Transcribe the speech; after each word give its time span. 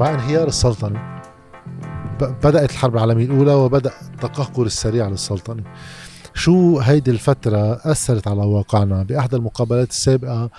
مع 0.00 0.14
انهيار 0.14 0.48
السلطنة. 0.48 1.20
بدأت 2.20 2.70
الحرب 2.70 2.94
العالمية 2.94 3.24
الأولى 3.24 3.54
وبدأ 3.54 3.92
التقهقر 4.14 4.66
السريع 4.66 5.08
للسلطنة. 5.08 5.62
شو 6.34 6.78
هيدي 6.78 7.10
الفترة 7.10 7.80
أثرت 7.84 8.28
على 8.28 8.40
واقعنا؟ 8.40 9.02
بأحد 9.02 9.34
المقابلات 9.34 9.90
السابقة 9.90 10.50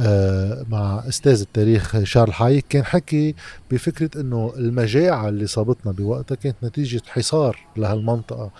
آه، 0.00 0.64
مع 0.68 1.02
أستاذ 1.08 1.40
التاريخ 1.40 2.02
شارل 2.02 2.32
حايك 2.32 2.64
كان 2.68 2.84
حكي 2.84 3.34
بفكرة 3.70 4.20
إنه 4.20 4.52
المجاعة 4.56 5.28
اللي 5.28 5.46
صابتنا 5.46 5.92
بوقتها 5.92 6.34
كانت 6.34 6.56
نتيجة 6.62 7.02
حصار 7.08 7.58
لهالمنطقة 7.76 8.50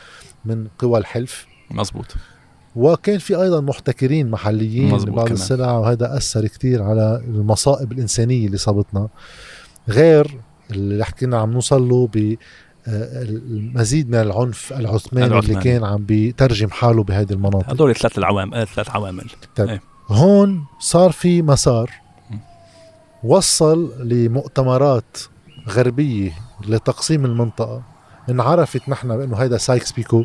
من 0.45 0.67
قوى 0.79 0.99
الحلف. 0.99 1.47
مزبوط 1.71 2.15
وكان 2.77 3.19
في 3.19 3.43
أيضا 3.43 3.61
محتكرين 3.61 4.31
محليين 4.31 4.97
لبعض 4.97 5.31
السلع 5.31 5.73
وهذا 5.73 6.17
أثر 6.17 6.47
كثير 6.47 6.83
على 6.83 7.23
المصائب 7.29 7.93
الإنسانية 7.93 8.47
اللي 8.47 8.59
صابتنا. 8.59 9.09
غير 9.89 10.41
اللي 10.71 11.05
حكينا 11.05 11.39
عم 11.39 11.53
نوصل 11.53 11.89
له 11.89 12.09
ب 12.15 12.37
آه، 12.89 13.23
المزيد 13.23 14.09
من 14.09 14.15
العنف 14.15 14.73
العثماني, 14.73 15.27
العثماني. 15.27 15.59
اللي 15.59 15.65
كان 15.65 15.85
عم 15.85 16.05
بيترجم 16.05 16.71
حاله 16.71 17.03
بهذه 17.03 17.33
المناطق. 17.33 17.71
هدول 17.71 17.95
ثلاث 17.95 18.19
العوامل 18.19 18.67
ثلاث 18.67 18.91
عوامل. 18.91 19.25
طيب. 19.57 19.69
إيه. 19.69 19.81
هون 20.09 20.65
صار 20.79 21.13
في 21.13 21.43
مسار 21.43 21.91
وصل 23.25 24.09
لمؤتمرات 24.09 25.19
غربية 25.69 26.33
لتقسيم 26.69 27.25
المنطقة. 27.25 27.83
انعرفت 28.31 28.89
نحن 28.89 29.17
بأنه 29.17 29.37
هيدا 29.37 29.57
سايكس 29.59 29.93
بيكو 29.93 30.25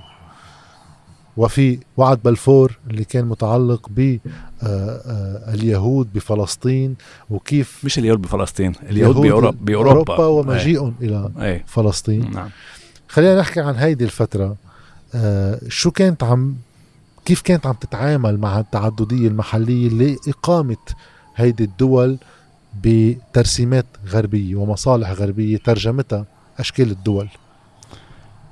وفي 1.38 1.80
وعد 1.98 2.20
بلفور 2.24 2.80
اللي 2.90 3.04
كان 3.04 3.26
متعلق 3.26 3.88
ب 3.90 4.00
آه، 4.00 4.20
آه، 4.28 4.53
اليهود 5.54 6.14
بفلسطين 6.14 6.96
وكيف 7.30 7.82
مش 7.84 8.00
اليهود 8.00 8.22
بفلسطين 8.22 8.74
اليهود 8.90 9.16
بأوروبا, 9.16 9.58
بأوروبا 9.62 10.26
ومجيئهم 10.26 10.94
أي. 11.02 11.08
إلى 11.08 11.32
أي. 11.40 11.64
فلسطين 11.68 12.32
نعم. 12.32 12.50
خلينا 13.08 13.40
نحكي 13.40 13.60
عن 13.60 13.76
هيدي 13.76 14.04
الفترة 14.04 14.56
آه 15.16 15.60
شو 15.68 15.92
كانت 15.92 16.24
عم 16.24 16.56
كيف 17.26 17.42
كانت 17.42 17.66
عم 17.66 17.74
تتعامل 17.74 18.38
مع 18.38 18.60
التعددية 18.60 19.28
المحلية 19.28 19.90
لإقامة 19.90 20.78
هيدي 21.36 21.64
الدول 21.64 22.18
بترسيمات 22.84 23.86
غربية 24.08 24.56
ومصالح 24.56 25.12
غربية 25.12 25.58
ترجمتها 25.58 26.26
أشكال 26.60 26.92
الدول 26.92 27.28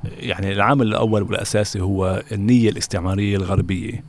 يعني 0.04 0.52
العامل 0.52 0.88
الأول 0.88 1.24
والأساسي 1.24 1.82
هو 1.82 2.24
النية 2.32 2.70
الاستعمارية 2.70 3.38
الغربية 3.38 4.04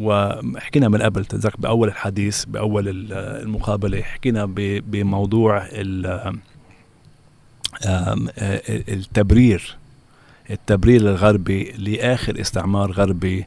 وحكينا 0.00 0.88
من 0.88 1.02
قبل 1.02 1.24
تذكر 1.24 1.56
بأول 1.58 1.88
الحديث 1.88 2.44
بأول 2.44 3.12
المقابلة 3.12 4.02
حكينا 4.02 4.44
بموضوع 4.56 5.68
التبرير 8.88 9.76
التبرير 10.50 11.00
الغربي 11.00 11.72
لآخر 11.78 12.40
استعمار 12.40 12.92
غربي 12.92 13.46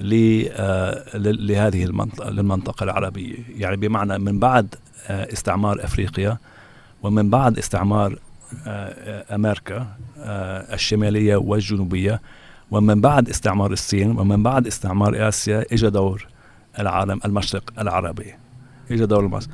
لهذه 0.00 1.84
المنطقة 1.84 2.30
للمنطقة 2.30 2.84
العربية. 2.84 3.36
يعني 3.56 3.76
بمعنى 3.76 4.18
من 4.18 4.38
بعد 4.38 4.74
استعمار 5.08 5.84
أفريقيا 5.84 6.38
ومن 7.02 7.30
بعد 7.30 7.58
استعمار 7.58 8.18
أمريكا 9.30 9.96
الشمالية 10.72 11.36
والجنوبية 11.36 12.20
ومن 12.74 13.00
بعد 13.00 13.28
استعمار 13.28 13.72
الصين 13.72 14.18
ومن 14.18 14.42
بعد 14.42 14.66
استعمار 14.66 15.28
آسيا 15.28 15.64
إجا 15.72 15.88
دور 15.88 16.26
العالم 16.78 17.20
المشرق 17.24 17.72
العربي. 17.78 18.34
إجا 18.90 19.04
دور 19.04 19.20
المصر 19.20 19.50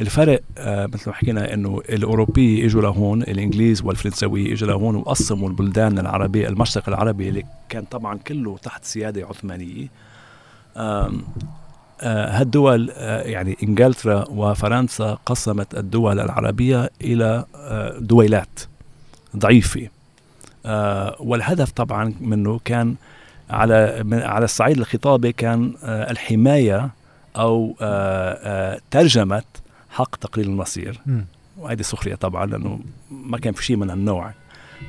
الفرق 0.00 0.40
آه 0.58 0.86
مثل 0.86 1.10
ما 1.10 1.14
حكينا 1.14 1.54
إنه 1.54 1.80
الأوروبي 1.88 2.66
إجوا 2.66 2.82
لهون 2.82 3.22
الإنجليز 3.22 3.82
والفرنساوي 3.82 4.52
إجوا 4.52 4.68
لهون 4.68 4.96
وقسموا 4.96 5.48
البلدان 5.48 5.98
العربيه 5.98 6.48
المشرق 6.48 6.88
العربي 6.88 7.28
اللي 7.28 7.44
كان 7.68 7.84
طبعا 7.84 8.18
كله 8.18 8.58
تحت 8.58 8.84
سيادة 8.84 9.26
عثمانية. 9.26 9.88
آه 10.76 11.12
هالدول 12.00 12.90
آه 12.94 13.22
يعني 13.22 13.56
إنجلترا 13.62 14.24
وفرنسا 14.28 15.18
قسمت 15.26 15.74
الدول 15.74 16.20
العربية 16.20 16.90
إلى 17.02 17.44
دويلات 18.00 18.60
ضعيفة. 19.36 19.88
والهدف 21.20 21.70
طبعا 21.70 22.14
منه 22.20 22.60
كان 22.64 22.94
على 23.50 24.04
على 24.12 24.44
الصعيد 24.44 24.78
الخطابي 24.78 25.32
كان 25.32 25.74
آه 25.84 26.10
الحماية 26.10 26.90
أو 27.36 27.76
آه 27.80 28.80
ترجمة 28.90 29.42
حق 29.90 30.16
تقرير 30.16 30.46
المصير. 30.46 31.00
وهذه 31.58 31.82
سخرية 31.82 32.14
طبعا 32.14 32.46
لأنه 32.46 32.80
ما 33.10 33.38
كان 33.38 33.52
في 33.52 33.64
شيء 33.64 33.76
من 33.76 33.90
النوع. 33.90 34.32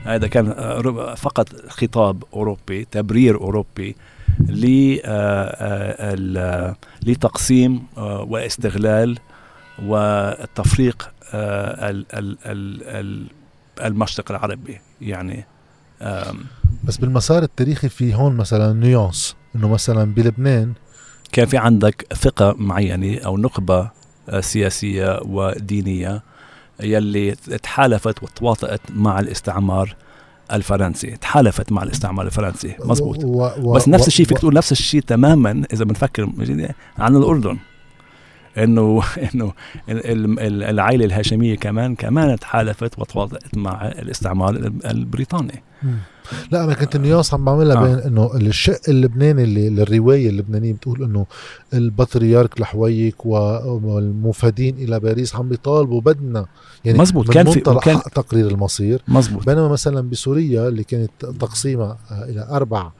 هذا 0.03 0.27
كان 0.27 0.47
آه، 0.57 1.15
فقط 1.15 1.49
خطاب 1.69 2.23
أوروبي 2.33 2.85
تبرير 2.91 3.35
أوروبي 3.35 3.95
آه، 4.49 5.05
آه، 5.05 6.75
لتقسيم 7.05 7.87
واستغلال 7.97 9.19
والتفريق 9.83 11.11
المشرق 13.81 14.31
العربي. 14.31 14.79
يعني 15.01 15.45
بس 16.83 16.97
بالمسار 16.97 17.43
التاريخي 17.43 17.89
في 17.89 18.15
هون 18.15 18.35
مثلا 18.35 18.73
نيونس 18.73 19.35
إنه 19.55 19.69
مثلا 19.69 20.13
بلبنان 20.13 20.73
كان 21.31 21.45
في 21.45 21.57
عندك 21.57 22.07
ثقة 22.13 22.55
معينة 22.57 23.19
أو 23.25 23.37
نخبة 23.37 23.89
سياسية 24.39 25.19
ودينية 25.25 26.23
يلي 26.79 27.31
تحالفت 27.63 28.23
وتواطئت 28.23 28.81
مع 28.89 29.19
الاستعمار 29.19 29.95
الفرنسي. 30.51 31.11
تحالفت 31.11 31.71
مع 31.71 31.83
الاستعمار 31.83 32.25
الفرنسي 32.25 32.75
مزبوط. 32.79 33.23
و 33.23 33.49
و 33.57 33.73
بس 33.73 33.87
نفس 33.87 34.07
الشيء 34.07 34.25
فيك 34.25 34.37
تقول 34.37 34.53
نفس 34.53 34.71
الشيء 34.71 35.01
تماما 35.01 35.63
إذا 35.73 35.85
بنفكر 35.85 36.29
عن 36.97 37.15
الأردن. 37.15 37.57
انه 38.57 39.03
إنه 39.35 39.53
العائلة 39.89 41.05
الهاشمية 41.05 41.55
كمان 41.55 41.95
كمان 41.95 42.39
تحالفت 42.39 42.99
وتواطئت 42.99 43.57
مع 43.57 43.87
الاستعمار 43.87 44.55
البريطاني. 44.85 45.63
لا 46.51 46.63
أنا 46.63 46.73
كنت 46.73 46.97
نياس 46.97 47.33
عم 47.33 47.45
بعملها 47.45 47.77
آه. 47.77 47.83
بين 47.83 47.97
إنه 47.99 48.35
الشق 48.35 48.79
اللبناني 48.87 49.43
اللي 49.43 49.83
الروايه 49.83 50.29
اللبنانية 50.29 50.73
بتقول 50.73 51.03
إنه 51.03 51.25
البطريرك 51.73 52.61
لحويك 52.61 53.25
والمفادين 53.25 54.75
إلى 54.75 54.99
باريس 54.99 55.35
عم 55.35 55.49
بيطالبوا 55.49 56.01
بدنا. 56.01 56.45
يعني 56.85 56.99
مزبوط. 56.99 57.31
كان 57.31 57.51
في 57.51 57.59
كان 57.59 57.99
تقرير 58.15 58.47
المصير. 58.47 59.01
مزبوط. 59.07 59.45
بينما 59.45 59.67
مثلا 59.67 60.09
بسوريا 60.09 60.67
اللي 60.67 60.83
كانت 60.83 61.11
تقسيمها 61.39 61.97
إلى 62.11 62.47
أربع 62.51 62.91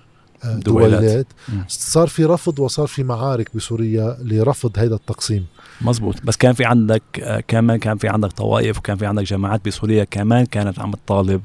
دويلات. 0.46 1.28
صار 1.68 2.08
في 2.08 2.26
رفض 2.26 2.60
وصار 2.60 2.88
في 2.88 3.04
معارك 3.04 3.50
بسوريا 3.56 4.18
لرفض 4.22 4.80
هذا 4.80 4.96
التقسيم. 4.96 5.46
مزبوط. 5.82 6.16
بس 6.24 6.38
كان 6.38 6.54
في 6.54 6.66
عندك 6.66 7.04
آه، 7.20 7.40
كمان 7.48 7.78
كان 7.78 7.98
في 7.98 8.08
عندك 8.08 8.32
طوائف 8.32 8.78
وكان 8.78 8.98
في 8.98 9.06
عندك 9.06 9.24
جماعات 9.24 9.66
بسوريا 9.66 10.04
كمان 10.04 10.46
كانت 10.46 10.80
عم 10.80 10.92
تطالب 10.92 11.42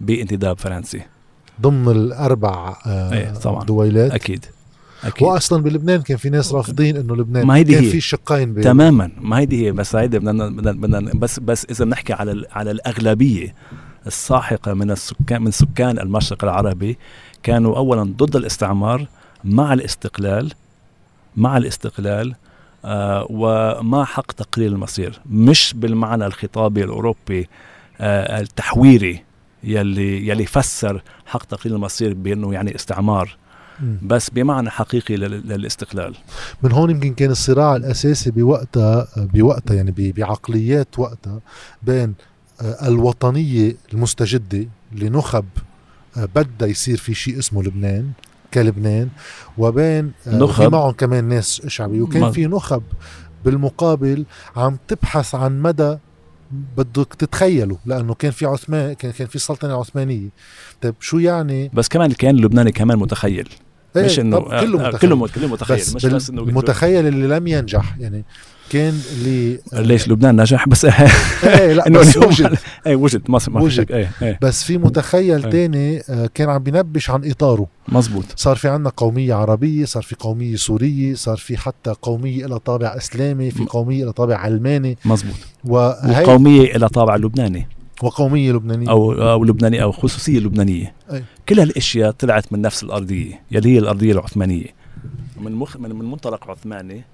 بانتداب 0.00 0.58
فرنسي. 0.58 1.00
ضمن 1.60 1.88
الأربع 1.88 2.76
آه، 2.86 3.12
إيه 3.12 3.32
طبعا. 3.34 3.64
دويلات. 3.64 4.10
أكيد. 4.10 4.44
أكيد. 5.04 5.28
واصلا 5.28 5.62
بلبنان 5.62 6.02
كان 6.02 6.16
في 6.16 6.30
ناس 6.30 6.52
رافضين 6.52 6.96
إنه 6.96 7.16
لبنان. 7.16 7.46
ما 7.46 7.62
كان 7.62 7.84
هي. 7.84 7.90
في 7.90 8.00
شقين 8.00 8.54
بين 8.54 8.64
تماما. 8.64 9.10
ما 9.20 9.38
هيدي 9.38 9.66
هي. 9.66 9.72
بس 9.72 9.96
هيدي 9.96 10.18
بدنا 10.18 10.48
بدنا 10.72 11.10
بس 11.14 11.38
بس 11.40 11.66
إذا 11.70 11.84
بنحكي 11.84 12.12
على 12.12 12.46
على 12.52 12.70
الأغلبية 12.70 13.54
الساحقة 14.06 14.74
من 14.74 14.90
السكان 14.90 15.42
من 15.42 15.50
سكان 15.50 15.98
المشرق 15.98 16.44
العربي 16.44 16.98
كانوا 17.44 17.76
اولا 17.76 18.02
ضد 18.02 18.36
الاستعمار 18.36 19.06
مع 19.44 19.72
الاستقلال 19.72 20.52
مع 21.36 21.56
الاستقلال 21.56 22.34
آه 22.84 23.26
ومع 23.30 24.04
حق 24.04 24.32
تقرير 24.32 24.68
المصير 24.68 25.20
مش 25.30 25.74
بالمعنى 25.76 26.26
الخطابي 26.26 26.84
الأوروبي 26.84 27.48
آه 28.00 28.40
التحويري 28.40 29.22
يلي 29.64 30.28
يلي 30.28 30.46
فسر 30.46 31.02
حق 31.26 31.44
تقرير 31.44 31.76
المصير 31.76 32.14
بأنه 32.14 32.54
يعني 32.54 32.74
استعمار 32.74 33.36
بس 34.02 34.30
بمعنى 34.30 34.70
حقيقي 34.70 35.16
للاستقلال. 35.16 36.14
من 36.62 36.72
هون 36.72 36.90
يمكن 36.90 37.14
كان 37.14 37.30
الصراع 37.30 37.76
الأساسي 37.76 38.30
بوقتها 38.30 39.06
بوقتها 39.16 39.74
يعني 39.74 39.94
بعقليات 39.96 40.98
وقتها 40.98 41.40
بين 41.82 42.14
آه، 42.60 42.88
الوطنية 42.88 43.76
المستجدة 43.92 44.66
لنخب 44.92 45.44
بدها 46.16 46.68
يصير 46.68 46.96
في 46.96 47.14
شيء 47.14 47.38
اسمه 47.38 47.62
لبنان 47.62 48.10
كلبنان 48.54 49.08
وبين 49.58 50.12
آه، 50.26 50.38
نخب. 50.38 50.62
في 50.62 50.68
معهم 50.68 50.92
كمان 50.92 51.24
ناس 51.24 51.62
شعبية. 51.66 52.02
وكان 52.02 52.32
في 52.32 52.46
نخب 52.46 52.82
بالمقابل 53.44 54.24
عم 54.56 54.78
تبحث 54.88 55.34
عن 55.34 55.62
مدى 55.62 55.98
بدك 56.76 57.14
تتخيلوا 57.14 57.76
لأنه 57.86 58.14
كان 58.14 58.30
في 58.30 58.46
عثمان 58.46 58.92
كان 58.92 59.10
كان 59.10 59.26
في 59.26 59.38
سلطنة 59.38 59.80
عثمانية. 59.80 60.28
طيب 60.82 60.94
شو 61.00 61.18
يعني؟ 61.18 61.70
بس 61.74 61.88
كمان 61.88 62.12
كان 62.12 62.36
اللبناني 62.36 62.72
كمان 62.72 62.98
متخيل. 62.98 63.48
إيه، 63.96 64.04
مش 64.04 64.20
إنه 64.20 64.40
كله 64.40 64.86
آه، 64.86 64.88
متخيل. 64.88 65.10
كله 65.10 65.48
متخيل. 65.48 65.76
بس 65.76 65.94
مش 65.94 66.06
بس 66.06 66.30
إنه 66.30 66.42
المتخيل 66.42 67.06
اللي 67.06 67.36
لم 67.36 67.46
ينجح 67.46 67.96
يعني 67.98 68.24
كان 68.70 69.00
اللي 69.16 69.58
ليش 69.72 70.08
لبنان 70.08 70.40
نجح 70.40 70.68
بس 70.68 70.84
إيه 71.44 71.72
لا 71.72 71.88
بس 71.88 72.16
وجد. 72.16 72.58
إيه 72.86 72.96
وجد. 72.96 73.22
ما 73.28 73.32
ما 73.32 73.38
في 73.38 73.50
وجد. 73.50 73.68
شك. 73.84 73.92
إيه 73.92 74.10
إيه. 74.22 74.38
بس 74.42 74.64
في 74.64 74.78
متخيل 74.78 75.44
إيه. 75.44 75.50
تاني 75.50 76.00
آه، 76.10 76.30
كان 76.34 76.48
عم 76.48 76.62
بينبش 76.62 77.10
عن 77.10 77.30
إطاره. 77.30 77.66
مزبوط 77.88 78.24
صار 78.36 78.56
في 78.56 78.68
عنا 78.68 78.90
قومية 78.96 79.34
عربية 79.34 79.84
صار 79.84 80.02
في 80.02 80.14
قومية 80.18 80.56
سورية 80.56 81.14
صار 81.14 81.36
في 81.36 81.56
حتى 81.56 81.94
قومية 82.02 82.46
إلى 82.46 82.58
طابع 82.58 82.96
إسلامي 82.96 83.50
في 83.50 83.64
قومية 83.64 84.04
إلى 84.04 84.12
طابع 84.12 84.36
علماني. 84.36 84.98
مزبوط 85.04 85.34
وهي 85.64 86.22
وقومية 86.22 86.76
إلى 86.76 86.88
طابع 86.88 87.16
لبناني. 87.16 87.68
وقومية 88.02 88.52
لبنانية. 88.52 88.90
أو 88.90 89.12
أو 89.12 89.44
لبناني 89.44 89.82
أو 89.82 89.92
خصوصية 89.92 90.38
لبنانية. 90.38 90.94
أي. 91.12 91.24
كل 91.48 91.60
هالأشياء 91.60 92.10
طلعت 92.10 92.52
من 92.52 92.60
نفس 92.62 92.82
الأرضية 92.82 93.40
يلي 93.50 93.74
هي 93.74 93.78
الأرضية 93.78 94.12
العثمانية. 94.12 94.66
من 95.40 95.52
مخ 95.52 95.76
من 95.76 95.94
من 95.94 96.04
منطلق 96.10 96.50
عثماني 96.50 97.04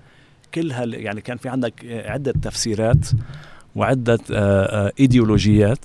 كل 0.54 0.72
هال 0.72 0.94
يعني 0.94 1.20
كان 1.20 1.36
في 1.36 1.48
عندك 1.48 1.74
عدة 1.84 2.32
تفسيرات 2.42 3.06
وعدة 3.76 4.18
آه، 4.32 4.86
آه، 4.86 4.92
إيديولوجيات 5.00 5.84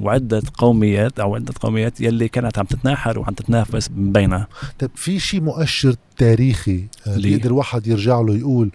وعدة 0.00 0.42
قوميات 0.58 1.20
أو 1.20 1.34
عدة 1.34 1.54
قوميات 1.60 2.00
يلي 2.00 2.28
كانت 2.28 2.58
عم 2.58 2.64
تتناحر 2.64 3.18
وعم 3.18 3.34
تتنافس 3.34 3.88
بينها. 3.88 4.48
طيب 4.78 4.90
في 4.94 5.18
شيء 5.18 5.40
مؤشر 5.40 5.94
تاريخي 6.16 6.84
آه،؟ 7.06 7.16
بيقدر 7.16 7.50
الواحد 7.50 7.86
يرجع 7.86 8.20
له 8.20 8.36
يقول 8.36 8.70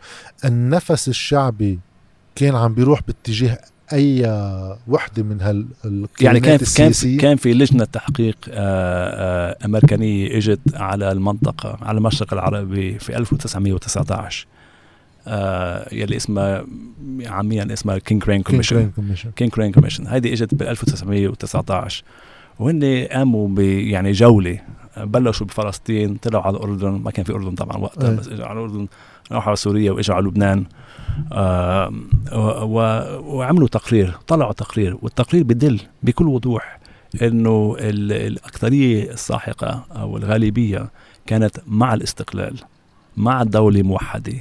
النفس 0.45 1.07
الشعبي 1.07 1.79
كان 2.35 2.55
عم 2.55 2.73
بيروح 2.73 3.01
باتجاه 3.07 3.59
أي 3.93 4.23
وحدة 4.87 5.23
من 5.23 5.41
هال 5.41 5.65
يعني 6.21 6.39
كان 6.39 6.39
كان 6.39 6.55
السياسية؟ 6.55 7.17
كان 7.17 7.37
في 7.37 7.53
لجنة 7.53 7.85
تحقيق 7.85 8.37
أمريكانية 9.65 10.37
إجت 10.37 10.59
على 10.73 11.11
المنطقة 11.11 11.77
على 11.81 11.97
المشرق 11.97 12.33
العربي 12.33 12.99
في 12.99 13.17
1919 13.17 14.47
آه، 15.27 15.94
يلي 15.95 16.15
اسمها 16.18 16.65
عاميا 17.25 17.68
اسمها 17.74 17.97
King 17.97 18.23
Crane 18.23 18.41
Commission 18.44 18.91
King 19.35 19.51
Crane 19.51 19.71
Commission 19.71 20.07
هيدي 20.07 20.33
إجت 20.33 20.56
ب 20.56 20.62
1919 20.62 22.03
وهن 22.59 23.07
قاموا 23.12 23.47
ب 23.47 23.59
يعني 23.59 24.12
جولة. 24.12 24.59
بلشوا 24.97 25.47
بفلسطين 25.47 26.15
طلعوا 26.15 26.44
على 26.44 26.57
الأردن. 26.57 26.89
ما 26.89 27.12
كان 27.12 27.25
في 27.25 27.33
أردن 27.33 27.56
طبعا 27.56 27.77
وقتها 27.77 28.09
أي. 28.12 28.15
بس 28.15 28.27
إجوا 28.27 28.45
على 28.45 28.59
الأردن. 28.59 28.88
راحوا 29.31 29.47
على 29.47 29.56
سوريا 29.56 29.91
وإجوا 29.91 30.15
على 30.15 30.25
لبنان. 30.27 30.65
آه 31.33 31.94
وعملوا 33.25 33.68
تقرير. 33.68 34.18
طلعوا 34.27 34.53
تقرير. 34.53 34.97
والتقرير 35.01 35.44
بيدل 35.44 35.79
بكل 36.03 36.27
وضوح 36.27 36.80
إنه 37.21 37.75
ال- 37.80 38.12
الأكثرية 38.27 39.12
الساحقة 39.12 39.85
أو 39.95 40.18
الغالبية 40.18 40.89
كانت 41.25 41.57
مع 41.68 41.94
الاستقلال 41.94 42.56
مع 43.18 43.44
دولة 43.44 43.81
موحدة. 43.83 44.33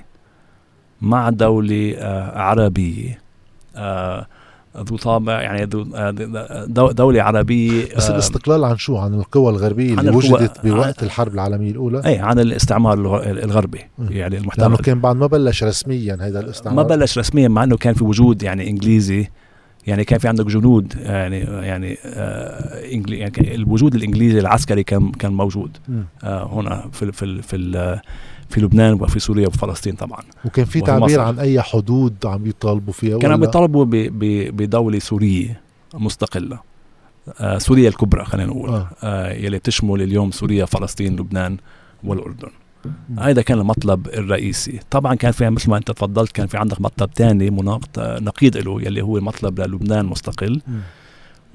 مع 1.03 1.31
دولة 1.31 1.95
آه، 1.99 2.39
عربية 2.39 3.19
آه، 3.77 4.27
ذو 4.77 4.97
طابع 4.97 5.43
يعني 5.43 5.65
ذو 5.65 5.87
آه، 5.95 6.11
دو- 6.67 6.91
دولة 6.91 7.23
عربية 7.23 7.85
بس 7.97 8.11
الاستقلال 8.11 8.65
عن 8.65 8.77
شو 8.77 8.97
عن 8.97 9.15
القوى 9.15 9.51
الغربية 9.53 9.95
اللي 10.01 10.11
وجدت 10.17 10.67
بوقت 10.67 11.03
الحرب 11.03 11.35
العالمية 11.35 11.71
الأولى 11.71 12.03
اي 12.07 12.19
عن 12.19 12.39
الاستعمار 12.39 12.95
الغ- 12.99 13.31
الغربي. 13.31 13.79
يعني 13.99 14.37
لأنه 14.37 14.43
المحتل 14.43 14.77
كان 14.77 15.01
بعد 15.01 15.17
ما 15.17 15.27
بلش 15.27 15.65
رسميا 15.65 16.19
هذا 16.21 16.41
الاستعمار 16.41 16.77
ما 16.89 16.97
بلش 16.97 17.19
رسميا 17.19 17.49
مع 17.49 17.65
إنه 17.65 17.77
كان 17.77 17.95
في 17.95 18.05
وجود 18.05 18.43
يعني 18.43 18.71
إنجليزي 18.71 19.29
يعني 19.87 20.05
كان 20.05 20.19
في 20.19 20.29
عندك 20.29 20.47
جنود 20.47 20.95
يعني 20.99 21.39
يعني 21.39 21.99
آه 22.05 22.75
يعني 23.09 23.55
الوجود 23.55 23.95
الإنجليزي 23.95 24.39
العسكري 24.39 24.83
كان 24.83 25.11
كان 25.13 25.33
موجود. 25.33 25.77
آه 26.25 26.47
هنا 26.53 26.89
في 26.93 27.13
في 27.13 27.43
في 27.43 27.57
ال- 27.57 28.01
في 28.51 28.61
لبنان 28.61 28.93
وفي 28.93 29.19
سوريا 29.19 29.47
وفلسطين 29.49 29.95
طبعا 29.95 30.21
وكان 30.45 30.65
في 30.65 30.81
تعبير. 30.81 31.21
عن 31.21 31.39
أي 31.39 31.63
حدود 31.63 32.15
عم 32.25 32.47
يطالبوا 32.47 32.93
فيها 32.93 33.19
كانوا 33.19 33.35
عم 33.35 33.41
ولا؟ 33.41 33.47
بيطالبوا 33.51 33.85
ب- 33.85 33.91
ب- 33.91 34.57
بدولة 34.57 34.99
سورية 34.99 35.61
مستقلة 35.95 36.59
آه 37.41 37.59
سوريا 37.59 37.89
الكبرى 37.89 38.25
خلينا 38.25 38.49
نقول 38.51 38.69
آه. 38.71 38.89
آه 39.03 39.33
يلي 39.33 39.59
تشمل 39.59 40.03
اليوم 40.03 40.31
سوريا 40.31 40.65
فلسطين 40.65 41.17
لبنان 41.17 41.57
والأردن 42.05 42.49
مم. 42.85 43.21
هذا 43.21 43.43
كان 43.43 43.59
المطلب 43.59 44.07
الرئيسي 44.07 44.81
طبعا 44.91 45.15
كان 45.15 45.33
في 45.33 45.51
مثل 45.51 45.71
ما 45.71 45.77
أنت 45.77 45.91
تفضلت 45.91 46.33
كان 46.33 46.47
في 46.47 46.57
عندك 46.57 46.81
مطلب 46.81 47.11
ثاني 47.15 47.51
مناقض 47.51 47.89
آه، 47.99 48.19
نقيض 48.21 48.57
له 48.57 48.83
يلي 48.83 49.03
هو 49.03 49.21
مطلب 49.21 49.61
للبنان 49.61 50.07
مستقل 50.07 50.61
مم. 50.67 50.81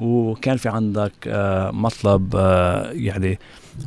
وكان 0.01 0.57
في 0.57 0.69
عندك 0.69 1.12
آه، 1.27 1.71
مطلب 1.71 2.33
آه، 2.36 2.92
يعني 2.92 3.39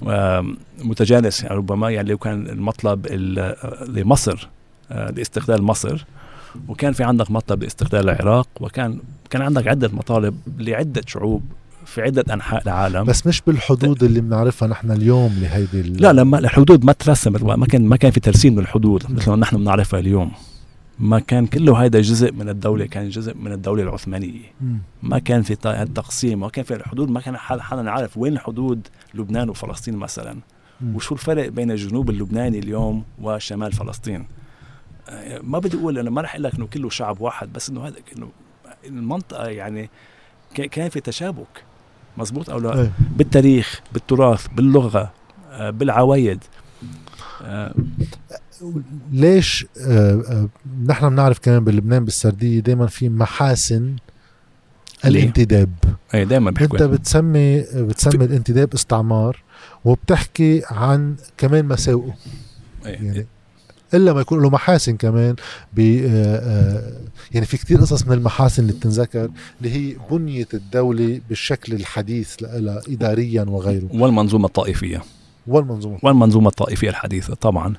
آه، 0.09 0.47
متجانس 0.85 1.43
يعني 1.43 1.57
ربما 1.57 1.91
يعني 1.91 2.17
كان 2.17 2.47
المطلب 2.47 3.07
ال- 3.11 3.55
لمصر 3.89 4.49
لاستقلال 4.91 5.63
مصر. 5.63 6.05
وكان 6.69 6.93
في 6.93 7.05
عندك 7.05 7.31
مطلب 7.31 7.63
لاستقلال 7.63 8.09
العراق 8.11 8.49
وكان 8.61 8.99
كان 9.31 9.43
عندك 9.43 9.69
عدة 9.69 9.91
مطالب 9.93 10.35
لعدة 10.59 11.03
شعوب 11.07 11.43
في 11.87 12.03
عدة 12.03 12.35
أنحاء 12.35 12.63
العالم. 12.63 13.05
بس 13.05 13.27
مش 13.27 13.43
بالحدود 13.47 14.03
اللي 14.05 14.21
بنعرفها 14.21 14.69
نحن 14.69 14.91
اليوم 14.91 15.39
لهيدي 15.41 15.83
لا 15.83 16.13
لما 16.13 16.39
الحدود 16.39 16.85
ما 16.85 16.93
ترسمت 16.93 17.43
ما 17.43 17.67
كان 17.67 17.85
ما 17.87 17.97
كان 17.97 18.11
في 18.11 18.21
ترسيم 18.21 18.61
للحدود 18.61 19.05
مثل 19.13 19.31
ما 19.31 19.37
نحن 19.37 19.57
بنعرفها 19.57 20.01
اليوم. 20.01 20.31
ما 20.99 21.19
كان 21.19 21.47
كله 21.47 21.85
هذا 21.85 22.01
جزء 22.01 22.33
من 22.33 22.49
الدولة 22.49 22.87
كان 22.87 23.09
جزء 23.09 23.35
من 23.37 23.53
الدولة 23.53 23.83
العثمانية. 23.83 24.53
ما 25.03 25.19
كان 25.19 25.43
في 25.43 25.55
ط- 25.55 25.89
تقسيم 25.95 26.41
ما 26.41 26.49
كان 26.49 26.65
في 26.65 26.75
الحدود 26.75 27.11
ما 27.11 27.21
كان 27.21 27.37
حد 27.37 27.61
حدا 27.61 27.83
يعرف 27.83 28.19
وين 28.19 28.39
حدود 28.39 28.89
لبنان 29.15 29.51
وفلسطين 29.51 29.97
مثلا. 29.97 30.39
وشو 30.95 31.15
الفرق 31.15 31.49
بين 31.49 31.71
الجنوب 31.71 32.11
اللبناني 32.11 32.59
اليوم 32.59 33.05
وشمال 33.23 33.73
فلسطين 33.73 34.27
آه، 35.09 35.41
ما 35.43 35.59
بدي 35.59 35.77
أقول 35.77 35.99
أنا 35.99 36.11
ما 36.11 36.21
رح 36.23 36.31
أقول 36.35 36.45
لك 36.45 36.55
إنه 36.55 36.67
كله 36.67 36.91
شعب 36.91 37.21
واحد 37.21 37.53
بس 37.53 37.71
إنه 37.71 37.87
هذا 37.87 37.97
إنه 38.17 38.29
المنطقة 38.87 39.47
يعني 39.49 39.91
كان 40.55 40.89
في 40.89 41.01
تشابك 41.01 41.63
مزبوط 42.19 42.51
أو 42.51 42.59
لا 42.59 42.81
إيه. 42.81 42.93
بالتاريخ 43.17 43.81
بالتراث 43.93 44.47
باللغة 44.49 45.13
آه، 45.51 45.71
بالعوايد 45.71 46.45
آه، 47.43 47.75
ليش 49.13 49.67
آه 49.81 50.13
آه 50.13 50.49
نحن 50.87 51.09
بنعرف 51.09 51.39
كمان 51.39 51.65
بلبنان 51.65 52.05
بالسردية 52.05 52.61
دائما 52.61 52.87
في 52.87 53.09
محاسن؟ 53.09 53.97
الانتداب. 55.05 55.71
أي 56.15 56.25
دائما 56.25 56.51
انت 56.51 56.59
بحكوا 56.59 56.87
بتسمي 56.87 57.61
بتسمي 57.75 58.25
الانتداب 58.25 58.75
استعمار 58.75 59.43
وبتحكي 59.85 60.63
عن 60.71 61.17
كمان 61.39 61.65
مساوئه. 61.65 62.15
يعني 62.85 63.27
إلا 63.95 64.13
ما 64.13 64.21
يكون 64.21 64.43
له 64.43 64.51
محاسن 64.51 64.97
كمان 64.97 65.37
ب 65.73 66.03
آه، 66.07 66.93
يعني 67.33 67.47
في 67.47 67.57
كتير 67.57 67.81
قصص 67.81 68.07
من 68.07 68.13
المحاسن 68.13 68.63
اللي 68.63 68.73
بتنذكر 68.73 69.31
اللي 69.61 69.73
هي 69.75 69.97
بنية 70.11 70.49
الدولة 70.55 71.21
بالشكل 71.29 71.73
الحديث 71.73 72.35
لها 72.43 72.81
اداريا 72.89 73.43
وغيره. 73.43 73.89
والمنظومة 73.93 74.47
الطائفية. 74.47 75.03
والمنظومة. 75.47 75.99
والمنظومة 76.03 76.49
الطائفية 76.49 76.91
الحديثة 76.91 77.35
طبعا. 77.35 77.75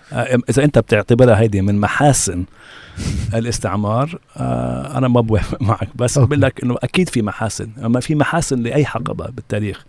إذا 0.50 0.64
أنت 0.64 0.80
بتعتبرها 0.80 1.40
هيدي 1.40 1.62
من 1.62 1.80
محاسن 1.80 2.46
الاستعمار 3.34 4.20
آه، 4.38 4.98
أنا 4.98 5.08
ما 5.08 5.22
بوافق 5.22 5.62
معك 5.70 5.90
بس. 5.96 6.20
بقول 6.20 6.42
لك 6.42 6.64
إنه 6.64 6.76
أكيد 6.84 7.10
في 7.10 7.22
محاسن. 7.22 7.70
أما 7.86 8.00
في 8.00 8.16
محاسن 8.16 8.60
لأي 8.60 8.86
حقبة 8.86 9.26
بالتاريخ. 9.30 9.86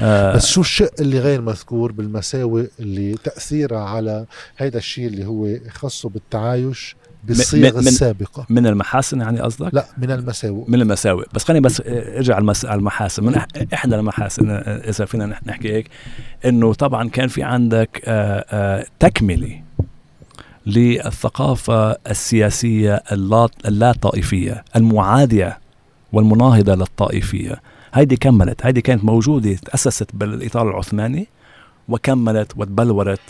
آه، 0.00 0.34
بس 0.36 0.46
شو 0.46 0.60
الشق 0.60 0.90
اللي 1.00 1.18
غير 1.18 1.40
مذكور 1.40 1.92
بالمساوئ 1.92 2.66
اللي 2.80 3.14
تأثيرها 3.24 3.78
على 3.84 4.26
هيدا 4.58 4.78
الشيء 4.78 5.06
اللي 5.06 5.26
هو 5.26 5.48
خاصه 5.70 6.08
بالتعايش 6.08 6.96
بالصيغ 7.26 7.78
السابقة. 7.78 8.46
من 8.50 8.66
المحاسن 8.66 9.20
يعني 9.20 9.40
قصدك؟ 9.40 9.74
لا 9.74 9.84
من 9.98 10.10
المساوئ. 10.10 10.64
من 10.68 10.80
المساوئ. 10.82 11.24
بس 11.34 11.44
خليني 11.44 11.60
بس 11.60 11.82
ارجع. 11.86 12.34
على 12.34 12.54
المحاسن. 12.64 13.24
من 13.24 13.34
إحدى 13.74 13.94
المحاسن 13.94 14.50
آه، 14.50 14.56
إذا 14.90 15.04
فينا 15.04 15.26
نح- 15.34 15.46
نحكي 15.46 15.72
هيك 15.72 15.86
إنه 16.44 16.74
طبعا 16.74 17.08
كان 17.08 17.28
في 17.28 17.42
عندك 17.42 18.02
آه، 18.04 18.44
آه، 18.50 18.86
تكملة 18.98 19.60
للثقافة 20.66 21.90
السياسية 22.10 23.02
اللا 23.66 23.92
طائفيه 23.92 24.64
المعادية 24.76 25.58
والمناهضة 26.12 26.74
للطائفية. 26.74 27.60
هيدي 27.94 28.16
كملت. 28.16 28.66
هيدي 28.66 28.80
كانت 28.80 29.04
موجودة 29.04 29.54
تأسست 29.54 30.08
بالإطار 30.14 30.70
العثماني 30.70 31.28
وكملت 31.88 32.52
وتبلورت 32.56 33.20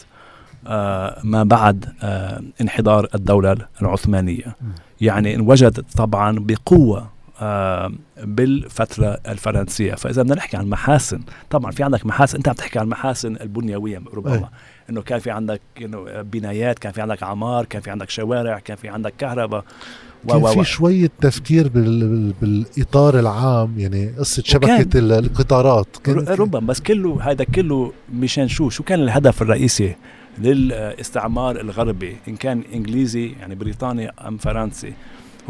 ما 1.24 1.42
بعد 1.44 1.84
آه، 2.02 2.42
انحدار 2.60 3.08
الدولة 3.14 3.56
العثمانية. 3.82 4.56
يعني 5.00 5.34
انوجدت 5.34 5.96
طبعا 5.96 6.38
بقوة 6.38 7.14
آه، 7.40 7.92
بالفترة 8.22 9.18
الفرنسية. 9.28 9.94
فإذا 9.94 10.22
بدنا 10.22 10.34
نحكي 10.34 10.56
عن 10.56 10.68
محاسن 10.68 11.20
طبعا 11.50 11.70
في 11.70 11.82
عندك 11.82 12.06
محاسن 12.06 12.36
أنت 12.36 12.48
عم 12.48 12.54
تحكي 12.54 12.78
عن 12.78 12.84
المحاسن 12.84 13.36
البنيويه 13.36 14.02
ربما. 14.14 14.48
إنه 14.90 15.02
كان 15.02 15.18
في 15.18 15.30
عندك 15.30 15.60
انه 15.82 16.22
بنايات 16.22 16.78
كان 16.78 16.92
في 16.92 17.00
عندك 17.00 17.22
عمار 17.22 17.64
كان 17.64 17.82
في 17.82 17.90
عندك 17.90 18.10
شوارع 18.10 18.58
كان 18.58 18.76
في 18.76 18.88
عندك 18.88 19.14
كهرباء. 19.18 19.64
كان 20.28 20.46
في 20.46 20.64
شوية 20.64 21.10
تفكير 21.20 21.68
بال... 21.68 22.32
بالإطار 22.40 23.18
العام 23.18 23.78
يعني 23.78 24.08
قصة 24.18 24.42
شبكة 24.46 24.98
القطارات. 24.98 25.86
ربما 26.08 26.66
بس 26.66 26.80
كله 26.80 27.18
هذا 27.22 27.44
كله 27.44 27.92
مشان 28.14 28.48
شو؟ 28.48 28.68
شو 28.68 28.82
كان 28.82 29.02
الهدف 29.02 29.42
الرئيسي؟ 29.42 29.96
للاستعمار 30.38 31.60
الغربي 31.60 32.16
إن 32.28 32.36
كان 32.36 32.62
إنجليزي 32.74 33.32
يعني 33.40 33.54
بريطاني 33.54 34.08
أم 34.08 34.36
فرنسي. 34.36 34.92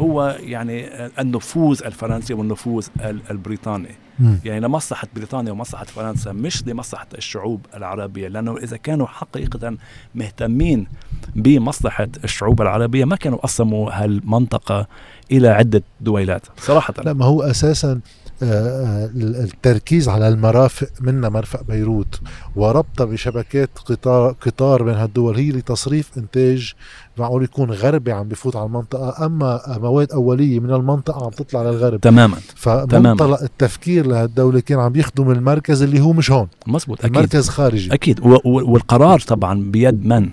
هو 0.01 0.37
يعني 0.39 0.87
النفوذ 1.19 1.81
الفرنسي 1.85 2.33
والنفوذ 2.33 2.87
البريطاني. 3.31 3.89
م. 4.19 4.35
يعني 4.45 4.59
لمصلحة 4.59 5.07
بريطانيا 5.15 5.51
ومصلحة 5.51 5.85
فرنسا 5.85 6.31
مش 6.31 6.67
لمصلحة 6.67 7.07
الشعوب 7.17 7.65
العربية 7.75 8.27
لأنه 8.27 8.57
إذا 8.57 8.77
كانوا 8.77 9.07
حقيقة 9.07 9.77
مهتمين 10.15 10.87
بمصلحة 11.35 12.07
الشعوب 12.23 12.61
العربية 12.61 13.05
ما 13.05 13.15
كانوا 13.15 13.37
قسموا 13.37 13.91
هالمنطقة 13.91 14.87
إلى 15.31 15.47
عدة 15.47 15.83
دويلات 16.01 16.41
صراحة. 16.57 16.93
لا 17.05 17.13
ما 17.13 17.25
هو 17.25 17.41
أساسا 17.41 17.99
التركيز 18.41 20.09
على 20.09 20.27
المرافق 20.27 20.87
منا 21.01 21.29
مرفق 21.29 21.63
بيروت 21.63 22.19
وربطها 22.55 23.05
بشبكات 23.05 23.69
قطار 23.85 24.35
قطار 24.41 24.83
بين 24.83 24.93
هالدول 24.93 25.35
هي 25.35 25.49
لتصريف 25.49 26.17
إنتاج 26.17 26.73
معقول 27.17 27.43
يكون 27.43 27.71
غربي 27.71 28.11
عم 28.11 28.27
بفوت 28.27 28.55
على 28.55 28.65
المنطقة 28.65 29.25
أما 29.25 29.61
مواد 29.67 30.11
أولية 30.11 30.59
من 30.59 30.73
المنطقة 30.73 31.25
عم 31.25 31.31
تطلع 31.31 31.63
للغرب. 31.63 32.01
تماما 32.01 32.37
فمنطلق 32.55 33.41
التفكير 33.41 34.07
لهالدولة 34.07 34.59
كان 34.59 34.79
عم 34.79 34.95
يخدم 34.95 35.31
المركز 35.31 35.81
اللي 35.81 35.99
هو 35.99 36.13
مش 36.13 36.31
هون. 36.31 36.47
مزبوط 36.67 36.99
أكيد. 36.99 37.15
المركز 37.15 37.49
خارجي. 37.49 37.93
أكيد. 37.93 38.19
والقرار 38.45 39.19
طبعا 39.19 39.71
بيد 39.71 40.05
من؟ 40.05 40.29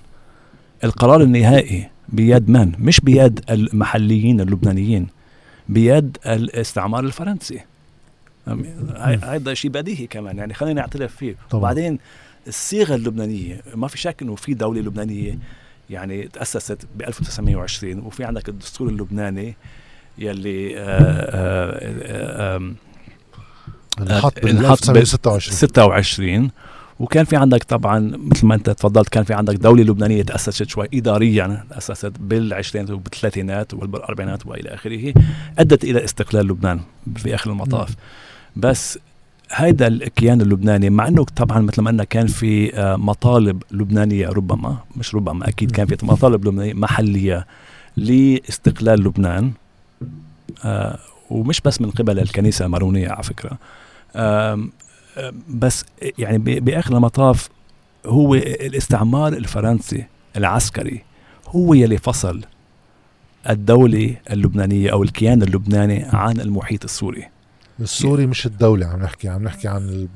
القرار 0.85 1.23
النهائي 1.23 1.89
بيد 2.09 2.51
من؟ 2.51 2.73
مش 2.79 3.01
بيد 3.01 3.41
المحليين 3.51 4.41
اللبنانيين 4.41 5.07
بيد 5.69 6.17
الاستعمار 6.27 7.05
الفرنسي. 7.05 7.61
هذا 9.23 9.55
شيء 9.55 9.71
بديهي 9.71 10.07
كمان 10.07 10.39
يعني 10.39 10.55
خلينا 10.55 10.81
نعترف 10.81 11.17
فيه. 11.17 11.37
طبعا. 11.51 11.61
وبعدين 11.61 11.99
الصيغة 12.49 12.95
اللبنانية 12.95 13.61
ما 13.75 13.89
في 13.89 13.99
شك 13.99 14.23
إنه 14.23 14.35
في 14.35 14.55
دولة 14.55 14.81
لبنانية 14.81 15.39
يعني 15.91 16.29
تأسست 16.29 16.87
ب 16.97 17.03
1920 17.03 17.99
وفي 17.99 18.25
عندك 18.25 18.49
الدستور 18.49 18.89
اللبناني 18.89 19.55
يلي 20.19 20.79
انحط 24.01 24.41
بال 24.41 24.67
1926 24.67 25.57
26 25.57 26.51
وكان 27.01 27.25
في 27.25 27.37
عندك 27.37 27.63
طبعا 27.63 28.13
مثل 28.17 28.47
ما 28.47 28.55
أنت 28.55 28.71
تفضلت 28.71 29.09
كان 29.09 29.25
في 29.25 29.35
عندك 29.35 29.55
دولة 29.55 29.83
لبنانية 29.83 30.23
تأسست 30.23 30.69
شوي 30.69 30.89
اداريا 30.95 31.65
تأسست 31.71 32.13
بالعشرينات 32.21 32.91
وبالثلاثينات 32.91 33.75
وبالاربعينات 33.75 34.47
وإلى 34.47 34.75
آخره 34.75 35.15
أدت 35.59 35.85
إلى 35.85 36.05
استقلال 36.05 36.47
لبنان 36.47 36.81
في 37.17 37.35
آخر 37.35 37.51
المطاف. 37.51 37.91
م. 37.91 37.95
بس 38.57 38.99
هيدا 39.51 39.87
الكيان 39.87 40.41
اللبناني 40.41 40.91
مع 40.91 41.09
إنه 41.09 41.25
طبعا 41.25 41.61
مثل 41.61 41.83
ما 41.83 41.91
قلنا 41.91 42.05
كان 42.05 42.27
في 42.27 42.77
آه، 42.77 42.97
مطالب 42.97 43.63
لبنانية 43.71 44.29
ربما 44.29 44.79
مش 44.97 45.15
ربما 45.15 45.49
أكيد 45.49 45.71
كان 45.71 45.87
في 45.87 46.07
مطالب 46.07 46.49
لبنانية 46.49 46.75
محلية 46.75 47.47
لاستقلال 47.97 49.01
لبنان 49.05 49.53
آه 50.65 50.99
ومش 51.31 51.61
بس 51.61 51.81
من 51.81 51.91
قبل 51.91 52.19
الكنيسة 52.19 52.65
المارونية 52.65 53.09
على 53.09 53.23
فكرة 53.23 53.59
بس 55.49 55.85
يعني 56.19 56.39
بآخر 56.39 56.97
المطاف 56.97 57.49
هو 58.07 58.35
الاستعمار 58.35 59.33
الفرنسي 59.33 60.05
العسكري 60.37 61.03
هو 61.49 61.75
يلي 61.75 61.99
فصل 61.99 62.41
الدولة 63.51 64.17
اللبنانية 64.31 64.93
أو 64.93 65.03
الكيان 65.03 65.43
اللبناني 65.43 66.05
عن 66.13 66.41
المحيط 66.41 66.85
السوري. 66.85 67.29
السوري 67.83 68.27
مش 68.27 68.47
الدولة 68.47 68.87
عم 68.87 69.03
نحكي 69.03 69.29
عم 69.29 69.45
نحكي 69.45 69.69
عن 69.69 70.09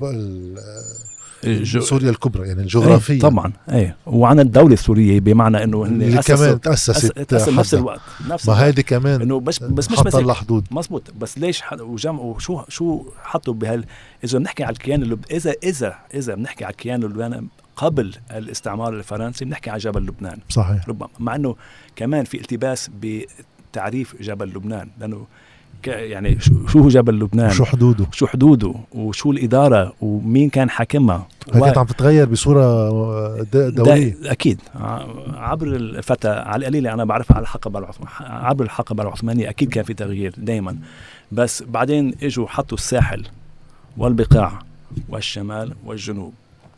الج... 1.44 1.78
سوريا 1.78 2.10
الكبرى 2.10 2.48
يعني 2.48 2.60
الجغرافية. 2.60 3.14
إيه 3.14 3.20
طبعا 3.20 3.52
إيه 3.70 3.96
وعن 4.06 4.40
الدولة 4.40 4.74
السورية 4.74 5.20
بمعنى 5.20 5.64
إنه 5.64 5.86
هن 5.86 6.02
اللي 6.02 6.22
كمان 6.22 6.60
تأسست 6.60 7.18
تأسست 7.18 7.48
نفس 7.48 7.74
الوقت 7.74 8.00
نفس 8.28 8.48
ما 8.48 8.54
هذه 8.54 8.80
كمان 8.80 9.22
إنه 9.22 9.40
بس 9.40 9.58
بس 9.58 9.90
مش 9.90 10.00
بس 10.00 10.16
حدود 10.16 10.66
مزبوط 10.70 11.02
بس 11.20 11.38
ليش 11.38 11.62
حد 11.62 11.80
وجم 11.80 12.18
وشو 12.18 12.62
شو 12.68 13.04
حطوا 13.22 13.54
بهال 13.54 13.84
إذا 14.24 14.38
بنحكي 14.38 14.64
على 14.64 14.72
الكيان 14.72 15.02
اللب... 15.02 15.24
اذا 15.30 15.54
اذا 15.62 15.94
إذا 16.14 16.34
بنحكي 16.34 16.64
على 16.64 16.72
الكيان 16.72 17.02
اللبناني 17.02 17.48
قبل 17.76 18.14
الاستعمار 18.30 18.94
الفرنسي 18.94 19.44
بنحكي 19.44 19.70
على 19.70 19.78
جبل 19.78 20.02
لبنان. 20.02 20.38
صحيح. 20.48 20.88
ربما 20.88 21.08
مع 21.18 21.34
إنه 21.36 21.56
كمان 21.96 22.24
في 22.24 22.40
التباس 22.40 22.90
بتعريف 23.00 24.16
جبل 24.22 24.48
لبنان 24.48 24.88
لأنه 25.00 25.26
يعني 25.86 26.38
شو 26.40 26.78
هو 26.78 26.88
جبل 26.88 27.14
لبنان؟ 27.18 27.50
شو 27.50 27.64
حدوده؟ 27.64 28.06
شو 28.12 28.26
حدوده؟ 28.26 28.74
وشو 28.92 29.30
الإدارة؟ 29.30 29.92
ومين 30.00 30.48
كان 30.48 30.70
حاكمها؟ 30.70 31.28
كانت 31.52 31.78
عم 31.78 31.86
تتغير 31.86 32.28
بصورة 32.28 32.90
دولية. 33.52 34.16
أكيد. 34.24 34.60
عبر 35.34 35.66
الفتى 35.66 36.28
على 36.28 36.60
القليلة 36.60 36.92
أنا 36.92 37.04
بعرفها 37.04 37.36
على 37.36 37.42
الحقبة 37.42 37.78
العثمانية 37.78 38.12
عبر 38.20 38.64
الحقبة 38.64 39.02
العثمانية 39.02 39.48
أكيد 39.48 39.68
كان 39.68 39.84
في 39.84 39.94
تغيير 39.94 40.34
دائما 40.38 40.76
بس 41.32 41.62
بعدين 41.62 42.14
إجوا 42.22 42.46
حطوا 42.46 42.78
الساحل 42.78 43.24
والبقاع 43.96 44.58
والشمال 45.08 45.74
والجنوب. 45.84 46.32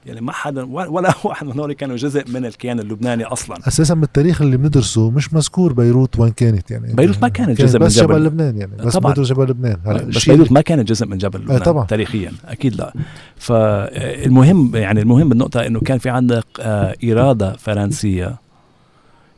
يعني 0.07 0.21
ما 0.21 0.33
حدا 0.33 0.65
ولا 0.65 1.15
واحد 1.25 1.47
من 1.47 1.53
هذول 1.53 1.73
كانوا 1.73 1.97
جزء 1.97 2.31
من 2.31 2.47
الكيان 2.47 2.81
اللبناني 2.81 3.25
أصلا. 3.25 3.57
أساسا 3.69 3.95
بالتاريخ 3.95 4.43
اللي 4.43 4.57
بندرسه 4.57 5.11
مش 5.11 5.35
مذكور 5.35 5.73
بيروت 5.73 6.19
وين 6.19 6.33
كانت 6.33 6.71
يعني. 6.71 6.95
بيروت 6.95 7.23
ما 7.23 7.29
كانت 7.29 7.63
جزء 7.63 7.79
بس 7.79 7.99
من 7.99 8.03
جبل, 8.03 8.15
جبل 8.15 8.25
لبنان 8.27 8.57
يعني 8.59 8.77
بس 8.77 8.97
طبعا. 8.97 9.15
جبل 9.15 9.45
لبنان. 9.51 9.77
بس 10.09 10.29
بيروت 10.31 10.53
ما 10.53 10.61
كانت 10.61 10.89
جزء 10.89 11.07
من 11.07 11.19
جبل 11.19 11.41
لبنان 11.41 11.59
طبعا. 11.59 11.85
تاريخيا 11.87 12.33
أكيد 12.45 12.75
لا. 12.75 12.93
فالمهم 13.37 14.77
يعني 14.77 15.01
المهم 15.01 15.29
بالنقطه 15.29 15.67
إنه 15.67 15.81
كان 15.81 15.99
في 15.99 16.11
عندك 16.11 16.47
آه 16.61 16.95
إرادة 17.05 17.53
فرنسية 17.57 18.37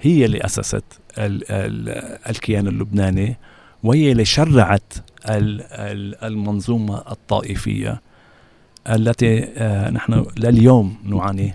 هي 0.00 0.24
اللي 0.24 0.44
أسست 0.44 0.84
ال 1.18 1.42
ال 1.50 1.88
الكيان 2.30 2.66
اللبناني 2.68 3.36
وهي 3.82 4.12
اللي 4.12 4.24
شرعت 4.24 4.92
المنظومة 6.22 7.02
الطائفية. 7.10 8.00
التي 8.88 9.44
آه، 9.44 9.90
نحن 9.90 10.26
لليوم 10.36 10.96
نعاني 11.04 11.54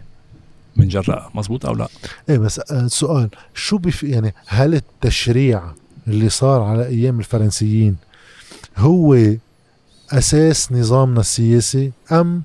من 0.75 0.88
جراء. 0.88 1.32
مزبوط 1.36 1.65
أو 1.65 1.74
لا؟ 1.74 1.88
إيه 2.29 2.38
بس 2.38 2.60
السؤال 2.60 3.24
آه، 3.24 3.29
شو 3.53 3.77
بف 3.77 4.03
يعني 4.03 4.34
هل 4.48 4.74
التشريع 4.74 5.63
اللي 6.08 6.29
صار 6.29 6.62
على 6.62 6.88
أيام 6.88 7.20
الفرنسيين 7.20 7.96
هو 8.77 9.17
أساس 10.12 10.72
نظامنا 10.72 11.20
السياسي؟ 11.20 11.91
أم 12.12 12.44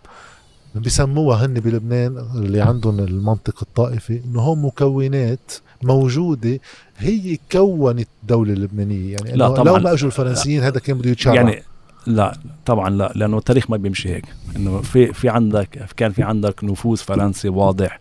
بسموها 0.74 1.46
هن 1.46 1.54
بلبنان 1.54 2.18
اللي 2.34 2.60
عندهم 2.60 2.98
المنطق 2.98 3.58
الطائفي 3.62 4.20
إنه 4.24 4.40
هم 4.40 4.64
مكونات 4.64 5.52
موجودة 5.82 6.60
هي 6.98 7.38
كونت 7.52 8.08
الدولة 8.22 8.52
اللبنانية؟ 8.52 9.12
يعني 9.12 9.32
لا 9.32 9.48
طبعا 9.48 9.64
لو 9.64 9.84
ما 9.84 9.92
إجوا 9.92 10.06
الفرنسيين 10.06 10.62
هذا 10.62 10.78
كان 10.78 10.98
بده 10.98 11.10
يتشرع. 11.10 11.34
يعني 11.34 11.62
لا 12.06 12.38
طبعا 12.66 12.90
لا 12.90 13.12
لأنه 13.14 13.38
التاريخ 13.38 13.70
ما 13.70 13.76
بيمشي 13.76 14.08
هيك. 14.08 14.24
إنه 14.56 14.80
في 14.82 15.12
في 15.12 15.28
عندك 15.28 15.88
كان 15.96 16.12
في 16.12 16.22
عندك 16.22 16.64
نفوذ 16.64 16.96
فرنسي 16.96 17.48
واضح 17.48 17.98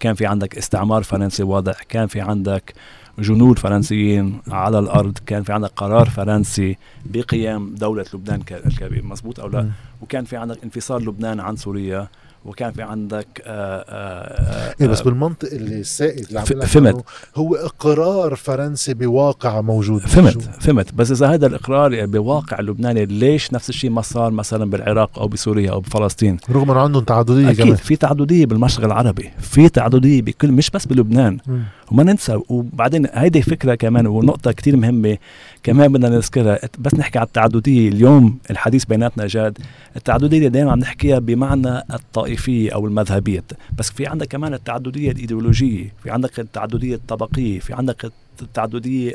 كان 0.00 0.14
في 0.14 0.26
عندك 0.26 0.58
استعمار 0.58 1.02
فرنسي 1.02 1.42
واضح 1.42 1.82
كان 1.82 2.06
في 2.06 2.20
عندك 2.20 2.74
جنود 3.18 3.58
فرنسيين 3.58 4.40
على 4.48 4.78
الأرض 4.78 5.18
كان 5.26 5.42
في 5.42 5.52
عندك 5.52 5.70
قرار 5.76 6.08
فرنسي 6.08 6.76
بقيام 7.06 7.74
دولة 7.74 8.04
لبنان 8.14 8.42
الكبير. 8.50 9.04
مزبوط 9.04 9.40
أو 9.40 9.48
لا؟ 9.48 9.70
وكان 10.02 10.24
في 10.24 10.36
عندك 10.36 10.64
انفصال 10.64 11.04
لبنان 11.04 11.40
عن 11.40 11.56
سوريا. 11.56 12.08
وكان 12.44 12.72
في 12.72 12.82
عندك 12.82 13.26
آآ 13.44 13.44
آه، 13.46 13.84
آآ 13.88 14.70
آه، 14.70 14.74
إيه 14.80 14.86
بس 14.86 15.00
آه، 15.00 15.04
بالمنطق 15.04 15.48
اللي 15.52 15.80
السائد 15.80 16.26
اللي 16.26 16.38
عم 16.38 16.44
فهمت. 16.44 17.04
هو 17.36 17.54
إقرار 17.54 18.34
فرنسي 18.34 18.94
بواقع 18.94 19.60
موجود 19.60 20.00
فهمت 20.00 20.42
فهمت. 20.42 20.94
بس 20.94 21.10
إذا 21.10 21.26
هذا 21.26 21.46
الإقرار 21.46 22.06
بواقع 22.06 22.60
لبناني 22.60 23.06
ليش 23.06 23.52
نفس 23.52 23.68
الشيء 23.68 23.90
ما 23.90 24.02
صار 24.02 24.30
مثلا 24.30 24.70
بالعراق 24.70 25.18
أو 25.18 25.28
بسوريا 25.28 25.70
أو 25.70 25.80
بفلسطين؟ 25.80 26.36
رغم 26.50 26.70
إنه 26.70 26.80
عندهم 26.80 27.04
تعددية 27.04 27.50
أكيد 27.50 27.64
كمان. 27.64 27.76
في 27.76 27.96
تعددية 27.96 28.46
بالمشرق 28.46 28.84
العربي 28.84 29.30
في 29.40 29.68
تعددية 29.68 30.22
بكل 30.22 30.52
مش 30.52 30.70
بس 30.70 30.86
بلبنان. 30.86 31.38
م. 31.46 31.58
وما 31.92 32.02
ننسى 32.02 32.40
وبعدين 32.48 33.06
هيدي 33.12 33.42
فكرة 33.42 33.74
كمان 33.74 34.06
ونقطة 34.06 34.52
كتير 34.52 34.76
مهمة 34.76 35.18
كمان 35.62 35.92
بدنا 35.92 36.08
نذكرها. 36.08 36.58
بس 36.78 36.94
نحكي 36.94 37.18
على 37.18 37.26
التعددية. 37.26 37.88
اليوم 37.88 38.38
الحديث 38.50 38.84
بيناتنا 38.84 39.26
جاد 39.26 39.58
التعددية 39.96 40.48
دائما 40.48 40.72
عم 40.72 40.78
نحكيها 40.78 41.18
بمعنى 41.18 41.78
الطائفية 41.78 42.74
أو 42.74 42.86
المذهبية. 42.86 43.44
بس 43.78 43.90
في 43.90 44.06
عندك 44.06 44.26
كمان 44.28 44.54
التعددية 44.54 45.10
الإيديولوجية 45.10 45.92
في 46.02 46.10
عندك 46.10 46.40
التعددية 46.40 46.94
الطبقية 46.94 47.58
في 47.58 47.74
عندك 47.74 48.12
التعددية 48.42 49.12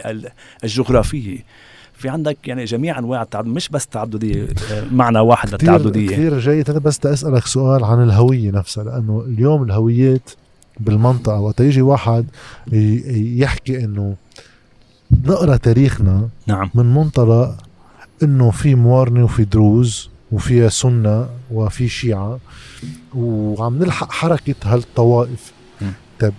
الجغرافية. 0.64 1.38
في 1.94 2.10
عندك 2.10 2.48
يعني 2.48 2.66
جميع 2.66 3.00
أنواع 3.00 3.22
التعدد 3.22 3.48
مش 3.48 3.70
بس 3.70 3.88
تعددية 3.88 4.48
معنى 4.92 5.20
واحد 5.20 5.50
للتعددية. 5.50 6.08
كثير 6.08 6.40
جيد. 6.40 6.70
أنا 6.70 6.80
بس 6.80 7.06
أسألك 7.06 7.46
سؤال 7.46 7.84
عن 7.84 8.04
الهوية 8.04 8.52
نفسها 8.52 8.84
لأنه 8.84 9.24
اليوم 9.28 9.64
الهويات 9.64 10.30
بالمنطقة 10.80 11.40
وقت 11.40 11.60
يجي 11.60 11.82
واحد 11.82 12.26
يحكي 12.72 13.84
إنه 13.84 14.16
نقرأ 15.12 15.58
تاريخنا 15.58 16.30
نعم. 16.48 16.70
من 16.76 16.94
منطلق 16.94 17.58
إنه 18.24 18.52
في 18.52 18.76
موارنة 18.76 19.24
وفي 19.24 19.46
دروز 19.46 20.10
وفي 20.32 20.70
سنة 20.70 21.30
وفي 21.52 21.88
شيعة 21.88 22.40
وعم 23.16 23.80
نلحق 23.80 24.12
حركة 24.12 24.56
هالطوائف. 24.64 25.52
طيب 26.20 26.34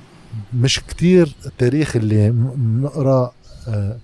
مش 0.55 0.81
كتير 0.81 1.35
التاريخ 1.47 1.97
اللي 1.97 2.31
بنقرا 2.31 3.33
آه 3.69 3.97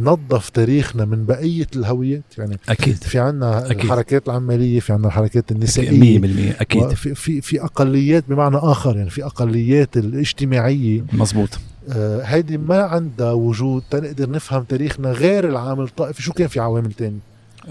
نظف 0.00 0.48
تاريخنا 0.48 1.04
من 1.04 1.24
بقية 1.26 1.66
الهويات. 1.76 2.22
يعني 2.38 2.58
أكيد. 2.68 2.94
في 2.96 3.18
عنا 3.18 3.66
أكيد. 3.66 3.80
الحركات 3.80 4.28
العماليه 4.28 4.80
في 4.80 4.92
عنا 4.92 5.06
الحركات 5.06 5.52
النسائية. 5.52 6.18
100% 6.18 6.60
أكيد. 6.60 6.88
في 6.88 7.14
في 7.14 7.40
في 7.40 7.64
أقليات 7.64 8.24
بمعنى 8.28 8.56
آخر 8.56 8.96
يعني 8.96 9.10
في 9.10 9.24
أقليات 9.24 9.96
الاجتماعية. 9.96 11.04
مزبوط 11.12 11.48
آه 11.92 12.22
هيدي 12.22 12.58
ما 12.58 12.82
عندها 12.82 13.32
وجود 13.32 13.82
تنقدر 13.90 14.30
نفهم 14.30 14.62
تاريخنا 14.62 15.10
غير 15.12 15.48
العامل 15.48 15.84
الطائفي. 15.84 16.22
شو 16.22 16.32
كان 16.32 16.48
في 16.48 16.60
عوامل 16.60 16.92
تاني؟ 16.92 17.18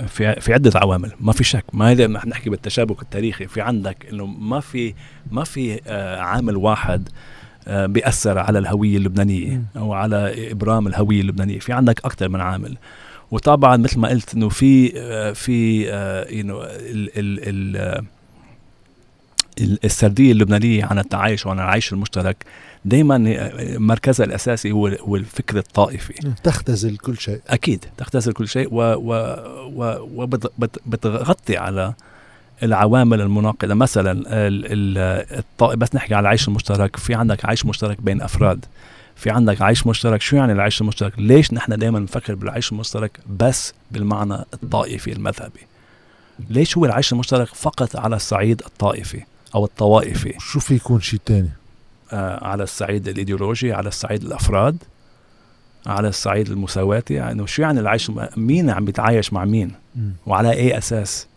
في 0.07 0.41
في 0.41 0.53
عدة 0.53 0.79
عوامل. 0.79 1.11
ما 1.19 1.31
في 1.33 1.43
شك. 1.43 1.65
ما 1.73 1.91
هذا 1.91 2.07
نحن 2.07 2.29
نحكي 2.29 2.49
بالتشابك 2.49 3.01
التاريخي 3.01 3.47
في 3.47 3.61
عندك 3.61 4.05
إنه 4.11 4.25
ما 4.25 4.59
في 4.59 4.93
ما 5.31 5.43
في 5.43 5.79
آه 5.87 6.19
عامل 6.19 6.57
واحد 6.57 7.09
آه 7.09 7.11
بيأثر 7.67 8.37
على 8.39 8.59
الهوية 8.59 8.97
اللبنانية 8.97 9.61
أو 9.77 9.93
على 9.93 10.51
إبرام 10.51 10.87
الهوية 10.87 11.21
اللبنانية. 11.21 11.59
في 11.59 11.73
عندك 11.73 12.05
أكثر 12.05 12.29
من 12.29 12.41
عامل. 12.41 12.77
وطبعا 13.31 13.77
مثل 13.77 13.99
ما 13.99 14.07
قلت 14.09 14.33
إنه 14.35 14.49
في 14.49 14.91
آه 14.95 15.31
في 15.31 15.89
إنه 16.39 16.61
السردية 19.85 20.31
اللبنانية 20.31 20.85
عن 20.85 20.99
التعايش 20.99 21.45
وعن 21.45 21.59
العيش 21.59 21.93
المشترك 21.93 22.45
دايما 22.85 23.17
مركزها 23.77 24.25
الأساسي 24.25 24.71
هو 24.71 24.87
هو 24.87 25.15
الفكر 25.15 25.57
الطائفي. 25.57 26.13
تختزل 26.43 26.97
كل 26.97 27.17
شيء. 27.17 27.41
أكيد 27.47 27.85
تختزل 27.97 28.33
كل 28.33 28.47
شيء 28.47 28.67
و 28.71 28.81
و 28.81 30.07
وبتغطي 30.15 31.57
على 31.57 31.93
العوامل 32.63 33.21
المناقضة. 33.21 33.73
مثلا 33.73 34.13
بس 35.61 35.95
نحكي 35.95 36.15
على 36.15 36.21
العيش 36.21 36.47
المشترك. 36.47 36.95
في 36.95 37.15
عندك 37.15 37.45
عيش 37.45 37.65
مشترك 37.65 38.01
بين 38.01 38.21
أفراد. 38.21 38.65
في 39.15 39.29
عندك 39.29 39.61
عيش 39.61 39.87
مشترك. 39.87 40.21
شو 40.21 40.35
يعني 40.35 40.51
العيش 40.51 40.81
المشترك؟ 40.81 41.13
ليش 41.17 41.53
نحن 41.53 41.77
دائما 41.77 41.99
نفكر 41.99 42.35
بالعيش 42.35 42.71
المشترك 42.71 43.19
بس 43.39 43.73
بالمعنى 43.91 44.33
الطائفي 44.53 45.11
المذهبي؟ 45.11 45.59
ليش 46.49 46.77
هو 46.77 46.85
العيش 46.85 47.13
المشترك 47.13 47.47
فقط 47.47 47.95
على 47.95 48.15
الصعيد 48.15 48.61
الطائفي 48.65 49.21
أو 49.55 49.65
الطوائفي؟ 49.65 50.33
شو 50.39 50.59
في 50.59 50.75
يكون 50.75 51.01
شيء 51.01 51.19
تاني؟ 51.25 51.49
آه 52.11 52.45
على 52.47 52.63
الصعيد 52.63 53.07
الإيديولوجي 53.07 53.73
على 53.73 53.87
الصعيد 53.87 54.23
الأفراد 54.23 54.77
على 55.85 56.07
الصعيد 56.07 56.49
المساواتي 56.49 57.13
يعني 57.13 57.47
شو 57.47 57.61
يعني 57.61 57.79
العيش 57.79 58.11
مين 58.37 58.69
عم 58.69 58.85
بيتعايش 58.85 59.33
مع 59.33 59.45
مين؟ 59.45 59.71
م. 59.95 60.09
وعلى 60.25 60.51
أي 60.51 60.77
أساس؟ 60.77 61.27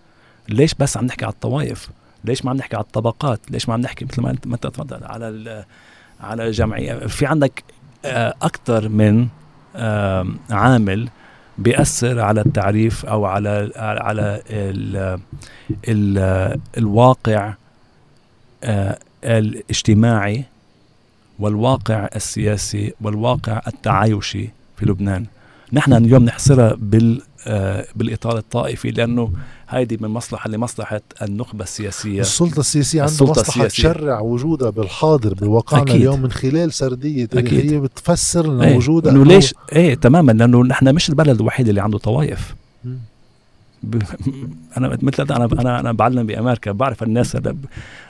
ليش 0.49 0.75
بس 0.75 0.97
عم 0.97 1.05
نحكي 1.05 1.25
على 1.25 1.33
الطوائف؟ 1.33 1.91
ليش 2.25 2.45
ما 2.45 2.51
عم 2.51 2.57
نحكي 2.57 2.77
على 2.77 2.85
الطبقات؟ 2.85 3.41
ليش 3.51 3.69
ما 3.69 3.75
عم 3.75 3.81
نحكي 3.81 4.05
مثل 4.05 4.23
ما 4.23 4.31
انت 4.55 4.67
تفضل 4.67 5.05
على 5.05 5.65
على 6.21 6.51
جمعيه 6.51 6.95
في 6.95 7.27
عندك 7.27 7.65
آه 8.05 8.35
أكثر 8.43 8.89
من 8.89 9.29
آه 9.77 10.27
عامل 10.51 11.09
بيأثر 11.59 12.21
على 12.21 12.41
التعريف 12.41 13.07
أو 13.07 13.25
على 13.25 13.73
على 13.77 14.43
ال 14.51 15.19
ال 15.89 16.59
الواقع 16.79 17.55
آه 18.65 18.99
الاجتماعي 19.25 20.45
والواقع 21.39 22.09
السياسي 22.17 22.95
والواقع 23.01 23.61
التعايشي 23.67 24.49
في 24.77 24.87
لبنان. 24.87 25.27
نحن 25.73 25.93
اليوم 25.93 26.25
نحصرها 26.25 26.75
بال 26.79 27.23
بالإطار 27.97 28.39
الطائفي 28.39 28.91
لأنه 28.91 29.33
هيدي 29.69 29.99
من 30.01 30.09
مصلحة 30.09 30.51
لمصلحة 30.51 31.01
النخبة 31.23 31.65
السياسية 31.65 32.21
السلطة 32.21 32.61
السياسية 32.61 33.03
عندها 33.03 33.15
مصلحة 33.15 33.41
السياسية. 33.41 33.93
تشرع 33.93 34.21
وجودها 34.21 34.71
بالحاضر 34.71 35.35
بواقعنا 35.35 35.83
أكيد. 35.83 35.95
اليوم 35.95 36.23
من 36.23 36.33
خلال 36.33 36.73
سردية 36.73 37.25
تاريخيه 37.25 37.59
أكيد. 37.59 37.75
بتفسر 37.75 38.47
لنا 38.47 38.65
إيه. 38.65 38.77
وجودها 38.77 39.13
إنه 39.13 39.25
ليش 39.25 39.55
إيه 39.73 39.95
تماما 39.95 40.33
لأنه 40.33 40.65
نحن 40.65 40.95
مش 40.95 41.09
البلد 41.09 41.41
الوحيد 41.41 41.69
اللي 41.69 41.81
عنده 41.81 41.99
طوائف 41.99 42.55
ب... 43.83 44.03
أنا 44.77 44.99
مثل 45.03 45.23
أنا 45.23 45.45
أنا 45.45 45.81
أنا 45.81 45.93
بعلم 45.93 46.27
بأمريكا 46.27 46.73
بعرف 46.73 47.03
الناس 47.03 47.37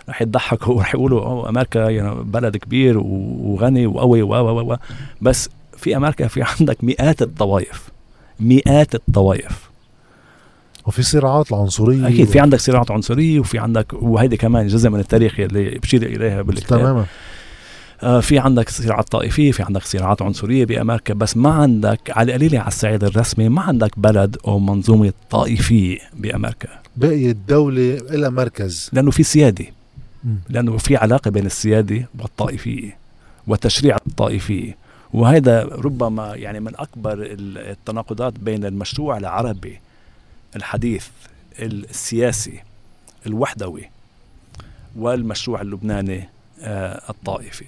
رح 0.09 0.23
يضحكوا 0.23 0.75
ورح 0.75 0.95
يقولوا 0.95 1.25
أوه 1.25 1.49
أمريكا 1.49 1.79
يعني 1.79 2.15
بلد 2.23 2.57
كبير 2.57 2.99
وغني 2.99 3.87
وقوي 3.87 4.23
و 4.23 4.77
بس 5.21 5.49
في 5.77 5.97
أمريكا 5.97 6.27
في 6.27 6.43
عندك 6.43 6.85
مئات 6.85 7.23
الطوائف 7.23 7.96
مئات 8.41 8.95
الطوائف. 8.95 9.71
وفي 10.87 11.03
صراعات 11.03 11.53
العنصرية. 11.53 12.09
أكيد 12.09 12.27
في 12.27 12.41
عندك 12.41 12.61
صراعات 12.61 12.91
عنصرية 12.91 13.41
وفي 13.41 13.59
عندك 13.59 13.93
وهيدي 13.93 14.37
كمان 14.37 14.67
جزء 14.67 14.91
من 14.91 15.01
التاريخ 15.01 15.41
اللي 15.41 15.79
بشير 15.79 16.03
إليها 16.03 16.43
بالكتاب. 16.43 16.79
تماما. 16.79 17.07
آه 18.03 18.21
في 18.21 18.39
عندك 18.39 18.69
صراعات 18.69 19.09
طائفية 19.09 19.53
في 19.53 19.63
عندك 19.63 19.83
صراعات 19.83 20.23
عنصرية 20.23 20.65
بأمريكا 20.65 21.15
بس 21.15 21.37
ما 21.37 21.51
عندك 21.51 22.01
على 22.11 22.33
القليلة 22.33 22.59
على 22.59 22.69
الصعيد 22.69 23.05
الرسمي 23.05 23.49
ما 23.49 23.63
عندك 23.63 23.99
بلد 23.99 24.37
أو 24.47 24.59
منظومة 24.59 25.13
طائفية 25.31 25.99
بأمريكا. 26.15 26.69
باقي 26.97 27.31
الدولة 27.31 27.99
إلى 28.11 28.31
مركز. 28.31 28.91
لأنه 28.93 29.11
في 29.11 29.23
سيادة. 29.23 29.65
م. 30.25 30.29
لأنه 30.49 30.77
في 30.77 30.97
علاقة 30.97 31.31
بين 31.31 31.47
السيادة 31.47 32.09
والطائفية 32.19 32.97
والتشريع 33.47 33.97
الطائفية. 34.07 34.86
وهذا 35.13 35.63
ربما 35.65 36.35
يعني 36.35 36.61
من 36.61 36.73
أكبر 36.77 37.19
التناقضات 37.31 38.33
بين 38.39 38.65
المشروع 38.65 39.17
العربي 39.17 39.81
الحديث 40.57 41.07
السياسي 41.59 42.61
الوحدوي 43.27 43.91
والمشروع 44.97 45.61
اللبناني 45.61 46.29
آه 46.61 47.03
الطائفي. 47.11 47.65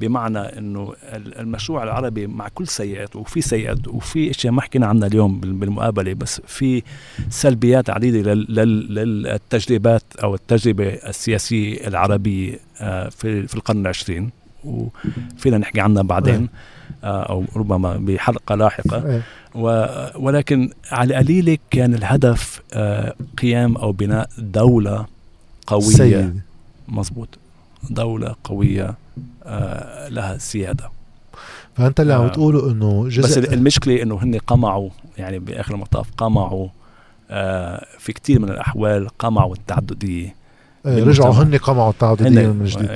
بمعنى 0.00 0.38
إنه 0.38 0.94
المشروع 1.14 1.82
العربي 1.82 2.26
مع 2.26 2.48
كل 2.48 2.68
سيئاته 2.68 3.18
وفي 3.18 3.40
سيئات 3.40 3.88
وفي 3.88 4.30
أشياء 4.30 4.52
ما 4.52 4.62
حكينا 4.62 4.86
عنها 4.86 5.08
اليوم 5.08 5.40
بالمقابلة 5.40 6.12
بس 6.14 6.40
في 6.46 6.82
سلبيات 7.30 7.90
عديدة 7.90 8.34
للتجربات 8.34 10.02
أو 10.22 10.34
التجربة 10.34 10.88
السياسية 10.88 11.86
العربية 11.86 12.58
آه 12.80 13.08
في 13.08 13.46
في 13.46 13.54
القرن 13.54 13.80
العشرين. 13.80 14.30
وفينا 14.68 15.58
نحكي 15.58 15.80
عنها 15.80 16.02
بعدين 16.02 16.48
آه 17.04 17.22
أو 17.22 17.44
ربما 17.56 17.96
بحلقة 17.96 18.54
لاحقة. 18.54 19.22
ولكن 20.16 20.70
على 20.92 21.10
القليله 21.10 21.58
كان 21.70 21.94
الهدف 21.94 22.62
آه 22.72 23.14
قيام 23.38 23.76
أو 23.76 23.92
بناء 23.92 24.28
دولة 24.38 25.06
قوية. 25.66 25.82
سيد. 25.82 26.40
مزبوط 26.88 27.28
دولة 27.90 28.34
قوية 28.44 28.94
آه 29.44 30.08
لها 30.08 30.38
سيادة. 30.38 30.90
فأنت 31.76 32.00
اللي 32.00 32.14
عم 32.14 32.28
تقوله 32.28 32.72
إنه 32.72 33.08
جزء 33.08 33.22
بس 33.22 33.52
المشكلة 33.52 34.02
إنه 34.02 34.22
هن 34.22 34.38
قمعوا 34.38 34.90
يعني 35.18 35.38
بآخر 35.38 35.74
المطاف 35.74 36.10
قمعوا 36.16 36.68
في 37.98 38.12
كتير 38.14 38.40
من 38.40 38.48
الأحوال 38.48 39.08
قمعوا 39.08 39.54
التعددية. 39.54 40.22
إيه 40.24 40.37
رجعوا 40.86 41.34
هن 41.34 41.56
قمعوا 41.56 41.90
التعددية 41.90 42.46
من 42.46 42.64
جديد. 42.64 42.90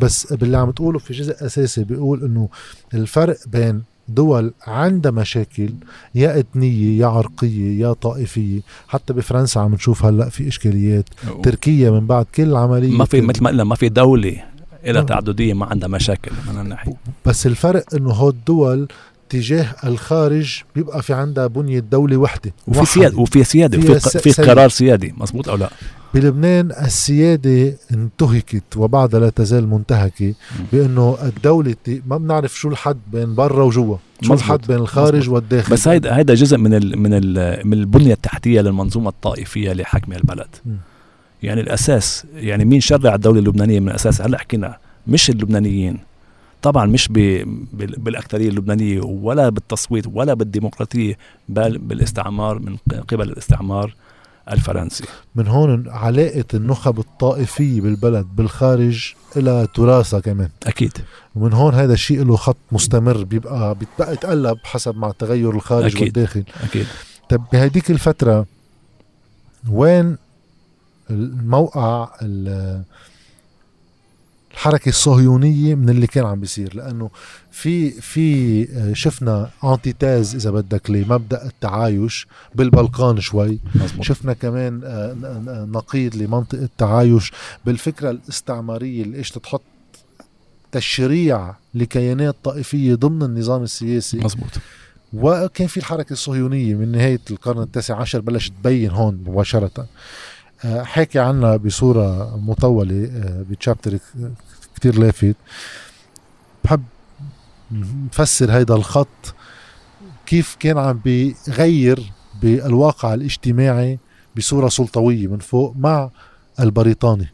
بس 0.00 0.32
باللي 0.32 0.56
عم 0.56 0.70
تقوله 0.70 0.98
في 0.98 1.12
جزء 1.12 1.46
أساسي 1.46 1.84
بيقول 1.84 2.24
إنه 2.24 2.48
الفرق 2.94 3.36
بين 3.46 3.82
دول 4.08 4.52
عندها 4.66 5.12
مشاكل 5.12 5.70
يا 6.14 6.38
إثنية 6.40 7.00
يا 7.00 7.06
عرقية 7.06 7.80
يا 7.80 7.92
طائفية. 7.92 8.60
حتى 8.88 9.12
بفرنسا 9.12 9.58
عم 9.58 9.74
نشوف 9.74 10.04
هلأ 10.04 10.28
في 10.28 10.48
إشكاليات. 10.48 11.04
أوه. 11.28 11.42
تركيا 11.42 11.90
من 11.90 12.06
بعد 12.06 12.26
كل 12.34 12.56
عملية 12.56 12.96
ما 12.96 13.04
في 13.04 13.20
مثل 13.20 13.42
ما 13.42 13.50
قلنا 13.50 13.64
ما 13.64 13.74
في 13.74 13.88
دولة 13.88 14.36
لها 14.84 15.02
تعددية 15.02 15.54
ما 15.54 15.66
عندها 15.66 15.88
مشاكل 15.88 16.32
من 16.52 16.60
الناحيه 16.60 16.92
بس 17.26 17.46
الفرق 17.46 17.94
إنه 17.94 18.10
هو 18.10 18.28
الدول 18.28 18.88
تجاه 19.28 19.74
الخارج 19.84 20.62
بيبقى 20.74 21.02
في 21.02 21.12
عندها 21.12 21.46
بنية 21.46 21.78
دولة 21.78 22.16
وحدة. 22.16 22.52
وفي 22.66 22.86
سيادة 22.86 23.18
وفي 23.18 23.44
سيادة 23.44 23.78
وفي 23.78 24.32
في 24.32 24.42
قرار 24.42 24.68
سيادي 24.68 25.14
مزبوط 25.18 25.48
أو 25.48 25.56
لا؟ 25.56 25.70
بلبنان 26.14 26.70
السيادة 26.70 27.74
انتهكت 27.92 28.76
وبعدها 28.76 29.20
لا 29.20 29.30
تزال 29.30 29.68
منتهكة 29.68 30.34
بأنه 30.72 31.18
الدولة 31.22 31.76
ما 32.06 32.16
بنعرف 32.16 32.54
شو 32.58 32.68
الحد 32.68 32.98
بين 33.12 33.34
برا 33.34 33.64
وجوا. 33.64 33.96
شو 34.22 34.34
الحد 34.34 34.66
بين 34.68 34.76
الخارج 34.76 35.18
مزبوط. 35.18 35.34
والداخل. 35.34 35.72
بس 35.72 35.88
هيدا 35.88 36.16
هيدا 36.16 36.34
جزء 36.34 36.58
من 36.58 36.74
ال 36.74 36.98
من 36.98 37.10
ال 37.14 37.60
من 37.66 37.72
البنية 37.72 38.12
التحتية 38.12 38.60
للمنظومة 38.60 39.08
الطائفية 39.08 39.72
لحكم 39.72 40.12
البلد. 40.12 40.48
م. 40.66 40.70
يعني 41.42 41.60
الأساس 41.60 42.24
يعني 42.34 42.64
مين 42.64 42.80
شرع 42.80 43.14
الدولة 43.14 43.38
اللبنانية 43.38 43.80
من 43.80 43.88
الأساس؟ 43.88 44.22
هلأ 44.22 44.38
حكينا 44.38 44.76
مش 45.06 45.30
اللبنانيين. 45.30 45.98
طبعا 46.62 46.86
مش 46.86 47.08
بالأكثرية 47.72 48.48
اللبنانية 48.48 49.00
ولا 49.00 49.48
بالتصويت 49.48 50.04
ولا 50.12 50.34
بالديمقراطية 50.34 51.18
بل 51.48 51.78
بالاستعمار 51.78 52.58
من 52.58 52.76
قبل 53.08 53.28
الاستعمار. 53.28 53.94
الفرنسي. 54.52 55.04
من 55.34 55.48
هون 55.48 55.88
علاقة 55.88 56.44
النخب 56.54 56.98
الطائفية 56.98 57.80
بالبلد 57.80 58.26
بالخارج 58.36 59.12
إلى 59.36 59.68
تراثها 59.74 60.20
كمان. 60.20 60.48
أكيد. 60.66 60.92
ومن 61.34 61.52
هون 61.52 61.74
هذا 61.74 61.92
الشيء 61.92 62.24
له 62.24 62.36
خط 62.36 62.56
مستمر 62.72 63.24
بيبقى 63.24 63.74
بيتبقى 63.74 64.12
يتقلب 64.12 64.58
حسب 64.64 64.96
مع 64.96 65.10
تغير 65.10 65.50
الخارج 65.50 65.96
أكيد. 65.96 66.02
والداخل. 66.02 66.44
أكيد. 66.64 66.86
طب 67.28 67.42
بهديك 67.52 67.90
الفترة 67.90 68.46
وين 69.70 70.16
الموقع 71.10 72.08
ال- 74.58 74.62
الحركة 74.62 74.88
الصهيونية 74.88 75.74
من 75.74 75.88
اللي 75.88 76.06
كان 76.06 76.26
عم 76.26 76.40
بيصير 76.40 76.76
لأنه 76.76 77.10
في 77.50 77.90
في 77.90 78.62
آه، 78.72 78.92
شفنا 78.92 79.50
انتيتاز 79.64 80.34
إذا 80.34 80.50
بدك 80.50 80.90
لمبدأ 80.90 81.46
التعايش 81.46 82.26
بالبلقان 82.54 83.20
شوي. 83.20 83.58
مزبوط 83.74 84.04
شفنا 84.04 84.32
كمان 84.32 84.80
آه، 84.84 85.66
نقيض 85.70 86.16
لمنطق 86.16 86.58
التعايش. 86.58 87.32
بالفكرة 87.64 88.10
الاستعمارية 88.10 89.02
اللي 89.02 89.18
إيش 89.18 89.30
تحط 89.30 89.62
تشريع 90.72 91.54
لكيانات 91.74 92.36
طائفية 92.44 92.94
ضمن 92.94 93.22
النظام 93.22 93.62
السياسي. 93.62 94.18
مزبوط 94.18 94.50
وكان 95.12 95.66
في 95.66 95.76
الحركة 95.76 96.12
الصهيونية 96.12 96.74
من 96.74 96.92
نهاية 96.92 97.20
القرن 97.30 97.62
التاسع 97.62 97.96
عشر 98.00 98.20
بلشت 98.20 98.52
تبين 98.62 98.90
هون 98.90 99.24
مباشرة. 99.26 99.86
حكي 100.64 101.18
عنها 101.18 101.56
بصورة 101.56 102.36
مطولة 102.36 103.04
آه، 103.04 103.44
بتشابتر 103.50 103.98
كتير 104.76 104.98
لافت. 104.98 105.36
بحب 106.64 106.82
نفسر 107.72 108.52
هيدا 108.52 108.74
الخط 108.74 109.34
كيف 110.26 110.56
كان 110.60 110.78
عم 110.78 111.00
بيغير 111.04 112.12
بالواقع 112.42 113.14
الاجتماعي 113.14 113.98
بصورة 114.36 114.68
سلطوية 114.68 115.26
من 115.26 115.38
فوق 115.38 115.74
مع 115.78 116.10
البريطاني. 116.60 117.28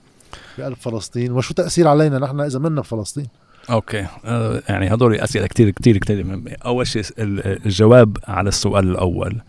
بقلب 0.59 0.77
فلسطين. 0.77 1.33
وشو 1.33 1.55
تأثير 1.55 1.89
علينا؟ 1.89 2.19
نحن 2.19 2.41
إذا 2.41 2.59
منا 2.59 2.81
بفلسطين. 2.81 3.27
أوكي. 3.71 4.07
آه، 4.25 4.63
يعني 4.69 4.95
هدول 4.95 5.15
أسئلة 5.15 5.47
كتير 5.47 5.71
كتير 5.71 6.25
مهمة. 6.25 6.57
أول 6.67 6.87
شيء 6.87 7.03
ال- 7.19 7.67
الجواب 7.67 8.17
على 8.29 8.49
السؤال 8.49 8.91
الأول. 8.91 9.41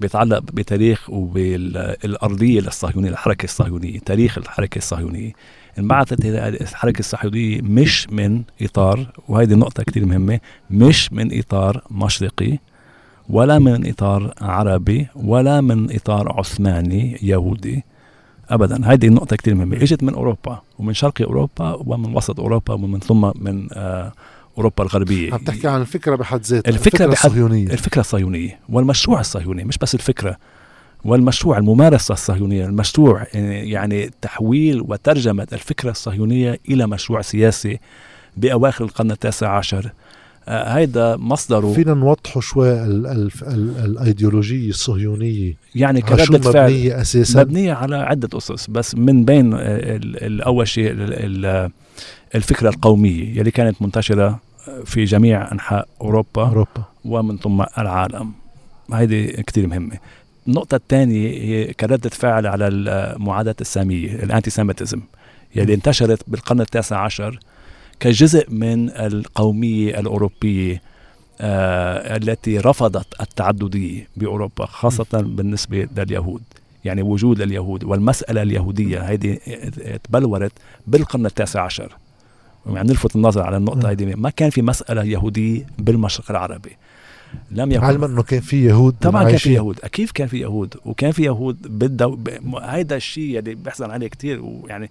بيتعلق 0.00 0.38
بتاريخ 0.38 1.10
وبالأرضية 1.10 2.60
للصهيونيه 2.60 3.10
الحركة 3.10 3.44
الصهيونية 3.44 3.98
تاريخ 3.98 4.38
الحركة 4.38 4.78
الصهيونية. 4.78 5.32
انبعثت 5.78 6.24
الحركة 6.24 6.98
الصهيونية 6.98 7.60
مش 7.62 8.10
من 8.10 8.42
إطار 8.62 9.06
وهذه 9.28 9.54
نقطة 9.54 9.82
كتير 9.82 10.06
مهمة 10.06 10.40
مش 10.70 11.12
من 11.12 11.38
إطار 11.38 11.82
مشرقي 11.90 12.58
ولا 13.28 13.58
من 13.58 13.88
إطار 13.88 14.34
عربي 14.40 15.06
ولا 15.14 15.60
من 15.60 15.94
إطار 15.94 16.38
عثماني 16.38 17.18
يهودي 17.22 17.84
ابدا. 18.50 18.92
هذه 18.92 19.06
النقطه 19.06 19.36
كتير 19.36 19.54
مهمة. 19.54 19.76
إجت 19.76 20.02
من 20.02 20.14
أوروبا 20.14 20.62
ومن 20.78 20.94
شرق 20.94 21.22
أوروبا 21.22 21.78
ومن 21.86 22.16
وسط 22.16 22.40
أوروبا 22.40 22.74
ومن 22.74 23.00
ثم 23.00 23.30
من 23.34 23.68
آه 23.72 24.12
أوروبا 24.60 24.84
الغربية. 24.84 25.32
عم 25.34 25.38
تحكي 25.38 25.68
عن 25.68 25.80
الفكرة 25.80 26.16
بحد 26.16 26.42
ذاتها 26.42 26.70
الفكرة 26.70 27.06
بحد- 27.06 27.26
الصهيونية 27.26 27.66
الفكرة 27.66 28.00
الصهيونيه 28.00 28.58
والمشروع 28.68 29.20
الصهيوني 29.20 29.64
مش 29.64 29.78
بس 29.78 29.94
الفكرة 29.94 30.36
والمشروع 31.04 31.58
الممارسة 31.58 32.12
الصهيونية 32.12 32.66
المشروع 32.66 33.26
يعني 33.34 34.10
تحويل 34.22 34.80
وترجمة 34.80 35.46
الفكرة 35.52 35.90
الصهيونية 35.90 36.60
إلى 36.68 36.86
مشروع 36.86 37.22
سياسي 37.22 37.78
بأواخر 38.36 38.84
القرن 38.84 39.10
التاسع 39.10 39.56
عشر. 39.56 39.92
آه 40.48 40.76
هيدا 40.76 41.16
مصدره 41.16 41.72
فينا 41.72 41.94
نوضحه 41.94 42.40
شوي 42.40 42.72
ال 42.84 43.06
ال 43.06 43.30
ال 43.42 43.84
الأيديولوجية 43.84 44.68
الصهيونية. 44.70 45.54
يعني 45.74 46.00
كردة 46.00 46.38
فعل 46.52 46.64
مبنية 46.72 47.00
أساسا؟ 47.00 47.40
مبنية 47.40 47.72
على 47.72 47.96
عدة 47.96 48.38
أسس 48.38 48.66
بس 48.70 48.94
من 48.94 49.24
بين 49.24 49.50
أول 50.42 50.68
شيء 50.68 50.90
ال- 50.90 51.46
ال- 51.46 51.70
الفكرة 52.34 52.68
القومية 52.68 53.38
يلي 53.38 53.50
كانت 53.50 53.82
منتشرة 53.82 54.40
في 54.84 55.04
جميع 55.04 55.52
أنحاء 55.52 55.88
أوروبا 56.00 56.42
أوروبا. 56.42 56.84
ومن 57.04 57.38
ثم 57.38 57.62
العالم. 57.78 58.32
هذه 58.92 59.26
كتير 59.26 59.66
مهمة. 59.66 59.98
النقطة 60.48 60.74
الثانية 60.74 61.28
هي 61.28 61.72
كردة 61.72 62.10
فعل 62.10 62.46
على 62.46 62.68
المعاداة 62.68 63.56
السامية 63.60 64.14
الأنتي 64.14 64.50
سيمتزم 64.50 65.00
يلي 65.56 65.74
انتشرت 65.74 66.22
بالقرن 66.28 66.60
التاسع 66.60 66.98
عشر 66.98 67.40
كجزء 68.00 68.50
من 68.50 68.90
القومية 68.90 70.00
الأوروبية 70.00 70.82
آه 71.40 72.16
التي 72.16 72.58
رفضت 72.58 73.20
التعددية 73.20 74.08
بأوروبا 74.16 74.66
خاصة 74.66 75.20
بالنسبة 75.20 75.88
لليهود. 75.96 76.42
يعني 76.84 77.02
وجود 77.02 77.40
اليهود 77.40 77.84
والمسألة 77.84 78.42
اليهودية 78.42 79.00
هذه 79.00 79.38
تبلورت 80.04 80.52
بالقرن 80.86 81.26
التاسع 81.26 81.62
عشر. 81.62 81.96
يعني 82.66 82.88
نلفت 82.88 83.16
النظر 83.16 83.42
على 83.42 83.56
النقطة 83.56 83.90
هذه 83.90 84.14
ما 84.14 84.30
كان 84.30 84.50
في 84.50 84.62
مسألة 84.62 85.04
يهودية 85.04 85.66
بالمشرق 85.78 86.30
العربي. 86.30 86.70
لم 87.50 87.72
يكن. 87.72 87.84
علما 87.84 88.06
انه 88.06 88.22
كان 88.22 88.40
في 88.40 88.64
يهود 88.64 88.94
طبعا 89.00 89.24
كان 89.24 89.36
في. 89.36 89.54
يهود. 89.54 89.78
أكيد 89.84 90.10
كان 90.10 90.28
في 90.28 90.40
يهود. 90.40 90.74
وكان 90.84 91.12
في 91.12 91.22
يهود 91.22 91.78
بالدو... 91.78 92.16
ب... 92.16 92.28
هيدا 92.62 92.96
الشيء 92.96 93.38
اللي 93.38 93.54
بيحزن 93.54 93.90
عليه 93.90 94.06
كتير. 94.08 94.40
ويعني 94.42 94.90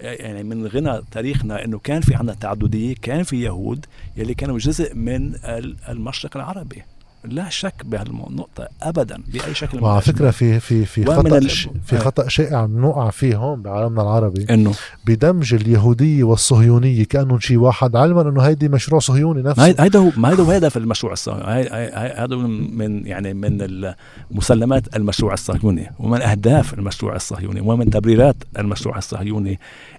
يعني 0.00 0.42
من 0.42 0.66
غنى 0.66 1.00
تاريخنا 1.10 1.64
إنه 1.64 1.78
كان 1.78 2.00
في 2.00 2.14
عندنا 2.14 2.34
تعددية 2.40 2.94
كان 3.02 3.22
في 3.22 3.42
يهود 3.42 3.86
يلي 4.16 4.34
كانوا 4.34 4.58
جزء 4.58 4.94
من 4.94 5.34
ال- 5.34 5.76
المشرق 5.88 6.36
العربي. 6.36 6.82
لا 7.24 7.48
شك 7.48 7.74
بهالنقطة 7.84 8.68
ابدا 8.82 9.22
بأي 9.32 9.54
شكل 9.54 9.78
من 9.78 9.84
وعلى. 9.84 10.00
فكرة 10.00 10.30
في 10.30 10.60
في 10.60 10.84
في 10.84 11.04
ال- 11.38 11.50
ش- 11.50 11.68
في 11.86 11.98
خطأ 11.98 12.28
شائع 12.28 12.66
بنوقع 12.66 13.10
فيه 13.10 13.36
هون 13.36 13.62
بعالمنا 13.62 14.02
العربي. 14.02 14.46
إنه. 14.50 14.74
بدمج 15.06 15.54
اليهوديه 15.54 16.24
والصهيونيه 16.24 17.04
كانهم 17.04 17.40
شيء 17.40 17.56
واحد 17.56 17.96
علما 17.96 18.22
إنه 18.28 18.42
هيدي 18.42 18.68
مشروع 18.68 19.00
صهيوني 19.00 19.42
نفسه. 19.42 19.64
هيدا 19.64 19.98
هو 19.98 20.10
ما 20.16 20.30
هيدا 20.30 20.42
هو 20.42 20.50
هدف 20.50 20.76
المشروع 20.76 21.12
الصهيوني. 21.12 21.44
هي- 21.52 21.62
هي- 21.72 21.90
هي- 21.94 22.24
هذا 22.24 22.36
من 22.36 22.76
من- 22.78 23.06
يعني 23.06 23.34
من 23.34 23.92
مسلمات 24.30 24.96
المشروع 24.96 25.32
الصهيوني 25.32 25.90
ومن 25.98 26.22
أهداف 26.22 26.74
المشروع 26.74 27.16
الصهيوني 27.16 27.60
ومن 27.60 27.90
تبريرات 27.90 28.36
المشروع 28.58 28.98
الصهيوني 28.98 29.58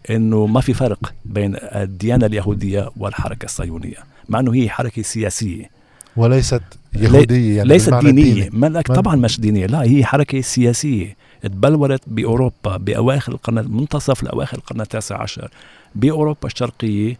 إنه 0.09 0.45
ما 0.45 0.61
في 0.61 0.73
فرق 0.73 1.13
بين 1.25 1.55
الديانة 1.61 2.25
اليهودية 2.25 2.89
والحركة 2.97 3.45
الصهيونية 3.45 3.97
مع 4.29 4.39
إنه 4.39 4.53
هي 4.53 4.69
حركة 4.69 5.01
سياسية. 5.01 5.80
وليست 6.17 6.61
يهودية 6.95 7.57
يعني 7.57 7.69
ليست 7.69 7.89
بالمعنى 7.89 8.11
دينية. 8.11 8.31
الديني. 8.31 8.49
ما 8.59 8.67
لك 8.67 8.89
ما- 8.89 8.95
طبعا 8.95 9.15
مش 9.15 9.39
دينية. 9.39 9.65
لا 9.65 9.81
هي 9.83 10.05
حركة 10.05 10.41
سياسية. 10.41 11.15
تبلورت 11.43 12.01
بأوروبا 12.07 12.77
بأواخر 12.77 13.31
القرن 13.31 13.55
منتصف 13.71 14.23
لأواخر 14.23 14.57
القرن 14.57 14.81
التاسع 14.81 15.21
عشر 15.21 15.49
بأوروبا 15.95 16.45
الشرقية 16.47 17.17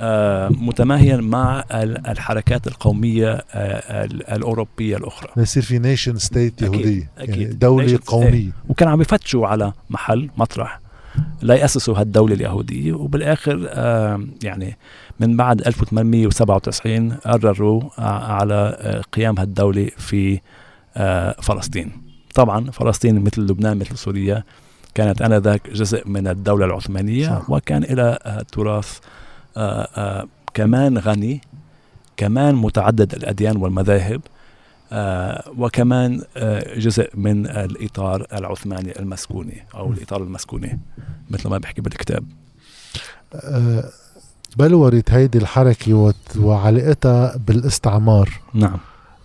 آه 0.00 0.48
متماهيا 0.48 1.16
مع 1.16 1.64
ال- 1.72 2.06
الحركات 2.06 2.66
القومية 2.66 3.32
آه 3.32 4.04
ال- 4.04 4.28
الأوروبية 4.30 4.96
الأخرى. 4.96 5.28
يصير 5.36 5.62
في 5.62 5.78
nation 5.78 6.18
state 6.18 6.62
أكيد، 6.62 6.74
يهودية. 6.74 7.10
أكيد. 7.18 7.36
يعني 7.40 7.44
دولة 7.54 7.96
nation 7.96 8.00
state. 8.00 8.04
قومية. 8.06 8.50
وكان 8.68 8.88
عم 8.88 9.00
يفتشوا 9.00 9.46
على 9.46 9.72
محل 9.90 10.30
مطرح. 10.36 10.80
ليأسسوا 11.42 11.98
هالدولة 11.98 12.34
اليهودية. 12.34 12.92
وبالآخر 12.92 13.66
آه 13.68 14.20
يعني 14.42 14.76
من 15.20 15.36
بعد 15.36 15.60
1897 15.66 17.12
قرروا 17.12 17.82
ع- 17.98 18.32
على 18.32 18.76
آه، 18.80 19.00
قيام 19.12 19.38
هالدولة 19.38 19.90
في 19.96 20.40
آه 20.96 21.36
فلسطين. 21.42 21.92
طبعا 22.34 22.70
فلسطين 22.70 23.20
مثل 23.24 23.42
لبنان 23.42 23.78
مثل 23.78 23.96
سوريا 23.98 24.42
كانت 24.94 25.22
آنذاك 25.22 25.70
جزء 25.70 26.08
من 26.08 26.26
الدولة 26.28 26.64
العثمانية. 26.66 27.26
صح. 27.28 27.50
وكان 27.50 27.82
إلى 27.84 28.18
آه 28.22 28.42
تراث 28.52 28.98
آه 29.56 29.88
آه 29.96 30.26
كمان 30.54 30.98
غني 30.98 31.40
كمان 32.16 32.54
متعدد 32.54 33.14
الأديان 33.14 33.56
والمذاهب. 33.56 34.20
آه 34.24 34.35
وكمان 35.58 36.22
آه 36.36 36.78
جزء 36.78 37.10
من 37.14 37.46
الإطار 37.46 38.26
العثماني 38.32 38.98
المسكوني 38.98 39.62
أو 39.74 39.92
الإطار 39.92 40.22
المسكوني 40.22 40.78
مثل 41.30 41.48
ما 41.48 41.58
بيحكي 41.58 41.80
بالكتاب. 41.80 42.24
آه، 43.34 43.84
بلورت 44.56 45.10
هيدي 45.10 45.38
الحركة 45.38 45.94
وت- 45.94 46.36
وعلاقتها 46.36 47.36
بالاستعمار. 47.36 48.30
نعم. 48.54 48.76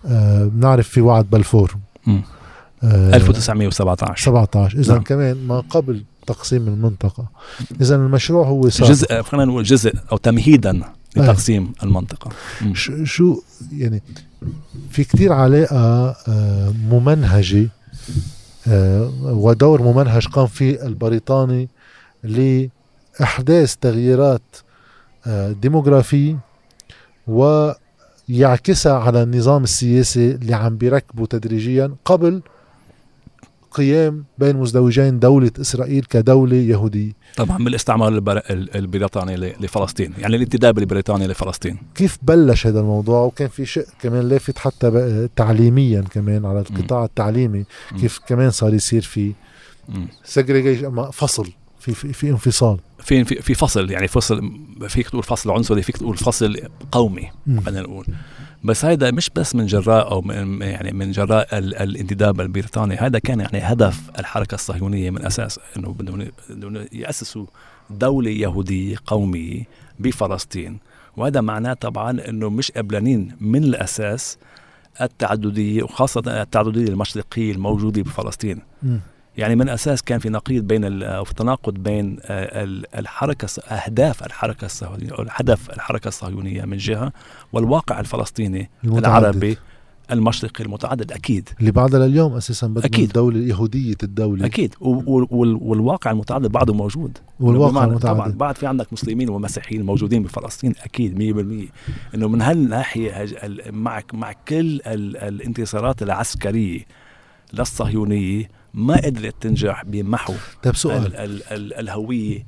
آه، 0.06 0.44
بنعرف 0.44 0.88
في 0.88 1.00
وعد 1.00 1.30
بلفور. 1.30 1.74
مم. 2.06 2.22
آه، 2.84 3.14
1917 3.16 4.24
17 4.24 4.78
اذا 4.78 4.92
نعم. 4.94 5.02
كمان 5.02 5.46
ما 5.46 5.60
قبل 5.60 6.04
تقسيم 6.26 6.68
المنطقة. 6.68 7.24
اذا 7.80 7.96
المشروع 7.96 8.46
هو 8.46 8.68
سابق. 8.68 8.90
جزء 8.90 9.22
خلينا 9.22 9.44
نقول 9.44 9.62
جزء 9.64 9.94
أو 10.12 10.16
تمهيدا 10.16 10.82
لتقسيم. 11.16 11.72
ش- 12.74 12.90
شو 13.04 13.42
يعني 13.72 14.02
في 14.90 15.04
كتير 15.04 15.32
علاقة 15.32 16.10
آه، 16.28 16.74
ممنهجة 16.90 17.68
آه، 18.68 19.12
ودور 19.22 19.82
ممنهج 19.82 20.26
قام 20.26 20.46
فيه 20.46 20.86
البريطاني 20.86 21.68
لإحداث 22.24 23.76
تغييرات 23.80 24.42
آه، 25.26 25.52
ديموغرافية 25.52 26.38
ويعكسها 27.26 28.92
على 28.98 29.22
النظام 29.22 29.62
السياسي 29.62 30.30
اللي 30.30 30.54
عم 30.54 30.76
بيركبه 30.76 31.26
تدريجيا 31.26 31.94
قبل 32.04 32.42
قيام 33.74 34.24
بين 34.38 34.56
مزدوجين 34.56 35.18
دولة 35.18 35.50
إسرائيل 35.60 36.04
كدولة 36.04 36.56
يهودية. 36.56 37.12
طبعا 37.36 37.58
من 37.58 37.66
الاستعمار 37.66 38.08
البر... 38.08 38.42
البريطاني 38.50 39.36
لفلسطين 39.36 40.12
يعني 40.18 40.36
الانتداب 40.36 40.78
البريطاني 40.78 41.26
لفلسطين. 41.26 41.78
كيف 41.94 42.18
بلش 42.22 42.66
هذا 42.66 42.80
الموضوع؟ 42.80 43.20
وكان 43.22 43.48
في 43.48 43.66
شيء 43.66 43.86
كمان 44.02 44.28
لافت 44.28 44.58
حتى 44.58 45.28
تعليميا 45.36 46.00
كمان 46.00 46.46
على 46.46 46.60
القطاع 46.60 47.04
التعليمي 47.04 47.64
كيف 48.00 48.20
كمان 48.26 48.50
صار 48.50 48.74
يصير 48.74 49.02
في 49.02 49.32
سجريجيشن 50.24 51.10
فصل 51.10 51.52
في 51.80 51.94
في, 51.94 52.12
في 52.12 52.30
انفصال. 52.30 52.78
في 52.98 53.24
في 53.24 53.54
فصل 53.54 53.90
يعني 53.90 54.08
فصل 54.08 54.52
فيك 54.88 55.08
تقول 55.08 55.22
فصل 55.22 55.50
عنصري 55.50 55.82
فيك 55.82 55.96
تقول 55.96 56.16
فصل 56.16 56.56
قومي 56.92 57.30
خلينا 57.64 57.80
نقول. 57.82 58.06
بس 58.64 58.84
هذا 58.84 59.10
مش 59.10 59.30
بس 59.36 59.54
من 59.54 59.66
جراء 59.66 60.10
أو 60.10 60.20
من 60.20 60.62
يعني 60.62 60.92
من 60.92 61.10
جراء 61.10 61.58
الانتداب 61.58 62.40
البريطاني 62.40 62.94
هذا 62.96 63.18
كان 63.18 63.40
يعني 63.40 63.58
هدف 63.58 64.10
الحركة 64.18 64.54
الصهيونية 64.54 65.10
من 65.10 65.26
أساس 65.26 65.60
إنه 65.76 65.92
بدهم 65.92 66.28
يأسسوا 66.92 67.46
دولة 67.90 68.30
يهودية 68.30 68.96
قومية 69.06 69.62
بفلسطين 69.98 70.78
وهذا 71.16 71.40
معناه 71.40 71.72
طبعا 71.72 72.20
إنه 72.28 72.50
مش 72.50 72.72
قبلانين 72.72 73.36
من 73.40 73.64
الأساس 73.64 74.38
التعددية 75.00 75.82
وخاصة 75.82 76.42
التعددية 76.42 76.88
المشرقية 76.88 77.52
الموجودة 77.52 78.02
بفلسطين. 78.02 78.58
يعني 79.36 79.56
من 79.56 79.68
أساس 79.68 80.02
كان 80.02 80.18
في 80.18 80.28
نقيض 80.28 80.64
بين 80.64 81.02
أو 81.02 81.24
في 81.24 81.34
تناقض 81.34 81.74
بين 81.74 82.18
الحركة 82.98 83.48
أهداف 83.62 84.22
الحركة 84.26 84.64
الصهيونية 84.64 85.10
أو 85.12 85.24
هدف 85.30 85.70
الحركة 85.70 86.08
الصهيونية 86.08 86.64
من 86.64 86.76
جهة 86.76 87.12
والواقع 87.52 88.00
الفلسطيني 88.00 88.70
المتعدد. 88.84 89.06
العربي 89.06 89.56
المشرقي 90.10 90.64
المتعدد 90.64 91.12
أكيد. 91.12 91.48
اللي 91.60 91.70
بعدها 91.72 92.06
لليوم 92.06 92.34
أساسا 92.34 92.66
بدنا 92.66 92.84
أكيد. 92.84 93.04
الدولة 93.04 93.38
يهوديه 93.38 93.96
الدولة. 94.02 94.46
أكيد. 94.46 94.74
والواقع 94.80 96.10
المتعدد 96.10 96.46
بعده 96.46 96.74
موجود. 96.74 97.18
والواقع 97.40 97.84
المتعدد 97.84 98.14
طبعا 98.14 98.28
بعد 98.28 98.56
في 98.56 98.66
عندك 98.66 98.92
مسلمين 98.92 99.28
ومسيحيين 99.28 99.82
موجودين 99.82 100.22
بفلسطين 100.22 100.74
أكيد 100.84 101.18
100% 102.10 102.14
إنه 102.14 102.28
من 102.28 102.42
هالناحية 102.42 103.26
مع 103.70 104.02
مع 104.12 104.32
كل 104.48 104.80
الانتصارات 104.86 106.02
العسكرية 106.02 106.80
للصهيونية 107.52 108.61
ما 108.74 108.96
قدرت 108.96 109.34
تنجح 109.40 109.84
بمحو 109.84 110.34
طيب 110.62 110.76
سؤال. 110.76 111.06
ال 111.06 111.16
ال 111.16 111.42
ال 111.52 111.74
الهوية 111.74 112.44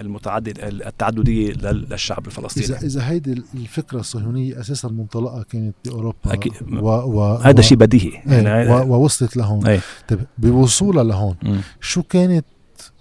المتعدد 0.00 0.58
التعددية 0.62 1.52
للشعب 1.52 2.26
الفلسطيني. 2.26 2.66
اذا 2.66 2.86
إذا 2.86 3.08
هيدي 3.08 3.42
الفكرة 3.54 4.00
الصهيونية 4.00 4.60
أساسا 4.60 4.88
منطلقها 4.88 5.42
كانت 5.42 5.74
بأوروبا 5.84 6.16
أكيد. 6.26 6.52
و 6.72 6.88
و 6.88 7.34
هذا 7.34 7.60
شيء 7.60 7.78
بديهي. 7.78 8.22
إيه 8.28 8.42
يعني 8.42 8.70
ووصلت 8.70 9.36
لهون. 9.36 9.66
إيه. 9.66 9.80
طيب 10.08 10.20
بوصولها 10.38 11.04
لهون 11.04 11.36
م. 11.42 11.56
شو 11.80 12.02
كانت 12.02 12.44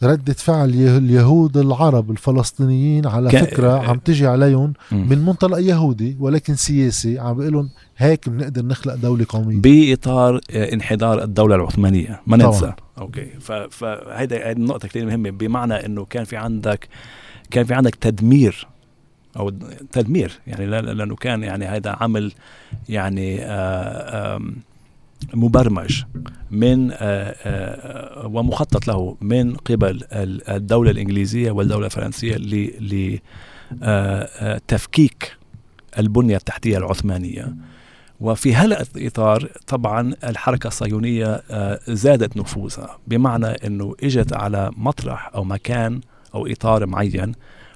ردة 0.03 0.33
فعل 0.33 0.69
اليهود 0.69 1.57
العرب 1.57 2.11
الفلسطينيين 2.11 3.07
على 3.07 3.29
فكرة 3.29 3.89
عم 3.89 3.97
تجي 3.99 4.27
عليهم 4.27 4.73
من 4.91 5.25
منطلق 5.25 5.57
يهودي 5.57 6.17
ولكن 6.19 6.55
سياسي. 6.55 7.19
عم 7.19 7.37
بيقول 7.37 7.53
لهم 7.53 7.69
هيك 7.97 8.29
بنقدر 8.29 8.65
نخلق 8.65 8.95
دولة 8.95 9.25
قومية. 9.29 9.57
بإطار 9.61 10.41
انحدار 10.51 11.23
الدولة 11.23 11.55
العثمانية. 11.55 12.21
ما 12.27 12.37
ننسى. 12.37 12.73
أوكي. 12.97 13.27
فهيدا 13.69 14.51
النقطة 14.51 14.87
كثير 14.87 15.05
مهمة. 15.05 15.29
بمعنى 15.29 15.85
إنه 15.85 16.05
كان 16.05 16.23
في 16.23 16.37
عندك 16.37 16.87
كان 17.51 17.65
في 17.65 17.73
عندك 17.73 17.95
تدمير 17.95 18.67
أو 19.37 19.49
تدمير. 19.91 20.39
يعني 20.47 20.65
لأنه 20.65 21.15
كان 21.15 21.43
يعني 21.43 21.65
هذا 21.65 21.97
عمل 21.99 22.31
يعني 22.89 23.41
آآ 23.41 24.35
آآ 24.35 24.53
مبرمج 25.33 26.03
من 26.51 26.91
آه، 26.91 26.95
آه، 26.97 28.27
ومخطط 28.27 28.87
له 28.87 29.17
من 29.21 29.55
قبل 29.55 30.03
الدولة 30.49 30.91
الإنجليزية 30.91 31.51
والدولة 31.51 31.85
الفرنسية 31.85 32.35
لتفكيك 34.61 35.23
آه، 35.23 35.99
البنية 35.99 36.37
التحتية 36.37 36.77
العثمانية. 36.77 37.55
وفي 38.19 38.55
هذا 38.55 38.85
الإطار 38.95 39.49
طبعا 39.67 40.13
الحركة 40.23 40.67
الصهيونية 40.67 41.41
زادت 41.87 42.37
نفوذها 42.37 42.99
بمعنى 43.07 43.45
أنه 43.45 43.95
إجت 44.03 44.33
على 44.33 44.71
مطرح 44.77 45.31
أو 45.35 45.43
مكان 45.43 46.01
أو 46.35 46.47
إطار 46.47 46.85
معين 46.85 47.31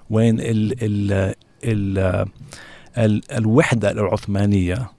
وين 0.09 0.39
ال 0.39 0.83
ال 0.83 1.33
ال 1.63 2.25
ال 2.97 3.31
الوحدة 3.31 3.91
العثمانية 3.91 4.89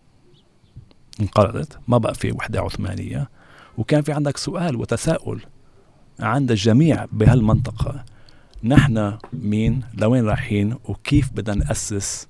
انقرضت 1.20 1.78
ما 1.88 1.98
بقى 1.98 2.14
في 2.14 2.32
وحدة 2.32 2.60
عثمانية. 2.60 3.28
وكان 3.78 4.02
في 4.02 4.12
عندك 4.12 4.36
سؤال 4.36 4.76
وتساؤل 4.76 5.40
عند 6.20 6.50
الجميع 6.50 7.06
بهالمنطقة. 7.12 8.04
نحن 8.64 9.18
مين؟ 9.32 9.82
لوين 9.94 10.24
رايحين؟ 10.24 10.76
وكيف 10.84 11.32
بدنا 11.32 11.64
نأسس؟ 11.64 12.28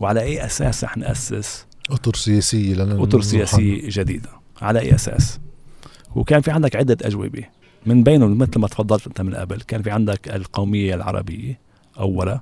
وعلى 0.00 0.20
أي 0.20 0.46
أساس 0.46 0.84
رح 0.84 0.96
نأسس؟ 0.96 1.66
أطر 1.90 2.14
سياسية 2.14 3.02
أطر 3.02 3.20
سياسية 3.20 3.80
جديدة. 3.84 4.30
على 4.62 4.80
أي 4.80 4.94
أساس؟ 4.94 5.40
وكان 6.14 6.40
في 6.40 6.50
عندك 6.50 6.76
عدة 6.76 6.96
أجوبة. 7.02 7.44
من 7.86 8.02
بينهم 8.02 8.38
مثل 8.38 8.58
ما 8.58 8.68
تفضلت 8.68 9.06
أنت 9.06 9.20
من 9.20 9.34
قبل 9.34 9.60
كان 9.60 9.82
في 9.82 9.90
عندك 9.90 10.28
القومية 10.28 10.94
العربية 10.94 11.60
أولا 11.98 12.40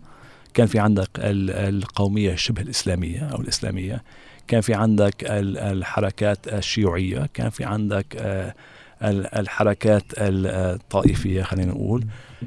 كان 0.55 0.66
في 0.66 0.79
عندك 0.79 1.11
القومية 1.18 2.35
شبه 2.35 2.62
الإسلامية 2.62 3.20
أو 3.20 3.40
الإسلامية 3.40 4.05
كان 4.48 4.61
في 4.61 4.74
عندك 4.74 5.14
الحركات 5.28 6.48
الشيوعية 6.48 7.28
كان 7.35 7.50
في 7.50 7.64
عندك 7.64 8.16
آه، 8.18 8.54
الحركات 9.02 10.04
الطائفية 10.18 11.42
خلينا 11.42 11.72
نقول 11.72 12.04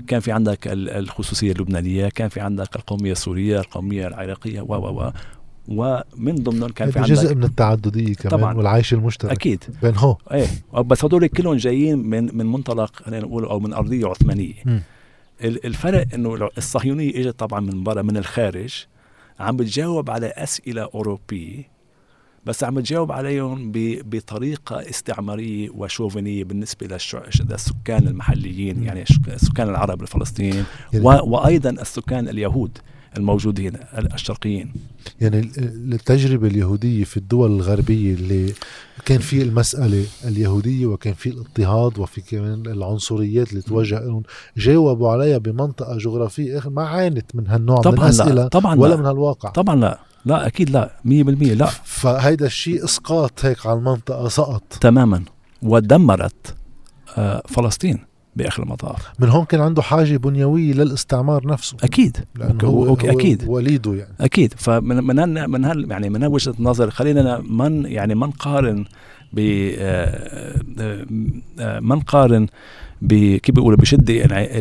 كان 0.07 0.19
في 0.19 0.31
عندك 0.31 0.59
الخصوصية 0.67 1.51
اللبنانية 1.51 2.09
كان 2.09 2.29
في 2.29 2.39
عندك 2.39 2.75
القومية 2.75 3.11
السورية 3.11 3.59
القومية 3.59 4.07
العراقية 4.07 4.61
و 4.61 4.73
و 4.75 5.01
و 5.01 5.11
ومن 5.67 6.35
ضمنهم 6.35 6.69
كان 6.69 6.91
في 6.91 6.99
عندك 6.99 7.11
جزء 7.11 7.35
من 7.35 7.43
التعددية 7.43 8.13
كمان 8.13 8.39
طبعا. 8.39 8.57
والعيش 8.57 8.93
المشترك. 8.93 9.31
أكيد. 9.31 9.63
بين 9.81 9.95
هو. 9.95 10.17
إيه. 10.31 10.47
بس 10.81 11.05
هدول 11.05 11.27
كلهم 11.27 11.55
جايين 11.55 11.97
من 11.97 12.37
من 12.37 12.45
منطلق 12.45 12.95
خلينا 12.95 13.25
نقول 13.25 13.45
أو 13.45 13.59
من 13.59 13.73
أرضية 13.73 14.07
عثمانية. 14.07 14.53
م. 14.65 14.79
الفرق 15.41 16.05
إنه 16.13 16.49
الصهيونية 16.57 17.09
إجت 17.09 17.39
طبعا 17.39 17.59
من 17.59 17.83
برا 17.83 18.01
من 18.01 18.17
الخارج 18.17 18.85
عم 19.39 19.57
بتجاوب 19.57 20.09
على 20.09 20.27
أسئلة 20.27 20.89
أوروبية 20.93 21.78
بس 22.45 22.63
عم 22.63 22.79
تجاوب 22.79 23.11
عليهم 23.11 23.71
بطريقة 23.75 24.89
استعمارية 24.89 25.69
وشوفينية 25.69 26.43
بالنسبة 26.43 26.87
للسكان 26.87 28.07
المحليين 28.07 28.83
يعني 28.83 29.05
السكان 29.27 29.69
العرب 29.69 30.01
الفلسطينيين 30.01 30.65
يعني 30.93 31.05
وأيضا 31.05 31.69
السكان 31.69 32.29
اليهود 32.29 32.77
الموجودين 33.17 33.73
الشرقيين 34.13 34.73
يعني 35.21 35.51
التجربة 35.57 36.47
اليهودية 36.47 37.03
في 37.03 37.17
الدول 37.17 37.51
الغربية 37.51 38.13
اللي 38.13 38.53
كان 39.05 39.19
في 39.19 39.41
المسألة 39.41 40.05
اليهودية 40.25 40.85
وكان 40.85 41.13
في 41.13 41.29
الاضطهاد 41.29 41.99
وفي 41.99 42.21
كمان 42.21 42.65
العنصريات 42.65 43.49
اللي 43.49 43.61
توجه 43.61 43.99
لهم 43.99 44.23
جاوبوا 44.57 45.11
عليها 45.11 45.37
بمنطقة 45.37 45.97
جغرافية 45.97 46.61
ما 46.65 46.87
عانت 46.87 47.35
من 47.35 47.47
هالنوع 47.47 47.81
طبعا 47.81 47.95
من 47.95 48.01
الأسئلة 48.03 48.33
لا. 48.33 48.47
طبعا 48.47 48.75
ولا 48.79 48.89
لا. 48.89 48.95
من 48.95 49.05
هالواقع. 49.05 49.49
طبعا 49.49 49.75
لا. 49.75 49.99
لا 50.25 50.47
أكيد 50.47 50.69
لا. 50.69 50.91
100% 51.05 51.09
لا. 51.53 51.65
فهيدا 51.83 52.45
الشيء 52.45 52.83
إسقاط 52.85 53.45
هيك 53.45 53.65
على 53.65 53.79
المنطقة 53.79 54.27
سقط. 54.27 54.63
تماما. 54.81 55.23
ودمرت 55.63 56.55
آه، 57.17 57.43
فلسطين. 57.47 58.08
بآخر 58.39 58.63
المطاف. 58.63 59.09
من 59.19 59.29
هون 59.29 59.45
كان 59.45 59.61
عنده 59.61 59.81
حاجة 59.81 60.17
بنيوية 60.17 60.73
للاستعمار 60.73 61.47
نفسه. 61.47 61.77
أكيد. 61.83 62.17
لأنه 62.35 62.63
هو, 62.63 62.93
أكيد. 62.93 63.43
وليده 63.47 63.93
يعني. 63.93 64.15
أكيد. 64.19 64.53
فمن 64.57 65.03
من 65.03 65.19
هال 65.19 65.47
من 65.47 65.65
هال 65.65 65.91
يعني 65.91 66.09
من 66.09 66.25
وجهة 66.25 66.55
نظر 66.59 66.89
خلينا 66.89 67.39
من 67.49 67.85
يعني 67.85 68.15
ما 68.15 68.27
نقارن 68.27 68.85
ب 69.33 69.39
آه، 69.77 70.61
آه، 71.59 71.79
ما 71.79 71.95
نقارن 71.95 72.47
كيف 73.09 73.55
بيقولوا 73.55 73.77
بشدة 73.77 74.13
يعني 74.13 74.59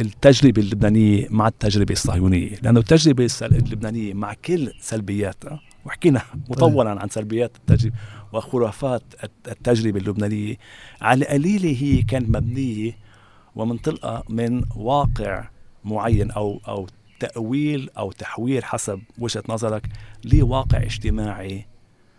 التجربة 0.00 0.62
اللبنانية 0.62 1.26
مع 1.30 1.48
التجربة 1.48 1.92
الصهيونية. 1.92 2.50
لأنه 2.62 2.80
التجربة 2.80 3.28
اللبنانية 3.42 4.14
مع 4.14 4.34
كل 4.44 4.72
سلبياتها 4.80 5.60
وحكينا 5.86 6.22
مطولا 6.50 7.00
عن 7.00 7.08
سلبيات 7.08 7.56
التجربة 7.56 7.96
وخرافات 8.32 9.02
التجربة 9.48 9.98
اللبنانية 10.00 10.56
على 11.00 11.24
قليلة 11.24 11.76
هي 11.80 12.02
كانت 12.02 12.28
مبنية 12.28 13.09
ومنطلقه 13.56 14.24
من 14.28 14.64
واقع 14.76 15.48
معين 15.84 16.30
أو 16.30 16.60
أو 16.68 16.86
تأويل 17.20 17.90
أو 17.98 18.12
تحويل 18.12 18.64
حسب 18.64 19.02
وجهة 19.18 19.42
نظرك 19.48 19.88
لواقع 20.24 20.82
اجتماعي 20.82 21.66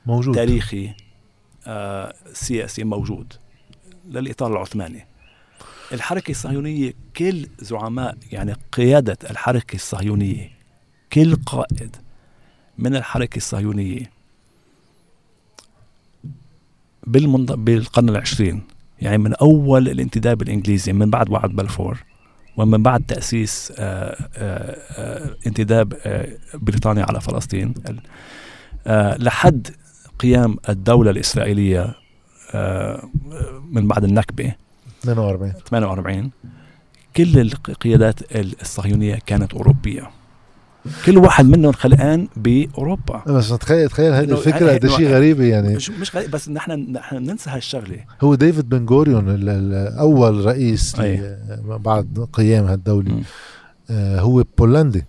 موجود. 0.05 0.35
تاريخي 0.35 0.93
آه 1.67 2.13
سياسي 2.33 2.83
موجود 2.83 3.33
للإطار 4.09 4.51
العثماني. 4.51 5.05
الحركة 5.91 6.31
الصهيونية 6.31 6.93
كل 7.17 7.47
زعماء 7.59 8.17
يعني 8.31 8.55
قيادة 8.71 9.17
الحركة 9.29 9.75
الصهيونية 9.75 10.51
كل 11.13 11.35
قائد 11.35 11.95
من 12.77 12.95
الحركة 12.95 13.37
الصهيونية 13.37 14.11
بالقرن 17.07 18.09
العشرين 18.09 18.63
يعني 19.01 19.17
من 19.17 19.33
أول 19.33 19.89
الانتداب 19.89 20.41
الإنجليزي 20.41 20.93
من 20.93 21.09
بعد 21.09 21.29
وعد 21.29 21.49
بلفور 21.49 22.03
ومن 22.57 22.83
بعد 22.83 23.03
تأسيس 23.07 23.73
آه، 23.77 24.15
آه، 24.35 24.77
آه، 24.97 25.35
انتداب 25.47 25.93
آه، 26.05 26.27
بريطانيا 26.53 27.05
على 27.05 27.21
فلسطين 27.21 27.73
لحد 29.17 29.67
قيام 30.19 30.55
الدولة 30.69 31.11
الإسرائيلية 31.11 31.95
آه، 32.53 33.09
من 33.71 33.87
بعد 33.87 34.03
النكبة. 34.03 34.55
42 35.01 35.53
48 35.69 36.31
كل 37.17 37.39
القيادات 37.69 38.19
الصهيونية 38.61 39.19
كانت 39.25 39.53
أوروبية. 39.53 40.09
كل 41.05 41.17
واحد 41.17 41.45
منهم 41.45 41.71
خلقان 41.71 42.27
بأوروبا. 42.35 43.23
بس 43.27 43.49
تخيل 43.49 43.89
تخيل 43.89 44.13
هذه 44.13 44.31
الفكرة 44.31 44.65
يعني 44.65 44.77
قد 44.79 44.85
إنه 44.85 44.97
شيء 44.97 45.07
غريبه 45.07 45.43
يعني. 45.43 45.75
مش 45.75 45.89
مش 45.89 46.15
غريب 46.15 46.31
بس 46.31 46.49
نحن 46.49 46.71
نحن 46.91 47.15
ننسى 47.15 47.49
هالشغلة. 47.49 47.97
هو 48.21 48.35
ديفيد 48.35 48.69
بن 48.69 48.85
غوريون 48.85 49.49
أول 49.99 50.45
رئيس 50.45 50.95
بعد 51.65 52.27
قيام 52.33 52.65
هالدولة. 52.65 53.21
آه، 53.89 54.19
هو 54.19 54.43
بولندي. 54.57 55.05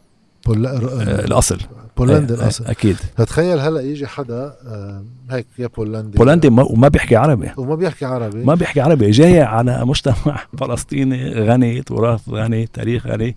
بول... 0.47 0.67
آه، 0.67 0.71
آه، 0.71 1.25
الأصل. 1.25 1.59
بولندي 1.97 2.35
الأصل. 2.35 2.65
أكيد. 2.65 2.97
فتخيل 3.17 3.59
هلا 3.59 3.81
يجي 3.81 4.07
حدا 4.07 4.55
آه، 4.67 5.05
هيك 5.31 5.47
يا 5.59 5.67
بولندي. 5.67 6.19
بولندي 6.19 6.51
ما 6.51 6.63
وما 6.63 6.89
بيحكي 6.89 7.17
عربي. 7.17 7.51
وما 7.57 7.75
بيحكي 7.75 8.05
عربي. 8.05 8.45
ما 8.45 8.55
بيحكي 8.55 8.81
عربي. 8.81 9.11
جاي 9.11 9.41
على 9.41 9.85
مجتمع 9.85 10.43
فلسطيني 10.59 11.33
غني 11.33 11.83
تراث 11.83 12.29
غني 12.29 12.67
تاريخ 12.67 13.07
غني. 13.07 13.37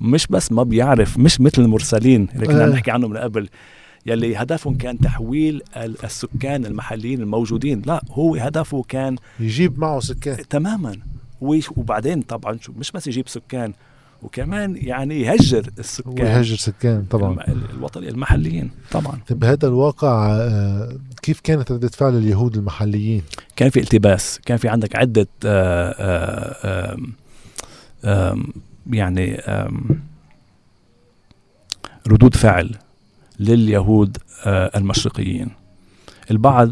مش 0.00 0.26
بس 0.26 0.52
ما 0.52 0.62
بيعرف 0.62 1.18
مش 1.18 1.40
مثل 1.40 1.62
المرسلين 1.62 2.28
اللي 2.34 2.46
كنا 2.46 2.64
آه. 2.64 2.68
نحكي 2.68 2.90
عنهم 2.90 3.10
من 3.10 3.16
قبل. 3.16 3.48
يلي 4.06 4.36
هدفهم 4.36 4.76
كان 4.76 4.98
تحويل 4.98 5.62
ال- 5.76 6.04
السكان 6.04 6.66
المحليين 6.66 7.20
الموجودين. 7.20 7.82
لا 7.86 8.02
هو 8.10 8.34
هدفه 8.36 8.82
كان 8.88 9.16
يجيب 9.40 9.78
معه 9.78 10.00
سكان. 10.00 10.36
تماما. 10.50 10.96
وبعدين 11.76 12.22
طبعا 12.22 12.58
شو 12.60 12.72
مش 12.78 12.92
بس 12.92 13.06
يجيب 13.06 13.28
سكان 13.28 13.72
وكمان 14.22 14.76
يعني 14.76 15.20
يهجر 15.20 15.70
السكان. 15.78 16.12
ويهجر 16.26 16.56
سكان 16.56 17.04
طبعا. 17.10 17.36
الوطن 17.74 18.04
المحليين 18.04 18.70
طبعا. 18.90 19.18
بهذا 19.30 19.68
الواقع 19.68 20.28
آه، 20.30 20.96
كيف 21.22 21.40
كانت 21.40 21.72
ردة 21.72 21.88
فعل 21.88 22.16
اليهود 22.16 22.56
المحليين؟ 22.56 23.22
كان 23.56 23.70
في 23.70 23.80
التباس 23.80 24.40
كان 24.46 24.56
في 24.58 24.68
عندك 24.68 24.96
عدة 24.96 25.26
آه، 25.44 25.94
آه، 25.98 26.94
آم، 26.94 27.12
آم، 28.04 28.46
يعني 28.90 29.40
ردود 32.06 32.34
فعل 32.34 32.70
لليهود 33.40 34.18
المشرقيين. 34.46 35.50
البعض 36.30 36.70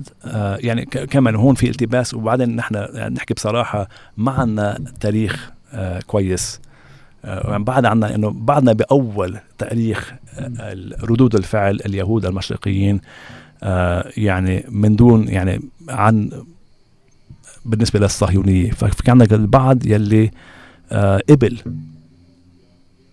يعني 0.57 0.85
كمان 0.85 1.35
هون 1.35 1.55
في 1.55 1.71
التباس. 1.71 2.15
وبعدين 2.15 2.57
نحن 2.57 2.75
يعني 2.75 3.15
نحكي 3.15 3.35
بصراحة 3.35 3.89
ما 4.17 4.33
عنا 4.33 4.79
تاريخ 5.01 5.51
كويس. 6.07 6.61
آه، 7.25 7.57
بعد 7.57 7.85
عنا 7.85 8.15
إنه 8.15 8.31
بعدنا 8.31 8.73
بأول 8.73 9.39
تاريخ 9.59 10.15
ردود 11.03 11.35
الفعل 11.35 11.81
اليهود 11.87 12.27
المشرقيين 12.27 13.01
يعني 14.17 14.65
من 14.69 14.97
دون 14.97 15.29
يعني 15.29 15.61
عن 15.89 16.31
بالنسبة 17.65 18.01
للصهيونية. 18.01 18.71
ففي 18.71 19.11
عندك 19.11 19.33
البعض 19.33 19.87
يلي 19.87 20.31
قبل 21.31 21.59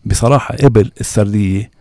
بصراحة 0.05 0.55
قبل 0.55 0.91
السردية 1.01 1.71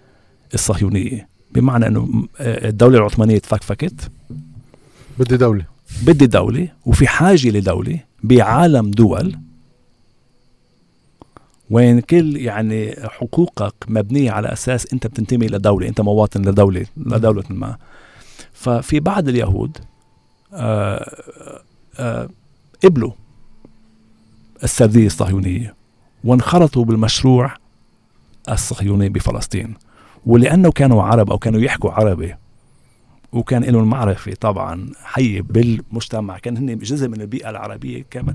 الصهيونية 0.54 1.28
بمعنى 1.52 1.87
إنه 1.87 2.04
م- 2.04 2.28
آه، 2.38 2.68
الدولة 2.68 2.98
العثمانية 2.98 3.38
تفكفكت. 3.38 4.11
بدي 5.18 5.37
دولة. 5.37 5.64
بدي 6.02 6.26
دولة 6.26 6.68
وفي 6.87 7.06
حاجة 7.09 7.48
لدولة 7.48 8.00
بعالم 8.24 8.90
دول. 8.90 9.37
وين 11.70 12.00
كل 12.00 12.37
يعني 12.37 12.94
حقوقك 13.09 13.74
مبنية 13.88 14.30
على 14.30 14.52
أساس 14.52 14.92
أنت 14.92 15.06
بتنتمي 15.06 15.46
لدولة 15.46 15.88
أنت 15.88 16.00
مواطن 16.00 16.42
لدولة 16.42 16.87
لدولة 16.96 17.44
ما. 17.50 17.76
ففي 18.52 19.00
بعض 19.00 19.28
اليهود 19.28 19.78
آه 20.52 21.22
آه 21.98 22.28
قبلوا 22.85 23.12
السردية 24.64 25.06
الصهيونية 25.06 25.74
وانخرطوا 26.24 26.85
بالمشروع 26.85 27.54
الصهيوني 28.48 29.09
بفلسطين. 29.09 29.74
ولأنه 30.26 30.70
كانوا 30.70 31.03
عرب 31.03 31.31
أو 31.31 31.38
كانوا 31.38 31.61
يحكوا 31.61 31.90
عربي 31.90 32.35
وكان 33.33 33.64
لهم 33.64 33.90
معرفة 33.90 34.35
طبعا 34.40 34.92
حية 35.05 35.42
بالمجتمع. 35.42 36.38
كان 36.38 36.57
هن 36.57 36.79
جزء 36.79 37.09
من 37.09 37.20
البيئة 37.20 37.50
العربية 37.50 38.05
كمان 38.11 38.35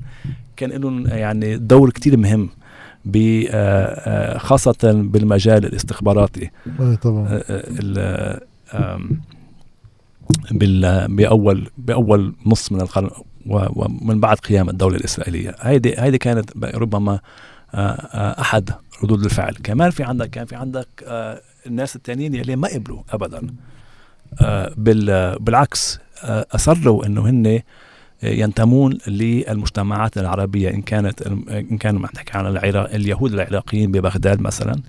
كان 0.57 0.69
لهم 0.69 1.07
يعني 1.07 1.57
دور 1.57 1.89
كتير 1.89 2.17
مهم 2.17 2.49
ب 3.05 3.17
آه، 3.17 3.53
آه، 3.53 4.37
خاصة 4.37 4.77
بالمجال 4.83 5.65
الاستخباراتي. 5.65 6.51
طبعا. 7.01 7.41
آه، 8.73 8.99
بال 10.51 11.07
بأول 11.15 11.69
بأول 11.77 12.35
نص 12.45 12.71
من 12.71 12.81
القرن 12.81 13.09
ومن 13.45 14.19
بعد 14.19 14.37
قيام 14.37 14.69
الدولة 14.69 14.95
الإسرائيلية. 14.95 15.55
هيدي 15.59 15.99
هيدي 15.99 16.17
كانت 16.17 16.65
ربما 16.75 17.19
أحد 17.75 18.69
ردود 19.03 19.23
الفعل. 19.23 19.53
كمان 19.63 19.89
في 19.89 20.03
عندك 20.03 20.29
كان 20.29 20.45
في 20.45 20.55
عندك 20.55 20.87
آه، 21.03 21.41
الناس 21.67 21.95
التانيين 21.95 22.35
يلي 22.35 22.55
ما 22.55 22.67
قبلوا 22.67 23.01
ابدا. 23.09 23.47
آه، 24.41 24.73
بال- 24.77 25.39
بالعكس 25.39 25.99
آه، 26.23 26.45
أصروا 26.51 27.05
إنه 27.05 27.29
هن 27.29 27.61
ينتمون 28.23 28.97
للمجتمعات 29.07 30.17
العربية. 30.17 30.69
إن 30.69 30.81
كانت 30.81 31.21
إن 31.21 31.79
عم 31.85 32.01
نحكي 32.15 32.37
عن 32.37 32.47
العراق 32.47 32.93
اليهود 32.93 33.33
العراقيين 33.33 33.91
ببغداد 33.91 34.41
مثلا 34.41 34.81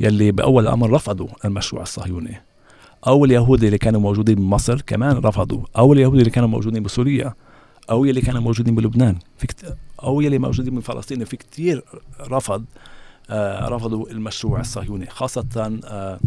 يلي 0.00 0.32
بأول 0.32 0.62
الأمر 0.62 0.90
رفضوا 0.90 1.28
المشروع 1.44 1.82
الصهيوني. 1.82 2.42
أو 3.06 3.24
اليهود 3.24 3.64
اللي 3.64 3.78
كانوا 3.78 4.00
موجودين 4.00 4.34
بمصر 4.34 4.80
كمان 4.80 5.16
رفضوا. 5.16 5.62
أو 5.78 5.92
اليهود 5.92 6.18
اللي 6.18 6.30
كانوا 6.30 6.48
موجودين 6.48 6.82
بسوريا. 6.82 7.34
أو 7.90 8.04
يلي 8.04 8.20
كانوا 8.20 8.40
موجودين 8.40 8.74
بلبنان. 8.74 9.16
في. 9.38 9.46
أو 10.02 10.20
يلي 10.20 10.38
موجودين 10.38 10.74
من 10.74 10.80
فلسطين 10.80 11.24
في 11.24 11.36
كتير 11.36 11.84
رفض 12.20 12.64
آه 13.30 13.68
رفضوا 13.68 14.10
المشروع 14.10 14.60
الصهيوني 14.60 15.06
خاصة 15.06 15.78
آه 15.84 16.20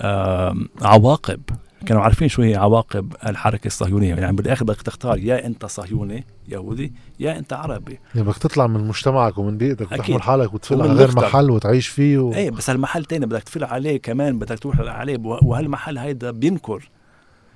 آه 0.00 0.54
عواقب. 0.82 1.40
كانوا 1.86 2.02
عارفين 2.02 2.28
شو 2.28 2.42
هي 2.42 2.56
عواقب 2.56 3.12
الحركة 3.26 3.66
الصهيونية. 3.66 4.14
يعني 4.14 4.36
بالآخر 4.36 4.64
بدك 4.64 4.82
تختار 4.82 5.18
يا 5.18 5.46
أنت 5.46 5.66
صهيوني 5.66 6.24
يهودي 6.48 6.92
يا 7.20 7.38
أنت 7.38 7.52
عربي. 7.52 7.98
يعني 8.14 8.26
بدك 8.26 8.38
تطلع 8.38 8.66
من 8.66 8.88
مجتمعك 8.88 9.38
ومن 9.38 9.58
بيئتك. 9.58 9.92
وتحمل 9.92 10.22
حالك 10.22 10.54
وتفل 10.54 10.82
على 10.82 10.92
غير. 10.92 11.16
محل 11.16 11.50
وتعيش 11.50 11.88
فيه 11.88 12.18
و... 12.18 12.32
إيه 12.32 12.50
بس 12.50 12.70
هالمحل 12.70 13.04
تاني 13.04 13.26
بدك 13.26 13.42
تفل 13.42 13.64
عليه 13.64 13.96
كمان 13.96 14.38
بدك 14.38 14.58
تروح 14.58 14.80
عليه. 14.80 15.18
وهالمحل 15.22 15.98
هيدا 15.98 16.30
بينكر 16.30 16.90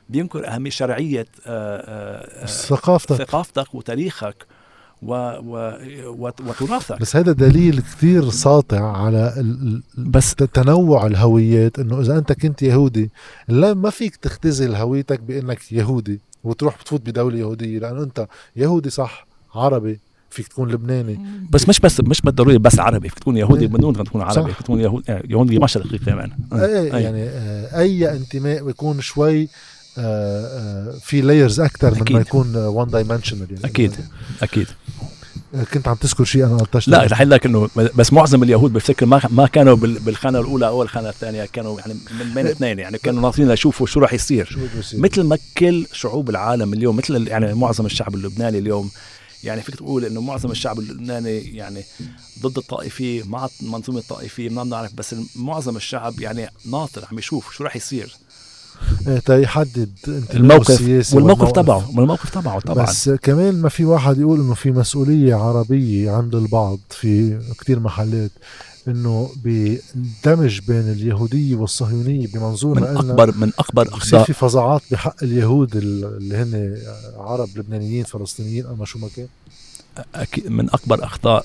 بينكر 0.08 0.48
أهمية 0.48 0.70
شرعية 0.70 1.26
آه، 1.46 1.76
آه، 1.76 2.42
آه، 2.42 2.46
ثقافتك. 2.46 3.16
ثقافتك 3.16 3.74
وتاريخك. 3.74 4.46
و 5.02 5.14
و 5.46 5.72
وت- 6.06 6.40
وتراثك 6.40 7.00
بس 7.00 7.16
هذا 7.16 7.32
دليل 7.32 7.80
كثير 7.80 8.30
ساطع 8.30 8.96
على 8.96 9.34
ال- 9.36 9.82
بس 9.98 10.34
تنوع 10.34 11.06
الهويات 11.06 11.78
إنه 11.78 12.00
إذا 12.00 12.18
أنت 12.18 12.32
كنت 12.32 12.62
يهودي 12.62 13.10
لا 13.48 13.74
ما 13.74 13.90
فيك 13.90 14.16
تختزل 14.16 14.74
هويتك 14.74 15.20
بإنك 15.20 15.72
يهودي 15.72 16.20
وتروح 16.44 16.78
بتفوت 16.80 17.00
بدولة 17.06 17.38
يهودية 17.38 17.78
لأنه 17.78 18.02
أنت 18.02 18.26
يهودي 18.56 18.90
صح 18.90 19.26
عربي 19.54 20.00
فيك 20.30 20.48
تكون 20.48 20.70
لبناني 20.70 21.18
بس 21.50 21.68
مش 21.68 21.80
بس 21.80 22.00
مش 22.00 22.20
بالضروري 22.20 22.58
بس 22.58 22.78
عربي 22.78 23.08
فيك 23.08 23.18
تكون 23.18 23.36
يهودي 23.36 23.64
إيه. 23.64 23.70
بدون 23.70 23.96
ما 23.98 24.04
تكون 24.04 24.20
عربي. 24.22 24.52
فيك 24.52 24.62
تكون 24.62 24.80
يهودي 24.80 25.04
يهودي 25.28 25.58
مشرقي 25.58 25.98
كمان 25.98 26.30
إيه 26.52 26.94
أي. 26.96 27.02
يعني 27.02 27.22
آه، 27.22 27.78
أي 27.80 28.12
انتماء 28.16 28.64
بيكون 28.64 29.00
شوي 29.00 29.48
في 31.00 31.20
layers 31.20 31.60
أكثر 31.60 31.94
من. 31.94 32.12
ما 32.12 32.20
يكون 32.20 32.56
one 32.56 32.88
dimensional 32.88 33.46
يعني. 33.50 33.64
أكيد. 33.64 33.96
أكيد. 34.42 34.66
آه، 35.54 35.64
كنت 35.64 35.88
عم 35.88 35.94
تذكر 35.94 36.24
شيء 36.24 36.44
أنا 36.46 36.56
قطشت 36.56 36.88
لا 36.88 37.02
رح 37.04 37.22
لك 37.22 37.46
إنه 37.46 37.68
بس 37.76 38.12
معظم 38.12 38.42
اليهود 38.42 38.72
بفتكر 38.72 39.06
ما 39.06 39.20
ما 39.30 39.46
كانوا 39.46 39.76
بال- 39.76 39.98
بالخانة 39.98 40.40
الأولى 40.40 40.66
أو 40.66 40.82
الخانة 40.82 41.08
الثانية 41.08 41.44
كانوا 41.44 41.80
يعني 41.80 41.94
من 42.20 42.34
بين 42.34 42.46
اثنين 42.46 42.78
يعني 42.78 42.98
كانوا 42.98 43.22
ناطرين 43.22 43.48
ليشوفوا 43.48 43.86
شو 43.86 44.00
رح 44.00 44.12
يصير. 44.12 44.44
شو 44.46 44.60
بده 44.60 44.78
يصير. 44.78 45.00
مثل 45.00 45.22
ما 45.22 45.38
كل 45.58 45.86
شعوب 45.92 46.30
العالم 46.30 46.72
اليوم 46.72 46.96
مثل 46.96 47.28
يعني 47.28 47.54
معظم 47.54 47.86
الشعب 47.86 48.14
اللبناني 48.14 48.58
اليوم 48.58 48.90
يعني 49.44 49.62
فيك 49.62 49.74
تقول 49.74 50.04
إنه 50.04 50.20
معظم 50.20 50.50
الشعب 50.50 50.78
اللبناني 50.78 51.38
يعني 51.56 51.82
ضد 52.42 52.58
الطائفيه 52.58 53.22
مع 53.24 53.48
المنظومه 53.62 53.98
الطائفية 53.98 54.48
ما 54.48 54.64
بنعرف 54.64 54.94
بس 54.94 55.14
معظم 55.36 55.76
الشعب 55.76 56.20
يعني 56.20 56.48
ناطر 56.70 57.04
عم 57.12 57.18
يشوف 57.18 57.52
شو 57.52 57.64
رح 57.64 57.76
يصير. 57.76 58.14
إيه، 59.08 59.18
تا 59.18 59.38
يحدد 59.38 59.90
انتمائه 60.08 60.36
الموقف 60.36 60.70
السياسي 60.70 61.16
والموقف. 61.16 61.52
تبعه 61.52 61.90
والموقف 61.96 62.30
تبعه 62.30 62.60
طبعا 62.60 62.84
بس 62.86 63.10
كمان 63.10 63.54
ما 63.54 63.68
في 63.68 63.84
واحد 63.84 64.18
يقول 64.18 64.40
إنه 64.40 64.54
في 64.54 64.70
مسؤولية 64.70 65.34
عربية 65.34 66.10
عند 66.10 66.34
البعض 66.34 66.78
في 66.90 67.38
كتير 67.58 67.80
محلات 67.80 68.30
إنه 68.88 69.30
بالدمج 69.44 70.60
بين 70.68 70.92
اليهودية 70.92 71.56
والصهيونية 71.56 72.26
من 72.26 72.32
بمنظورنا 72.34 72.90
إلنا 72.90 73.00
اكبر 73.00 73.36
من 73.36 73.52
أكبر 73.58 73.88
اخطاء 73.88 74.24
في 74.24 74.32
فظاعات 74.32 74.82
بحق 74.90 75.22
اليهود 75.22 75.76
اللي 75.76 76.36
هن 76.36 76.76
عرب 77.16 77.48
لبنانيين 77.56 78.04
فلسطينيين 78.04 78.66
أما 78.66 78.84
شو 78.84 78.98
ما 78.98 79.08
كان 79.16 79.26
أكيد 80.14 80.50
من 80.50 80.70
أكبر 80.70 81.04
أخطاء 81.04 81.44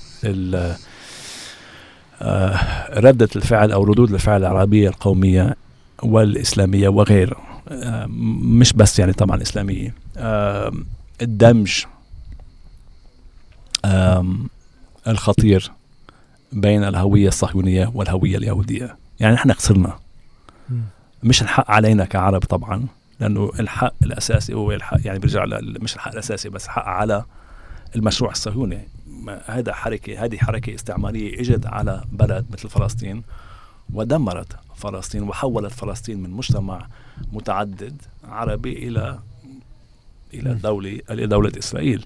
آه، 2.22 3.00
ردة 3.00 3.30
الفعل 3.36 3.72
أو 3.72 3.84
ردود 3.84 4.14
الفعل 4.14 4.42
العربية 4.42 4.90
القومية 4.90 5.56
والإسلامية 6.04 6.90
وغيره 6.90 7.38
آه، 7.70 8.06
مش 8.42 8.74
بس 8.74 9.00
يعني 9.00 9.14
طبعا 9.14 9.38
الاسلاميه 9.38 9.96
الدمج 11.22 11.84
الخطير 15.08 15.72
بين 16.52 16.84
الهوية 16.84 17.28
الصهيونية 17.28 17.92
والهوية 17.96 18.38
اليهودية. 18.38 18.98
يعني 19.20 19.36
نحن 19.36 19.54
خسرنا. 19.54 20.00
مش 21.24 21.42
الحق 21.42 21.72
علينا 21.72 22.06
كعرب 22.06 22.40
طبعا 22.40 22.88
لأنه 23.20 23.52
الحق 23.60 23.94
الأساسي 24.04 24.54
هو 24.54 24.72
الحق 24.72 24.98
يعني 25.06 25.20
بيرجع 25.20 25.46
مش 25.62 25.96
الحق 25.96 26.12
الأساسي 26.12 26.50
بس 26.50 26.66
الحق 26.66 26.86
على 26.86 27.24
المشروع 27.96 28.32
الصهيوني. 28.32 28.88
هذا 29.46 29.74
حركة 29.74 30.26
هذه 30.26 30.38
حركة 30.38 30.76
استعمارية 30.76 31.40
إجت 31.40 31.66
على 31.66 32.04
بلد 32.12 32.46
مثل 32.52 32.70
فلسطين 32.70 33.24
ودمرت. 33.94 34.56
فلسطين 34.82 35.24
وحولت 35.24 35.72
فلسطين 35.72 36.24
من 36.24 36.30
مجتمع 36.30 36.88
متعدد 37.34 38.02
عربي 38.24 38.88
إلى 38.88 39.20
إلى 40.34 40.54
دوله 40.54 41.00
إلى 41.10 41.28
دولة 41.28 41.52
إسرائيل. 41.60 42.06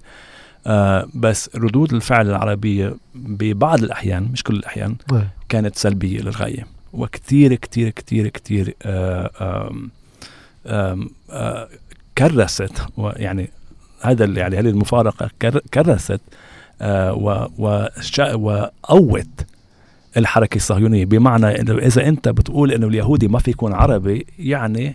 آه 0.66 1.08
بس 1.14 1.50
ردود 1.56 1.92
الفعل 1.94 2.30
العربية 2.30 2.96
ببعض 3.14 3.82
الأحيان 3.82 4.22
مش 4.22 4.42
كل 4.42 4.56
الأحيان. 4.56 4.96
كانت 5.48 5.76
سلبية 5.76 6.20
للغاية. 6.20 6.66
وكثير 6.92 7.54
كثير 7.54 7.90
كثير 7.90 8.28
كثير 8.28 8.74
آه 8.82 9.70
آه 10.66 11.68
كرست 12.18 12.72
يعني 12.98 13.50
هذا 14.00 14.24
يعني 14.24 14.58
هذه 14.58 14.68
المفارقة 14.68 15.30
كرست 15.74 16.20
آه 16.80 17.12
وقوت 18.36 19.46
الحركة 20.16 20.56
الصهيونية. 20.56 21.04
بمعنى 21.04 21.60
إنه 21.60 21.78
إذا 21.78 22.08
أنت 22.08 22.28
بتقول 22.28 22.72
إنه 22.72 22.86
اليهودي 22.86 23.28
ما 23.28 23.38
في 23.38 23.50
يكون 23.50 23.72
عربي 23.72 24.26
يعني 24.38 24.94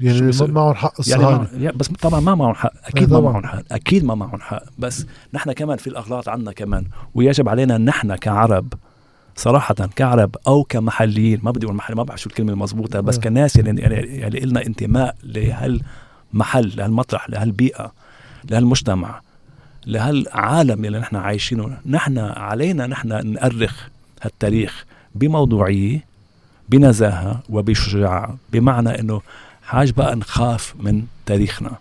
يعني 0.00 0.20
ما 0.40 0.46
معهم 0.46 0.74
حق 0.74 0.92
الصهاينة. 0.98 1.48
يعني 1.58 1.76
بس 1.76 1.88
طبعا 1.88 2.20
ما 2.20 2.34
معهم 2.34 2.54
حق 2.54 2.72
أكيد 2.84 3.12
ما 3.12 3.20
معهم 3.20 3.46
حق 3.46 3.62
أكيد 3.72 4.04
ما 4.04 4.14
معهم 4.14 4.40
حق. 4.40 4.62
بس 4.78 5.06
نحن 5.34 5.52
كمان 5.52 5.78
في 5.78 5.86
الأغلاط 5.86 6.28
عندنا 6.28 6.52
كمان 6.52 6.84
ويجب 7.14 7.48
علينا 7.48 7.78
نحن 7.78 8.14
كعرب 8.14 8.72
صراحة 9.36 9.74
كعرب 9.74 10.36
أو 10.46 10.64
كمحليين 10.64 11.40
ما 11.42 11.50
بدي 11.50 11.66
أقول 11.66 11.76
محلي 11.76 11.96
ما 11.96 12.02
بعرف 12.02 12.20
شو 12.20 12.28
الكلمة 12.28 12.52
المضبوطة 12.52 13.00
بس 13.00 13.18
كناس 13.18 13.56
يعني 13.56 13.80
يعني, 13.80 13.94
يعني 13.94 14.40
لنا 14.40 14.66
انتماء 14.66 15.16
لهالمحل 15.22 16.72
لهالمطرح 16.76 17.30
لهالبيئة 17.30 17.92
لهالمجتمع 18.50 19.20
لهالعالم 19.86 20.84
اللي 20.84 20.98
نحن 20.98 21.16
عايشينه. 21.16 21.78
نحن 21.86 22.18
علينا 22.18 22.86
نحن 22.86 23.32
نأرخ 23.32 23.88
هالتاريخ 24.24 24.84
بموضوعية 25.14 26.04
بنزاهة 26.68 27.42
وبشجاعة 27.48 28.36
بمعنى 28.52 29.00
أنه 29.00 29.22
حاج 29.62 29.90
بقى 29.90 30.16
نخاف 30.16 30.74
من 30.78 31.04
تاريخنا. 31.26 31.76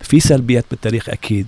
في 0.00 0.20
سلبيات 0.20 0.64
بالتاريخ 0.70 1.08
أكيد 1.08 1.46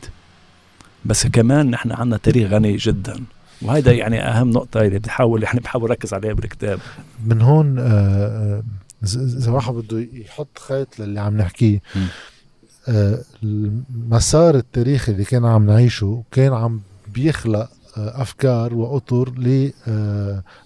بس 1.04 1.26
كمان 1.26 1.70
نحن 1.70 1.92
عندنا 1.92 2.16
تاريخ 2.16 2.50
غني 2.50 2.76
جدا 2.76 3.24
وهذا 3.62 3.92
يعني 3.92 4.20
أهم 4.20 4.50
نقطة 4.50 4.80
اللي 4.80 4.98
بحاول 4.98 5.42
يعني 5.42 5.60
بحاول 5.60 5.90
اركز 5.90 6.14
عليها 6.14 6.32
بالكتاب. 6.32 6.80
من 7.26 7.42
هون 7.42 7.78
آه، 7.78 7.82
آه، 7.84 8.62
اذا 9.14 9.50
واحد 9.50 9.74
بده 9.74 10.06
يحط 10.12 10.58
خيط 10.58 10.98
للي 10.98 11.20
عم 11.20 11.36
نحكيه 11.36 11.80
آه، 12.88 13.18
المسار 13.42 14.54
التاريخي 14.54 15.12
اللي 15.12 15.24
كان 15.24 15.44
عم 15.44 15.66
نعيشه 15.66 16.22
كان 16.32 16.52
عم 16.52 16.80
بيخلق 17.14 17.70
أفكار 17.96 18.74
وأطر 18.74 19.32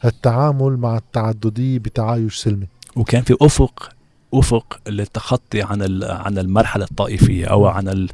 للتعامل 0.05 0.77
مع 0.77 0.97
التعدديه 0.97 1.79
بتعايش 1.79 2.37
سلمي. 2.37 2.67
وكان 2.97 3.23
في 3.23 3.37
أفق 3.43 3.91
أفق 4.35 4.81
للتخطي 4.89 5.63
عن 5.63 6.03
عن 6.03 6.39
المرحلة 6.39 6.85
الطائفية 6.85 7.47
أو 7.47 7.67
عن 7.67 7.89
ال 7.89 8.11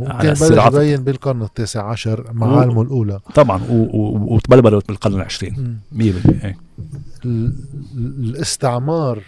على 0.00 0.32
الصراعات 0.32 0.74
يبين 0.74 1.04
بالقرن 1.04 1.42
التاسع 1.42 1.90
عشر 1.90 2.32
معالمه 2.32 2.78
و... 2.78 2.82
الأولى. 2.82 3.20
طبعا 3.34 3.62
وتبلبلت 3.68 4.88
بالقرن 4.88 5.14
العشرين. 5.14 5.78
100% 5.94 5.98
إيه. 6.44 6.56
الاستعمار 7.94 9.22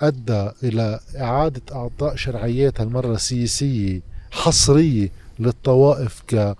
أدى 0.00 0.50
إلى 0.62 1.00
إعادة 1.20 1.62
اعطاء 1.72 2.16
شرعيات 2.16 2.80
هالمره 2.80 3.16
سياسيه 3.16 4.00
حصرية 4.30 5.08
للطوائف 5.38 6.22
ك 6.28 6.56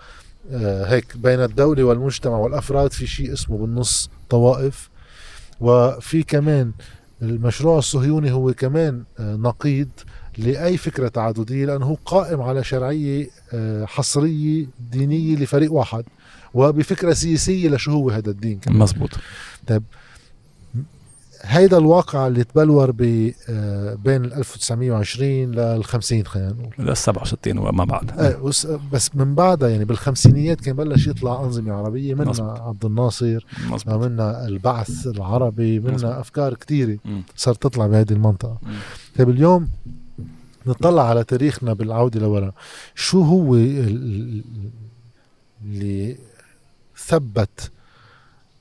هيك 0.86 1.16
بين 1.16 1.40
الدولة 1.42 1.84
والمجتمع 1.84 2.36
والأفراد 2.36 2.92
في 2.92 3.06
شيء 3.06 3.32
اسمه 3.32 3.58
بالنص 3.58 4.10
طوائف. 4.30 4.88
وفي 5.60 6.22
كمان 6.22 6.72
المشروع 7.22 7.78
الصهيوني 7.78 8.32
هو 8.32 8.52
كمان 8.52 9.04
آه، 9.18 9.36
نقيض 9.36 9.88
لأي 10.38 10.76
فكرة 10.76 11.08
تعددية 11.08 11.66
لأنه 11.66 11.96
قائم 12.04 12.40
على 12.40 12.64
شرعية 12.64 13.28
آه، 13.52 13.84
حصرية 13.84 14.66
دينية 14.90 15.36
لفريق 15.36 15.72
واحد 15.72 16.04
وبفكرة 16.54 17.12
سياسية 17.12 17.68
لشو 17.68 17.92
هو 17.92 18.10
هذا 18.10 18.30
الدين 18.30 18.58
كمان. 18.58 18.78
مزبوط. 18.78 19.10
طيب 19.66 19.82
هيدا 21.42 21.78
الواقع 21.78 22.26
اللي 22.26 22.44
تبلور 22.44 22.94
آه، 23.48 23.94
بين 23.94 24.24
ال 24.24 24.32
1920 24.32 25.30
لل 25.52 25.84
50 25.84 26.26
خلينا 26.26 26.48
نقول. 26.48 26.86
لل 26.86 26.96
67 26.96 27.58
وما 27.58 27.84
بعد. 27.84 28.20
إيه 28.20 28.38
بس 28.92 29.16
من 29.16 29.34
بعدها 29.34 29.68
يعني 29.68 29.84
بالخمسينيات 29.84 30.60
كان 30.60 30.76
بلش 30.76 31.06
يطلع 31.06 31.40
أنظمة 31.44 31.72
عربية 31.74 32.14
منها 32.14 32.62
عبد 32.62 32.84
الناصر. 32.84 33.46
منها 33.96 34.46
البعث 34.48 35.06
العربي 35.06 35.80
منها 35.80 36.20
أفكار 36.20 36.54
كثيره 36.54 36.98
صارت 37.36 37.62
تطلع 37.62 37.86
بهذه 37.86 38.12
المنطقة. 38.12 38.58
طيب 39.18 39.30
اليوم 39.30 39.68
نطلع 40.66 41.08
على 41.08 41.24
تاريخنا 41.24 41.72
بالعودة 41.72 42.20
لورا. 42.20 42.52
شو 42.94 43.22
هو 43.22 43.54
اللي 45.64 46.16
ثبت 46.96 47.70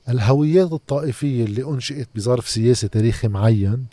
الهويات 0.08 0.72
الطائفية 0.72 1.44
اللي 1.44 1.64
أنشئت 1.64 2.08
بظرف 2.14 2.48
سياسي 2.48 2.88
تاريخي 2.88 3.28
معين 3.28 3.86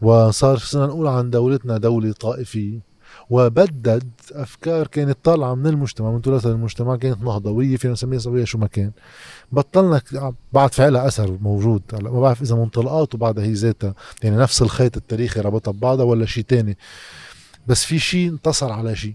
وصار 0.00 0.58
صرنا 0.58 0.86
نقول 0.86 1.06
عن 1.06 1.30
دولتنا 1.30 1.78
دولة 1.78 2.12
طائفية 2.12 2.96
وبدد 3.30 4.10
أفكار 4.32 4.86
كانت 4.86 5.18
طالعة 5.24 5.54
من 5.54 5.66
المجتمع 5.66 6.10
من 6.10 6.22
تراث 6.22 6.46
المجتمع 6.46 6.96
كانت 6.96 7.22
نهضوية 7.22 7.76
فينا 7.76 7.92
نسميها 7.92 8.18
صبيه 8.18 8.44
شو 8.44 8.58
ما 8.58 8.66
كان. 8.66 8.90
بطلنا 9.52 10.02
بعد 10.52 10.72
في 10.72 10.90
لها 10.90 11.06
أثر 11.06 11.38
موجود 11.40 11.82
ما 11.92 12.20
بعرف 12.20 12.42
إذا 12.42 12.54
منطلقاته 12.54 13.18
بعدها 13.18 13.44
هي 13.44 13.52
ذاتها 13.52 13.94
يعني 14.22 14.36
نفس 14.36 14.62
الخيط 14.62 14.96
التاريخي 14.96 15.40
ربطها 15.40 15.72
ببعضها 15.72 16.04
ولا 16.04 16.26
شيء 16.26 16.44
تاني. 16.44 16.78
بس 17.66 17.84
في 17.84 17.98
شيء 17.98 18.28
انتصر 18.28 18.72
على 18.72 18.96
شيء 18.96 19.14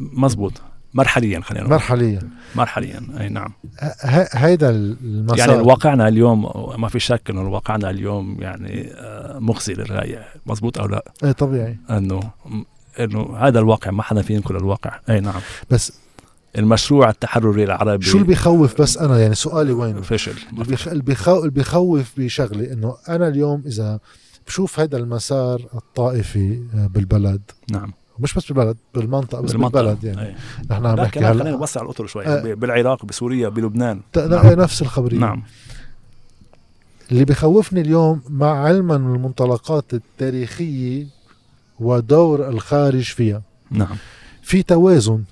مزبوط. 0.00 0.52
مرحليا 0.94 1.40
خلينا 1.40 1.64
نقول. 1.64 1.74
مرحليا. 1.74 2.28
مرحليا 2.54 3.00
أي 3.20 3.28
نعم. 3.28 3.52
هيدا 4.32 4.70
المسار. 4.70 5.38
يعني 5.38 5.62
واقعنا 5.62 6.08
اليوم 6.08 6.42
ما 6.80 6.88
في 6.88 7.00
شك 7.00 7.30
إنه 7.30 7.48
واقعنا 7.48 7.90
اليوم 7.90 8.36
يعني 8.40 8.90
آه، 8.94 9.38
مخزي 9.38 9.74
للغاية. 9.74 10.24
مزبوط 10.46 10.78
أو 10.78 10.86
لا؟ 10.86 11.12
إيه 11.24 11.32
طبيعي. 11.32 11.78
إنه 11.90 12.20
إنه 13.00 13.36
هذا 13.36 13.58
الواقع 13.58 13.90
ما 13.90 14.02
حدا 14.02 14.22
فينا 14.22 14.38
ينكر 14.38 14.56
الواقع. 14.56 15.00
أي 15.10 15.20
نعم. 15.20 15.40
بس 15.70 15.92
المشروع 16.58 17.10
التحرري 17.10 17.64
العربي. 17.64 18.04
شو 18.04 18.16
اللي 18.16 18.28
بيخوف 18.28 18.80
بس 18.80 18.98
أنا؟ 18.98 19.20
يعني 19.20 19.34
سؤالي 19.34 19.72
وين؟ 19.72 20.02
فشل. 20.02 20.34
اللي 20.86 21.50
بيخوف 21.50 22.12
بشغله 22.16 22.72
إنه 22.72 22.96
أنا 23.08 23.28
اليوم 23.28 23.62
إذا 23.66 24.00
بشوف 24.46 24.80
هذا 24.80 24.96
المسار 24.96 25.66
الطائفي 25.74 26.62
آه، 26.74 26.86
بالبلد 26.86 27.42
نعم. 27.70 27.92
مش 28.20 28.34
بس 28.34 28.52
بالبلد 28.52 28.76
بالمنطقة 28.94 29.40
بس 29.40 29.52
بالمنطقة. 29.52 29.82
بالبلد 29.82 30.04
يعني. 30.04 30.28
أي. 30.28 30.34
نحن 30.70 30.86
عم 30.86 31.00
نحكي 31.00 31.18
هلا 31.18 31.32
خلينا 31.32 31.50
نوسع 31.50 31.82
الأطر 31.82 32.06
شوي. 32.06 32.26
أه 32.26 32.54
بالعراق 32.54 33.04
بسوريا 33.04 33.48
بلبنان. 33.48 34.00
نعم. 34.16 34.46
نفس 34.46 34.82
الخبرية. 34.82 35.18
نعم. 35.18 35.42
اللي 37.12 37.24
بخوفني 37.24 37.80
اليوم 37.80 38.22
مع 38.28 38.64
علما 38.64 38.98
من 38.98 39.14
المنطلقات 39.14 39.94
التاريخية 39.94 41.06
ودور 41.80 42.48
الخارج 42.48 43.02
فيها. 43.02 43.42
نعم. 43.70 43.96
في 44.42 44.62
توازن 44.62 45.22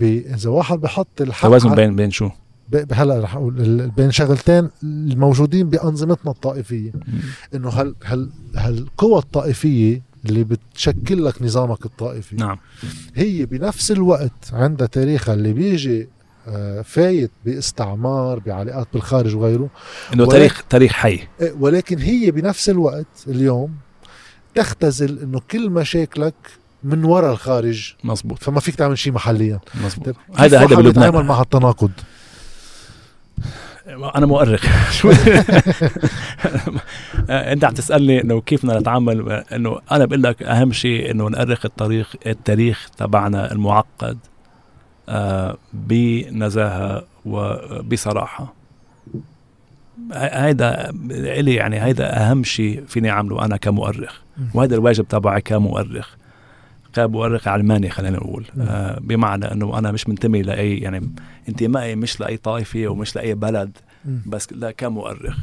إذا 0.00 0.50
واحد 0.50 0.80
بحط 0.80 1.20
الحق 1.20 1.48
توازن 1.48 1.74
بين 1.74 1.96
بين 1.96 2.10
شو؟ 2.10 2.30
هلا 2.92 3.20
رح 3.20 3.36
أقول 3.36 3.90
بين 3.96 4.10
شغلتين 4.10 4.68
الموجودين 4.82 5.70
بأنظمتنا 5.70 6.30
الطائفية. 6.30 6.92
إنه 7.54 7.68
هل 7.68 7.94
هل 8.04 8.30
هالقوى 8.56 9.18
الطائفية 9.18 10.02
اللي 10.26 10.44
بتشكل 10.44 11.24
لك 11.24 11.42
نظامك 11.42 11.86
الطائفي. 11.86 12.36
نعم. 12.36 12.58
هي 13.14 13.46
بنفس 13.46 13.90
الوقت 13.90 14.52
عندها 14.52 14.86
تاريخها 14.86 15.34
اللي 15.34 15.52
بيجي 15.52 16.08
آه، 16.48 16.82
فايت 16.82 17.30
باستعمار 17.44 18.38
بعلاقات 18.38 18.88
بالخارج 18.92 19.36
وغيره. 19.36 19.70
إنه 20.14 20.26
تاريخ 20.26 20.64
تاريخ 20.70 20.92
حي. 20.92 21.20
إيه، 21.40 21.52
ولكن 21.60 21.98
هي 21.98 22.30
بنفس 22.30 22.70
الوقت 22.70 23.06
اليوم 23.28 23.74
تختزل 24.54 25.18
إنه 25.18 25.40
كل 25.50 25.70
مشاكلك 25.70 26.34
من 26.84 27.04
وراء 27.04 27.32
الخارج. 27.32 27.94
مزبوط 28.04 28.42
فما 28.42 28.60
فيك 28.60 28.74
تعمل 28.74 28.98
شيء 28.98 29.12
محليا. 29.12 29.60
مزبوط 29.84 30.04
طيب 30.04 30.16
هذا 30.36 30.58
هذا 30.58 30.76
بلبنان 30.76 31.10
بلبنان 31.10 31.26
مع 31.26 31.40
التناقض 31.40 31.90
أنا 33.90 34.26
مؤرخ. 34.26 34.64
شو 34.98 35.12
أنت 37.30 37.64
عم 37.64 37.74
تسألني 37.74 38.20
إنه 38.20 38.40
كيف 38.40 38.66
بدنا 38.66 38.80
نتعامل؟ 38.80 39.30
إنه 39.30 39.78
أنا 39.92 40.04
بقول 40.04 40.22
لك 40.22 40.42
أهم 40.42 40.72
شيء 40.72 41.10
إنه 41.10 41.28
نؤرخ 41.28 41.64
التاريخ 41.66 42.14
التاريخ 42.26 42.90
تبعنا 42.96 43.52
المعقد 43.52 44.18
آه، 45.08 45.56
بنزاهة 45.72 47.04
وبصراحة. 47.26 48.54
هيدا 50.12 50.90
إلي 51.10 51.54
يعني 51.54 51.82
هيدا 51.82 52.16
أهم 52.16 52.44
شيء 52.44 52.84
فيني 52.88 53.10
أعمله 53.10 53.44
أنا 53.44 53.56
كمؤرخ. 53.56 54.20
وهذا 54.54 54.74
الواجب 54.74 55.08
تبعي 55.08 55.40
كمؤرخ. 55.40 56.19
كمؤرخ 56.92 57.48
علماني 57.48 57.90
خلينا 57.90 58.16
نقول. 58.16 58.44
آه 58.60 58.98
بمعنى 59.00 59.52
إنه 59.52 59.78
أنا 59.78 59.92
مش 59.92 60.08
منتمي 60.08 60.42
لأي 60.42 60.78
يعني 60.78 61.12
انتمائي 61.48 61.96
مش 61.96 62.20
لأي 62.20 62.36
طائفة 62.36 62.88
ومش 62.88 63.16
لأي 63.16 63.34
بلد 63.34 63.78
بس 64.26 64.52
لا 64.52 64.70
كمؤرخ. 64.70 65.38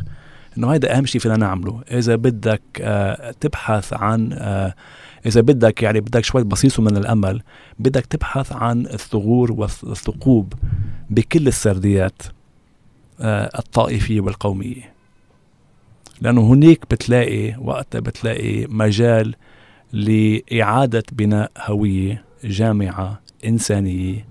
إنه 0.58 0.74
هيدا 0.74 0.98
أهم 0.98 1.06
شيء 1.06 1.22
فينا 1.22 1.38
نعمله. 1.38 1.82
إذا 1.92 2.16
بدك 2.16 2.62
آه 2.82 3.32
تبحث 3.40 3.94
عن 3.94 4.34
آه 4.34 4.74
إذا 5.26 5.42
بدك 5.42 5.84
يعني 5.84 6.00
بدك 6.00 6.24
شوي 6.24 6.44
بسيط 6.44 6.80
من 6.80 6.98
الأمل 6.98 7.42
بدك 7.80 8.06
تبحث 8.06 8.52
عن 8.52 8.86
الثغور 8.86 9.52
والثقوب 9.52 10.54
بكل 11.10 11.48
السرديات 11.48 12.22
آه 13.22 13.60
الطائفية 13.60 14.22
والقومية. 14.22 14.94
لأنه 16.22 16.54
هنيك 16.54 16.86
بتلاقي 16.92 17.56
وقتها 17.60 18.00
بتلاقي 18.00 18.66
مجال 18.70 19.36
لإعادة 19.94 21.04
بناء 21.12 21.52
هوية 21.60 22.26
جامعة 22.44 23.22
إنسانية 23.46 24.28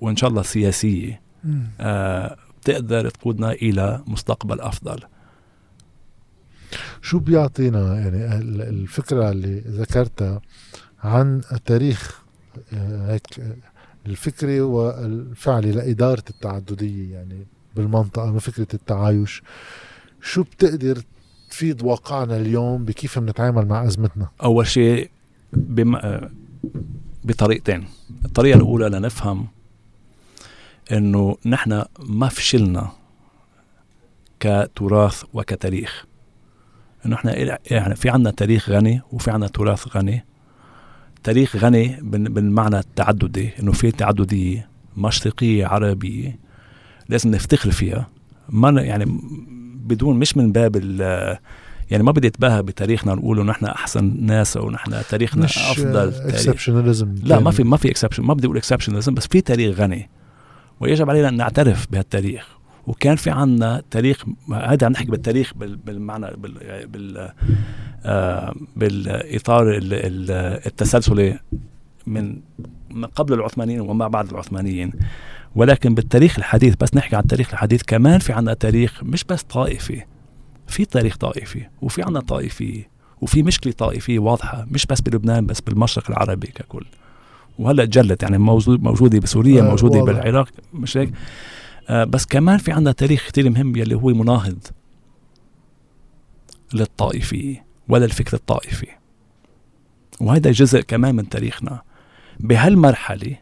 وإن 0.00 0.16
شاء 0.16 0.30
الله 0.30 0.42
سياسية. 0.42 1.20
آه 1.80 2.36
تقدر 2.64 3.10
تقودنا 3.10 3.52
إلى 3.52 4.02
مستقبل 4.06 4.60
أفضل. 4.60 5.00
شو 7.02 7.18
بيعطينا 7.18 7.94
يعني 8.00 8.38
الفكرة 8.68 9.30
اللي 9.30 9.58
ذكرتها 9.58 10.40
عن 11.02 11.42
التاريخ؟ 11.52 12.22
آه، 12.72 13.12
هيك 13.12 13.26
الفكري 14.06 14.60
والفعلي 14.60 15.72
لإدارة 15.72 16.24
التعددية 16.30 17.12
يعني 17.12 17.46
بالمنطقة 17.76 18.32
من 18.32 18.38
فكرة 18.38 18.66
التعايش. 18.74 19.42
شو 20.22 20.42
بتقدر 20.42 21.02
تفيد 21.58 21.82
واقعنا 21.82 22.36
اليوم 22.36 22.84
بكيف 22.84 23.18
بنتعامل 23.18 23.66
مع 23.66 23.84
أزمتنا؟ 23.84 24.28
أول 24.42 24.66
شيء 24.66 25.10
بم... 25.52 25.98
بطريقتين. 27.24 27.84
الطريقة 28.24 28.56
الأولى 28.56 28.88
لنفهم 28.88 29.46
إنه 30.92 31.36
نحن 31.46 31.84
ما 32.00 32.28
فشلنا 32.28 32.92
كتراث 34.40 35.24
وكتاريخ. 35.34 36.04
إنه 37.06 37.16
إحنا 37.16 37.58
يعني 37.70 37.96
في 37.96 38.10
عندنا 38.10 38.30
تاريخ 38.30 38.70
غني 38.70 39.00
وفي 39.12 39.30
عندنا 39.30 39.48
تراث 39.48 39.96
غني. 39.96 40.24
تاريخ 41.24 41.56
غني 41.56 41.98
بالمعنى 42.02 42.78
التعددي 42.78 43.50
إنه 43.60 43.72
في 43.72 43.90
تعددية 43.90 44.68
مشرقية 44.96 45.66
عربية 45.66 46.38
لازم 47.08 47.30
نفتخر 47.30 47.70
فيها. 47.70 48.08
ما 48.48 48.82
يعني 48.82 49.20
بدون 49.88 50.18
مش 50.18 50.36
من 50.36 50.52
باب 50.52 50.76
يعني 51.90 52.02
ما 52.02 52.12
بدي 52.12 52.28
اتباهى 52.28 52.62
بتاريخنا 52.62 53.14
نقول 53.14 53.40
إنه 53.40 53.50
نحن 53.50 53.64
أحسن 53.64 54.16
ناس 54.20 54.56
أو 54.56 54.70
نحن 54.70 55.02
تاريخنا 55.10 55.44
مش 55.44 55.58
أفضل 55.58 56.12
exceptionalism 56.14 57.14
لا 57.22 57.40
ما 57.40 57.50
في 57.50 57.64
ما 57.64 57.76
في 57.76 57.90
exception 57.90 58.22
ما 58.22 58.34
بدي 58.34 58.46
أقول 58.46 58.56
exceptionalism 58.56 59.14
بس 59.14 59.26
في 59.26 59.40
تاريخ 59.40 59.80
غني. 59.80 60.08
ويجب 60.80 61.10
علينا 61.10 61.28
أن 61.28 61.36
نعترف 61.36 61.86
بهالتاريخ. 61.92 62.48
وكان 62.86 63.16
في 63.16 63.30
عنا 63.30 63.82
تاريخ 63.90 64.24
هذا 64.52 64.86
عم 64.86 64.92
نحكي 64.92 65.10
بالتاريخ 65.10 65.52
بالمعنى 65.56 66.26
بال 66.36 66.86
بال 66.86 67.32
آه 68.04 68.54
بالإطار 68.76 69.78
التسلسلي 70.66 71.38
من 72.06 72.40
قبل 73.14 73.34
العثمانيين 73.34 73.80
وما 73.80 74.08
بعد 74.08 74.30
العثمانيين. 74.30 74.92
ولكن 75.54 75.94
بالتاريخ 75.94 76.38
الحديث 76.38 76.74
بس 76.80 76.94
نحكي 76.94 77.16
عن 77.16 77.22
التاريخ 77.22 77.50
الحديث 77.52 77.82
كمان 77.82 78.18
في 78.18 78.32
عنا 78.32 78.54
تاريخ 78.54 79.04
مش 79.04 79.24
بس 79.24 79.42
طائفي. 79.42 80.02
في 80.66 80.84
تاريخ 80.84 81.16
طائفي 81.16 81.66
وفي 81.82 82.02
عنا 82.02 82.20
طائفية 82.20 82.90
وفي 83.20 83.42
مشكلة 83.42 83.72
طائفية 83.72 84.18
واضحة 84.18 84.66
مش 84.70 84.86
بس 84.86 85.00
بلبنان 85.00 85.46
بس 85.46 85.60
بالمشرق 85.60 86.10
العربي 86.10 86.46
ككل. 86.46 86.84
وهلأ 87.58 87.84
جلت 87.84 88.22
يعني 88.22 88.38
موجود 88.38 88.82
موجودة 88.82 89.18
بسوريا 89.20 89.62
آه 89.62 89.64
موجودة 89.64 89.98
واضح. 89.98 90.12
بالعراق 90.12 90.48
مش 90.72 90.96
هيك؟ 90.96 91.12
آه 91.88 92.04
بس 92.04 92.26
كمان 92.26 92.58
في 92.58 92.72
عنا 92.72 92.92
تاريخ 92.92 93.28
كثير 93.28 93.50
مهم 93.50 93.76
يلي 93.76 93.94
هو 93.94 94.08
مناهض 94.08 94.58
للطائفية 96.74 97.64
ولا 97.88 98.04
الفكر 98.04 98.36
الطائفي. 98.36 98.86
وهذا 100.20 100.50
جزء 100.50 100.80
كمان 100.80 101.14
من 101.14 101.28
تاريخنا. 101.28 101.82
بهالمرحلة 102.40 103.36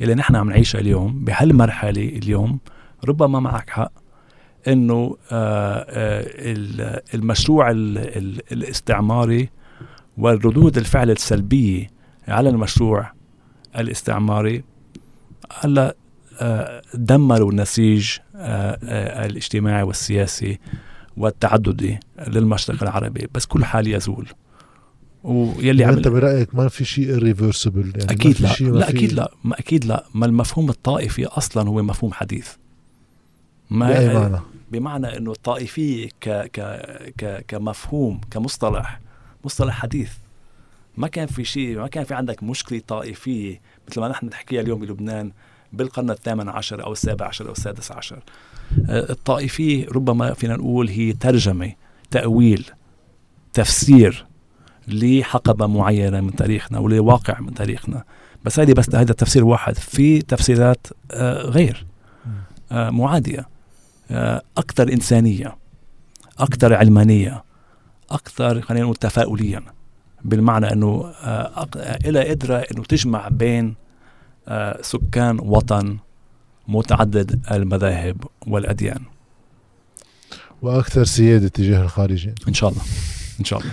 اللي 0.00 0.14
نحن 0.14 0.36
عم 0.36 0.48
نعيشها 0.50 0.80
اليوم 0.80 1.24
بهالمرحلة 1.24 2.08
اليوم 2.08 2.58
ربما 3.04 3.40
معك 3.40 3.70
حق 3.70 3.92
إنه 4.68 5.16
آه، 5.32 5.86
آه، 5.88 7.02
المشروع 7.14 7.70
الاستعماري 7.70 9.48
والردود 10.18 10.78
الفعل 10.78 11.10
السلبية 11.10 11.90
على 12.28 12.48
المشروع 12.48 13.12
الاستعماري 13.78 14.64
هلا 15.60 15.96
آه، 16.40 16.82
دمروا 16.94 17.50
النسيج 17.50 18.10
الاجتماعي 18.34 19.82
والسياسي 19.82 20.58
والتعددي 21.16 22.00
للمشرق 22.28 22.82
العربي. 22.82 23.28
بس 23.34 23.46
كل 23.46 23.64
حال 23.64 23.94
يزول 23.94 24.28
ويلي 25.24 25.82
يعني 25.82 25.96
أنت 25.96 26.08
برأيك 26.08 26.54
ما 26.54 26.68
في 26.68 26.84
شيء 26.84 27.20
irreversible 27.20 27.98
يعني 27.98 28.10
أكيد 28.10 28.40
لا 28.40 28.48
لا 28.60 28.88
أكيد 28.88 29.12
لا 29.12 29.32
ما 29.44 29.58
أكيد 29.58 29.84
لا. 29.84 30.04
ما 30.14 30.26
المفهوم 30.26 30.70
الطائفي 30.70 31.26
أصلا 31.26 31.68
هو 31.68 31.82
مفهوم 31.82 32.12
حديث. 32.12 32.48
ما 33.70 33.88
بأي 33.88 34.14
معنى؟ 34.14 34.38
بمعنى 34.72 35.16
إنه 35.16 35.32
الطائفيه 35.32 36.08
ك 36.20 36.28
ك 36.28 36.60
ك 37.18 37.44
كمفهوم 37.48 38.20
كمصطلح 38.30 39.00
مصطلح 39.44 39.74
حديث. 39.74 40.10
ما 40.96 41.08
كان 41.08 41.26
في 41.26 41.44
شيء 41.44 41.78
ما 41.78 41.86
كان 41.86 42.04
في 42.04 42.14
عندك 42.14 42.42
مشكلة 42.42 42.82
طائفية 42.88 43.60
مثل 43.88 44.00
ما 44.00 44.08
نحن 44.08 44.26
نحكيها 44.26 44.60
اليوم 44.60 44.80
بلبنان 44.80 45.32
بالقرن 45.72 46.10
الثامن 46.10 46.48
عشر 46.48 46.84
أو 46.84 46.92
السابع 46.92 47.26
عشر 47.26 47.46
أو 47.46 47.52
السادس 47.52 47.92
عشر. 47.92 48.22
آه، 48.88 49.10
الطائفية 49.12 49.88
ربما 49.88 50.34
فينا 50.34 50.56
نقول 50.56 50.88
هي 50.88 51.12
ترجمة 51.12 51.72
تأويل 52.10 52.70
تفسير 53.52 54.26
لحقبة 54.88 55.66
معينة 55.66 56.20
من 56.20 56.36
تاريخنا 56.36 56.78
ولواقع 56.78 57.40
من 57.40 57.54
تاريخنا. 57.54 58.04
بس 58.44 58.60
هذه 58.60 58.72
بس 58.72 58.94
هذا 58.94 59.12
تفسير 59.12 59.44
واحد 59.44 59.74
في 59.74 60.22
تفسيرات 60.22 60.86
آه 61.10 61.42
غير 61.42 61.86
آه 62.72 62.90
معادية 62.90 63.48
آه 64.10 64.42
أكثر 64.56 64.92
إنسانية 64.92 65.56
أكثر 66.38 66.74
علمانية 66.74 67.44
أكثر 68.10 68.60
خلينا 68.60 68.84
نقول 68.84 68.96
تفاؤليا 68.96 69.62
بالمعنى 70.24 70.72
أنه 70.72 71.12
إلى 71.76 72.30
قدرة 72.30 72.56
أنه 72.56 72.82
تجمع 72.82 73.28
بين 73.28 73.74
سكان 74.80 75.38
وطن 75.40 75.98
متعدد 76.68 77.40
المذاهب 77.50 78.24
والأديان. 78.46 79.00
وأكثر 80.62 81.04
سيادة 81.04 81.48
تجاه 81.48 81.82
الخارجين 81.82 82.34
إن 82.48 82.54
شاء 82.54 82.70
الله. 82.70 82.82
إن 83.40 83.44
شاء 83.44 83.60
الله. 83.60 83.72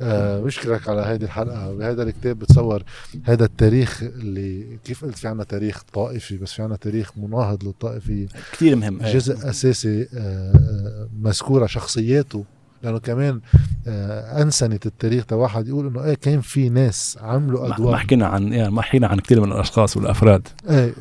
بشكرك 0.00 0.88
على 0.88 1.02
هذه 1.02 1.22
الحلقة. 1.24 1.74
بهذا 1.74 2.02
الكتاب 2.02 2.38
بتصور 2.38 2.82
هذا 3.24 3.44
التاريخ 3.44 4.02
اللي 4.02 4.78
كيف 4.84 5.04
قلت 5.04 5.18
في 5.18 5.28
عنا 5.28 5.44
تاريخ 5.44 5.82
طائفي 5.92 6.36
بس 6.36 6.52
في 6.52 6.62
عنا 6.62 6.76
تاريخ 6.76 7.10
مناهض 7.18 7.64
للطائفيه 7.64 8.26
كثير 8.52 8.76
مهم. 8.76 8.98
جزء 9.02 9.50
أساسي 9.50 10.02
آه, 10.02 10.06
آه، 10.16 11.08
مذكورة 11.20 11.66
شخصياته. 11.66 12.44
لأنه 12.82 12.98
كمان 12.98 13.40
آه 13.86 14.42
أنسنت 14.42 14.86
التاريخ 14.86 15.24
واحد 15.32 15.68
يقول 15.68 15.86
إنه 15.86 16.04
إيه 16.04 16.14
كان 16.14 16.40
في 16.40 16.68
ناس 16.68 17.18
عملوا 17.20 17.74
أدوار. 17.74 17.90
ما 17.90 17.96
حكينا 17.96 18.26
عن 18.26 18.52
يعني 18.52 18.70
ما 18.70 18.82
حكينا 18.82 19.06
عن 19.06 19.18
كثير 19.20 19.40
من 19.40 19.52
الأشخاص 19.52 19.96
والأفراد. 19.96 20.48
إيه 20.68 20.92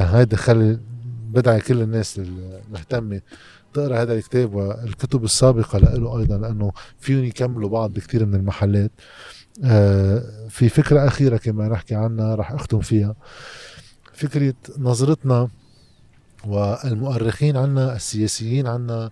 هيدا 0.00 0.36
خلي 0.36 0.78
بدعي 1.30 1.60
كل 1.60 1.82
الناس 1.82 2.20
المهتمه 2.68 3.20
تقرا 3.76 4.02
هذا 4.02 4.14
الكتاب 4.14 4.54
والكتب 4.54 5.24
السابقة 5.24 5.78
له 5.78 6.18
أيضا 6.18 6.38
لأنه 6.38 6.72
فيهم 6.98 7.24
يكملوا 7.24 7.68
بعض 7.68 7.92
بكثير 7.92 8.26
من 8.26 8.34
المحلات. 8.34 8.90
آه، 9.64 10.22
في 10.48 10.68
فكرة 10.68 11.06
أخيرة 11.06 11.36
كمان 11.36 11.70
نحكي 11.70 11.94
عنها 11.94 12.34
رح 12.34 12.52
أختم 12.52 12.80
فيها. 12.80 13.14
فكرة 14.12 14.54
نظرتنا 14.78 15.48
والمؤرخين 16.46 17.56
عنا 17.56 17.96
السياسيين 17.96 18.66
عنا 18.66 19.10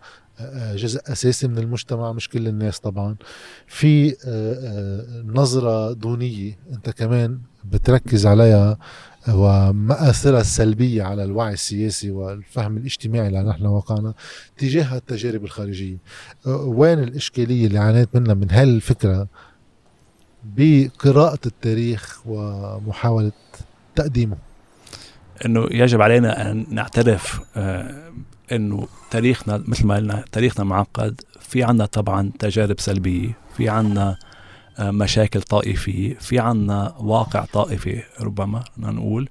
جزء 0.75 1.01
أساسي 1.13 1.49
من 1.49 1.59
المجتمع 1.59 2.13
مش 2.13 2.29
كل 2.29 2.49
الناس 2.49 2.81
طبعا. 2.81 3.17
في 3.67 4.17
نظرة 5.27 5.93
دونية 5.93 6.59
أنت 6.73 6.91
كمان 6.91 7.39
بتركز 7.65 8.27
عليها. 8.27 8.79
ومآثرها 9.29 10.41
السلبية 10.41 11.03
على 11.03 11.25
الوعي 11.25 11.53
السياسي 11.53 12.11
والفهم 12.11 12.77
الاجتماعي 12.77 13.29
اللي 13.29 13.43
نحن 13.43 13.67
وقعنا 13.67 14.15
تجاه 14.59 14.97
التجارب 14.97 15.45
الخارجية. 15.45 15.97
وين 16.47 16.99
الإشكالية 16.99 17.67
اللي 17.67 17.79
عانيت 17.79 18.09
منها 18.15 18.35
من 18.35 18.51
هالفكرة 18.51 19.27
بقراءة 20.45 21.39
التاريخ 21.47 22.21
ومحاولة 22.27 23.33
تقديمه؟ 23.95 24.37
إنه 25.45 25.67
يجب 25.71 26.01
علينا 26.01 26.51
أن 26.51 26.67
نعترف 26.71 27.41
آه 27.57 28.13
إنه 28.53 28.89
تاريخنا 29.11 29.63
مثل 29.67 29.87
ما 29.87 29.97
قلنا 29.97 30.25
تاريخنا 30.33 30.65
معقد. 30.65 31.21
في 31.41 31.63
عنا 31.63 31.87
طبعا 31.87 32.31
تجارب 32.39 32.81
سلبية 32.81 33.39
في 33.57 33.69
عنا 33.69 34.17
مشاكل 34.81 35.43
طائفيه 35.43 36.15
في 36.15 36.39
عنا 36.39 36.95
واقع 36.99 37.45
طائفي 37.45 38.03
ربما 38.21 38.65
نقول 38.79 39.29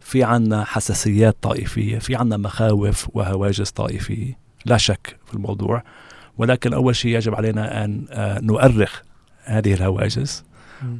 في 0.00 0.24
عنا 0.24 0.64
حساسيات 0.64 1.36
طائفية 1.42 1.98
في 1.98 2.16
عنا 2.16 2.36
مخاوف 2.36 3.08
وهواجس 3.14 3.70
طائفيه 3.70 4.38
لا 4.64 4.76
شك 4.76 5.16
في 5.26 5.34
الموضوع. 5.34 5.82
ولكن 6.38 6.72
أول 6.72 6.96
شيء 6.96 7.16
يجب 7.16 7.34
علينا 7.34 7.84
أن 7.84 8.04
آه 8.10 8.40
نؤرخ 8.40 9.00
هذه 9.44 9.74
الهواجس 9.74 10.44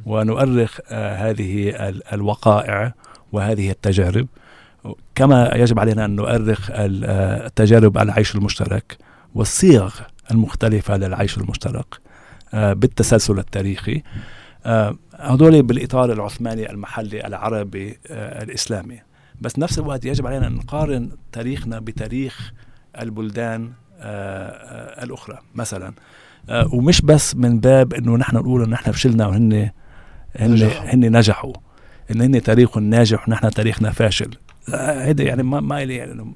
ونؤرخ 0.05 0.79
آه 0.89 1.29
هذه 1.29 1.69
الوقائع 2.13 2.93
وهذه 3.31 3.71
التجارب. 3.71 4.27
كما 5.15 5.51
يجب 5.55 5.79
علينا 5.79 6.05
أن 6.05 6.15
نؤرخ 6.15 6.69
التجارب 6.73 7.97
العيش 7.97 8.35
المشترك 8.35 8.97
والصيغ 9.35 9.93
المختلفة 10.31 10.97
للعيش 10.97 11.37
المشترك. 11.37 11.99
بالتسلسل 12.53 13.39
التاريخي. 13.39 14.01
هذول 15.19 15.63
بالإطار 15.63 16.13
العثماني 16.13 16.71
المحلي 16.71 17.27
العربي 17.27 17.97
الإسلامي. 18.11 18.99
بس 19.41 19.59
نفس 19.59 19.79
الوقت 19.79 20.05
يجب 20.05 20.27
علينا 20.27 20.47
أن 20.47 20.53
نقارن 20.53 21.11
تاريخنا 21.31 21.79
بتاريخ 21.79 22.53
البلدان 23.01 23.71
الأخرى 25.03 25.39
مثلا. 25.55 25.93
ومش 26.73 27.01
بس 27.01 27.35
من 27.35 27.59
باب 27.59 27.93
أنه 27.93 28.17
نحن 28.17 28.35
نقول 28.35 28.63
أنه 28.63 28.71
نحن 28.71 28.91
فشلنا 28.91 29.27
وهن 29.27 29.69
هن, 30.35 30.63
هن 30.63 31.17
نجحوا. 31.17 31.53
إن 32.11 32.21
هن 32.21 32.41
تاريخهم 32.41 32.83
ناجح 32.83 33.27
ونحن 33.27 33.49
تاريخنا 33.49 33.91
فاشل. 33.91 34.31
هيدا 34.73 35.23
يعني 35.23 35.43
ما 35.43 35.59
ما 35.59 35.85
لي 35.85 35.95
يعني 35.95 36.35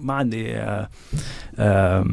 ما 0.00 0.14
عندي 0.14 0.56
آآ 0.56 0.88
آآ 1.58 2.06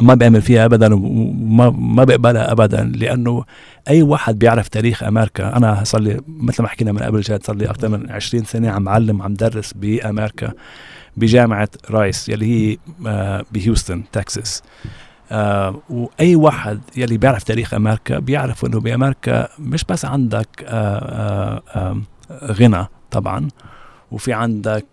ما 0.00 0.14
بأمن 0.14 0.40
فيها 0.40 0.64
ابدا 0.64 0.94
وما 0.94 1.70
ما 1.70 2.04
بقبلها 2.04 2.52
ابدا 2.52 2.92
لأنه 2.96 3.44
أي 3.88 4.02
واحد 4.02 4.38
بيعرف 4.38 4.68
تاريخ 4.68 5.02
أمريكا. 5.02 5.56
أنا 5.56 5.84
صار 5.84 6.00
لي 6.00 6.20
مثل 6.28 6.62
ما 6.62 6.68
حكينا 6.68 6.92
من 6.92 6.98
قبل 6.98 7.20
جاد 7.20 7.44
صار 7.44 7.56
لي 7.56 7.70
أكثر 7.70 7.88
من 7.88 8.10
20 8.10 8.44
سنة 8.44 8.70
عم 8.70 8.88
علم 8.88 9.22
عم 9.22 9.34
درس 9.34 9.72
بأمريكا 9.72 10.52
بجامعة 11.16 11.68
رايس 11.90 12.28
يلي 12.28 12.46
هي 12.46 12.78
بهيوستن 13.52 14.02
تكساس. 14.12 14.62
آه 15.32 15.80
وأي 15.90 16.36
واحد 16.36 16.80
يلي 16.96 17.18
بيعرف 17.18 17.42
تاريخ 17.42 17.74
أمريكا 17.74 18.18
بيعرف 18.18 18.64
إنه 18.64 18.80
بأمريكا 18.80 19.48
مش 19.58 19.84
بس 19.84 20.04
عندك 20.04 20.48
آه 20.66 21.62
آه 21.74 22.00
غنى 22.44 22.86
طبعا 23.10 23.48
وفي 24.10 24.32
عندك 24.32 24.86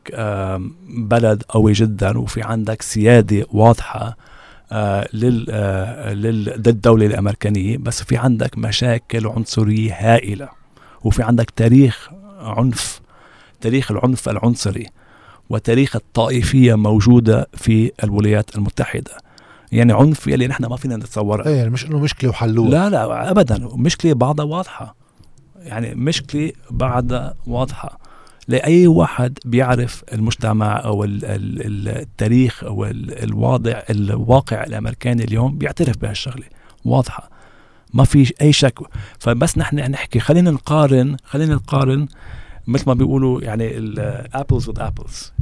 بلد 0.89 1.43
قوي 1.49 1.73
جدا 1.73 2.17
وفي 2.17 2.41
عندك 2.43 2.81
سيادة 2.81 3.45
واضحة. 3.51 4.17
لل 5.13 5.45
للدولة 6.57 7.05
الأمريكانية. 7.05 7.78
بس 7.78 8.03
في 8.03 8.18
عندك 8.18 8.57
مشاكل 8.57 9.28
عنصرية 9.28 9.93
هائلة 9.93 10.49
وفي 11.03 11.24
عندك 11.24 11.49
تاريخ 11.49 12.09
عنف 12.39 13.01
تاريخ 13.61 13.91
العنف 13.91 14.30
العنصري 14.30 14.88
وتاريخ 15.49 15.95
الطائفية 15.95 16.76
موجودة 16.76 17.47
في 17.53 17.91
الولايات 18.03 18.55
المتحدة. 18.55 19.11
يعني 19.72 19.93
عنف 19.93 20.28
يلي 20.28 20.47
نحن 20.47 20.66
ما 20.66 20.76
فينا 20.76 20.95
نتصورها 20.97 21.47
إيه 21.47 21.55
يعني 21.55 21.70
مش 21.70 21.86
إنه 21.86 21.99
مشكلة 21.99 22.30
وحلوها 22.30 22.70
لا 22.70 22.89
لا 22.89 23.32
ابدا. 23.32 23.70
مشكلة 23.74 24.13
بعضها 24.13 24.45
واضحة. 24.45 24.95
يعني 25.55 25.95
مشكلة 25.95 26.51
بعدها 26.72 27.36
واضحة. 27.47 27.99
لأي 28.47 28.87
واحد 28.87 29.39
بيعرف 29.45 30.03
المجتمع 30.13 30.83
أو 30.85 31.03
التاريخ 31.03 32.63
أو 32.63 32.85
الواضع 32.85 33.81
الواقع 33.89 34.63
الأمريكاني 34.63 35.23
اليوم 35.23 35.57
بيعترف 35.57 35.97
بهالشغلة. 35.97 36.45
واضحة. 36.85 37.29
ما 37.93 38.03
في 38.03 38.33
أي 38.41 38.53
شك. 38.53 38.79
فبس 39.19 39.57
نحن 39.57 39.75
نحكي. 39.75 40.19
خلينا 40.19 40.51
نقارن 40.51 41.17
خلينا 41.23 41.55
نقارن 41.55 42.07
مثل 42.67 42.83
ما 42.87 42.93
بيقولوا 42.93 43.41
يعني 43.41 43.77
ال 43.77 43.91
apples 43.91 44.69
with 44.69 44.79
apples 44.79 45.33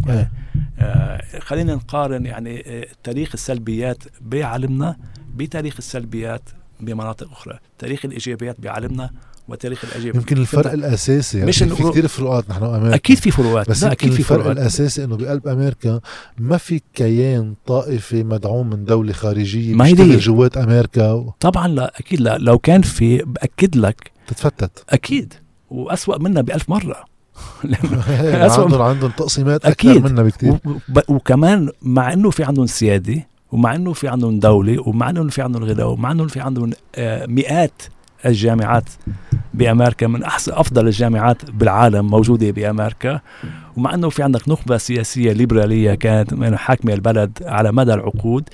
خلينا 1.40 1.76
نقارن 1.76 2.26
يعني 2.26 2.86
تاريخ 3.04 3.30
السلبيات 3.34 4.04
بعلمنا 4.22 4.98
بتاريخ 5.36 5.76
السلبيات 5.78 6.50
بمناطق 6.80 7.32
أخرى. 7.32 7.60
تاريخ 7.80 8.06
الإيجابيات 8.06 8.62
بعلمنا 8.62 9.10
وتاريخ 9.48 9.86
الاجوبه 9.86 10.18
يمكن 10.18 10.38
الفرق 10.38 10.72
الأساسي 10.72 11.38
يعني 11.38 11.50
مش 11.50 11.64
في 11.64 11.84
كثير 11.90 12.08
فروقات 12.08 12.50
نحن 12.50 12.64
أمريكا 12.64 12.96
أكيد 12.96 13.18
في 13.18 13.32
فروقات 13.32 13.70
بس 13.70 13.84
أكيد 13.84 14.12
في 14.12 14.20
الفرق 14.20 14.38
فروقات. 14.38 14.58
الأساسي 14.58 15.04
إنه 15.04 15.18
بقلب 15.18 15.48
أمريكا 15.48 16.00
ما 16.38 16.58
في 16.58 16.82
كيان 16.94 17.54
طائفي 17.66 18.24
مدعوم 18.24 18.70
من 18.70 18.86
دولة 18.86 19.14
خارجية 19.14 19.74
ما 19.76 19.88
هي 19.88 20.18
جوات 20.18 20.58
أمريكا 20.58 21.12
و... 21.12 21.34
طبعا 21.40 21.68
لا 21.68 21.94
أكيد 22.00 22.22
لا. 22.22 22.38
لو 22.38 22.58
كان 22.58 22.82
في 22.82 23.18
بأكد 23.18 23.76
لك. 23.76 24.12
تتفتت. 24.28 24.84
أكيد. 24.90 25.34
وأسوأ 25.70 26.18
منا 26.18 26.42
بألف 26.42 26.70
مرة. 26.70 27.06
عندهم 28.24 28.82
عندهم 28.82 29.12
تقسيمات 29.12 29.66
أكثر 29.66 30.00
منا 30.00 30.24
بكثير 30.24 30.58
وكمان 31.08 31.70
مع 31.82 32.14
إنه 32.14 32.30
في 32.30 32.44
عندهم 32.44 32.66
سيادة 32.66 33.28
ومع 33.54 33.76
إنه 33.76 33.94
في 33.94 34.08
عندهم 34.08 34.40
دولة 34.40 34.88
ومع 34.88 35.10
إنه 35.10 35.30
في 35.30 35.42
عندهم 35.42 35.64
غذاء 35.64 35.88
ومع 35.88 36.12
إنه 36.12 36.28
في 36.28 36.40
عندهم 36.40 36.72
مئات 37.28 37.84
الجامعات 38.26 38.90
بأمريكا 39.54 40.08
من 40.08 40.24
احسن 40.24 40.52
أفضل 40.54 40.88
الجامعات 40.88 41.52
بالعالم 41.52 42.10
موجودة 42.10 42.52
بأمريكا. 42.52 43.20
ومع 43.78 43.94
إنه 43.94 44.10
في 44.10 44.24
عندك 44.24 44.50
نخبة 44.50 44.78
سياسية 44.78 45.32
ليبرالية 45.32 45.94
كانت 45.94 46.34
من 46.34 46.58
حاكمه 46.58 46.94
البلد 46.94 47.40
على 47.46 47.72
مدى 47.72 47.94
العقود 47.94 48.50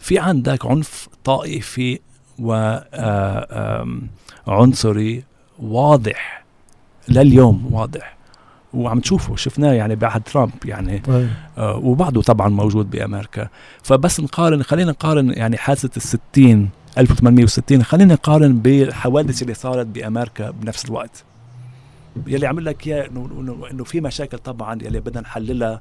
في 0.00 0.18
عندك 0.18 0.66
عنف 0.66 1.08
طائفي 1.24 1.98
وعنصري 4.46 5.22
واضح 5.58 6.44
لليوم 7.08 7.68
واضح. 7.72 8.13
وعم 8.74 9.00
تشوفه 9.00 9.36
شفناه 9.36 9.72
يعني 9.72 9.94
بعد 9.94 10.22
ترامب 10.22 10.50
يعني. 10.64 11.02
آه 11.58 11.76
وبعده 11.76 12.22
طبعا 12.22 12.48
موجود 12.48 12.90
بأمريكا. 12.90 13.48
فبس 13.82 14.20
نقارن 14.20 14.62
خلينا 14.62 14.90
نقارن 14.90 15.30
يعني 15.30 15.56
حادثة 15.56 15.90
الستين 15.96 16.68
1860 16.98 17.82
خلينا 17.82 18.14
نقارن 18.14 18.58
بالحوادث 18.58 19.42
اللي 19.42 19.54
صارت 19.54 19.86
بأمريكا 19.86 20.50
بنفس 20.50 20.84
الوقت. 20.84 21.24
يلي 22.26 22.46
عمل 22.46 22.64
لك 22.64 22.86
إياه 22.86 23.06
انه 23.06 23.66
إنه 23.70 23.84
في 23.84 24.00
مشاكل 24.00 24.38
طبعا 24.38 24.78
يلي 24.82 25.00
بدنا 25.00 25.20
نحللها. 25.20 25.80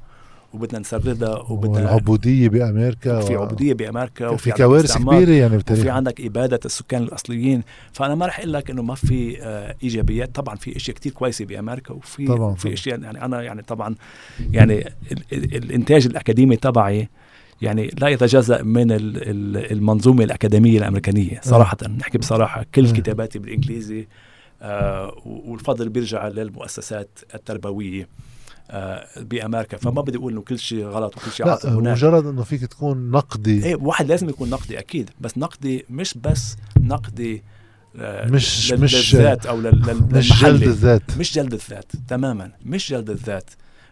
وبدنا 0.54 0.80
نسردها 0.80 1.40
وبدنا 1.50 1.80
العبوديه 1.80 2.50
بأمريكا 2.50 3.20
في 3.20 3.36
عبودية 3.36 3.74
بأمريكا 3.74 4.28
وفي 4.28 4.52
كوارث 4.52 4.98
كبيرة 4.98 5.32
يعني 5.32 5.56
بالتاريخ 5.58 5.82
وفي 5.82 5.90
عندك 5.90 6.22
إبادة 6.22 6.60
السكان 6.66 7.04
االاصليين 7.04 7.64
فأنا 7.94 8.16
ما 8.16 8.26
رح 8.26 8.40
أقول 8.40 8.54
لك 8.54 8.70
إنه 8.70 8.82
ما 8.82 8.96
في 8.96 9.42
آه 9.42 9.76
إيجابيات. 9.84 10.36
طبعا 10.36 10.56
في 10.56 10.76
إشياء 10.78 10.98
كتير 10.98 11.12
كويسة 11.12 11.46
بأمريكا 11.46 11.94
وفي 11.94 12.26
طبعا 12.28 12.56
في 12.56 12.74
إشياء 12.74 13.02
يعني 13.02 13.26
أنا 13.26 13.42
يعني 13.42 13.62
طبعا 13.62 13.96
يعني 14.52 14.88
ال 15.12 15.24
ال 15.34 15.56
الإنتاج 15.56 16.06
الأكاديمي 16.06 16.56
تبعي 16.56 17.10
يعني 17.62 17.92
لا 18.00 18.08
يتجزأ 18.08 18.62
من 18.62 18.88
المنظومة 18.92 20.24
الأكاديمية 20.24 20.78
الأمريكانية 20.78 21.40
صراحة. 21.44 21.78
نحكي 22.00 22.18
بصراحة 22.18 22.66
كل 22.76 22.92
كتاباتي 22.92 23.40
بالإنجليزي 23.40 24.08
آه 24.62 25.16
والفضل 25.26 25.90
بيرجع 25.90 26.28
للمؤسسات 26.28 27.20
التربوية. 27.36 28.02
آه 28.02 28.33
بأمريكا. 29.18 29.78
فما 29.78 30.02
بدي 30.02 30.18
أقول 30.18 30.34
إنه 30.34 30.42
كل 30.42 30.60
شيء 30.60 30.86
غلط 30.86 31.18
وكل 31.18 31.32
شيء 31.32 31.46
لا 31.46 31.60
مجرد 31.66 32.26
إنه 32.26 32.44
فيك 32.44 32.66
تكون 32.66 33.12
نقدي. 33.12 33.66
إيه 33.66 33.76
واحد 33.76 34.08
لازم 34.08 34.30
يكون 34.30 34.50
نقدي 34.50 34.80
أكيد. 34.80 35.10
بس 35.22 35.38
نقدي 35.38 35.86
مش 35.90 36.18
بس 36.18 36.56
نقدي 36.80 37.44
آه 37.96 38.28
مش 38.28 38.72
مش 38.72 39.16
للذات 39.16 39.46
أو 39.46 39.60
لل 39.60 39.82
لل 39.88 40.04
مش 40.12 40.42
جلد 40.42 40.64
الذات. 40.64 41.18
مش 41.18 41.34
جلد 41.34 41.54
الذات 41.54 41.92
تماما. 42.08 42.52
مش 42.66 42.90
جلد 42.90 43.10
الذات. 43.10 43.50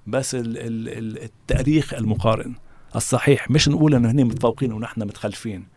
بس 0.07 0.35
ال 0.35 0.57
ال 0.57 1.23
التأريخ 1.23 1.93
المقارن 1.93 2.55
الصحيح. 2.95 3.51
مش 3.51 3.69
نقول 3.69 3.95
إنه 3.95 4.11
هن 4.11 4.23
متفوقين 4.23 4.73
ونحن 4.73 5.01
متخلفين. 5.01 5.67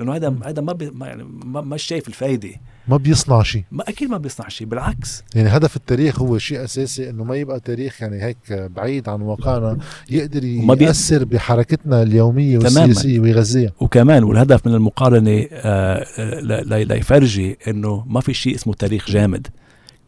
لأنه 0.00 0.16
هذا 0.16 0.34
هذا 0.44 0.62
ما, 0.62 0.72
بي 0.72 0.90
ما 0.90 1.06
يعني 1.06 1.24
ما 1.44 1.60
مش 1.60 1.82
شايف 1.82 2.08
الفايدة. 2.08 2.50
ما 2.88 2.96
بيصنع 2.96 3.42
شيء. 3.42 3.64
ما 3.70 3.84
أكيد 3.88 4.10
ما 4.10 4.18
بيصنع 4.18 4.48
شيء 4.48 4.66
بالعكس. 4.66 5.24
يعني 5.34 5.48
هدف 5.48 5.76
التاريخ 5.76 6.20
هو 6.20 6.38
شيء 6.38 6.64
أساسي 6.64 7.10
إنه 7.10 7.24
ما 7.24 7.36
يبقى 7.36 7.60
تاريخ 7.60 8.02
يعني 8.02 8.22
هيك 8.22 8.52
بعيد 8.52 9.08
عن 9.08 9.20
واقعنا 9.20 9.78
يقدر 10.10 10.44
يأثر 10.44 11.24
بحركتنا 11.24 12.02
اليومية. 12.02 12.58
والسياسية 12.58 13.20
ويغذيها 13.20 13.72
وكمان 13.80 14.24
والهدف 14.24 14.66
من 14.66 14.74
المقارنة 14.74 15.46
آه، 15.52 16.06
آه، 16.18 16.84
ليفرجي 16.84 17.58
إنه 17.68 18.04
ما 18.06 18.20
في 18.20 18.34
شيء 18.34 18.54
اسمه 18.54 18.74
تاريخ 18.74 19.10
جامد. 19.10 19.46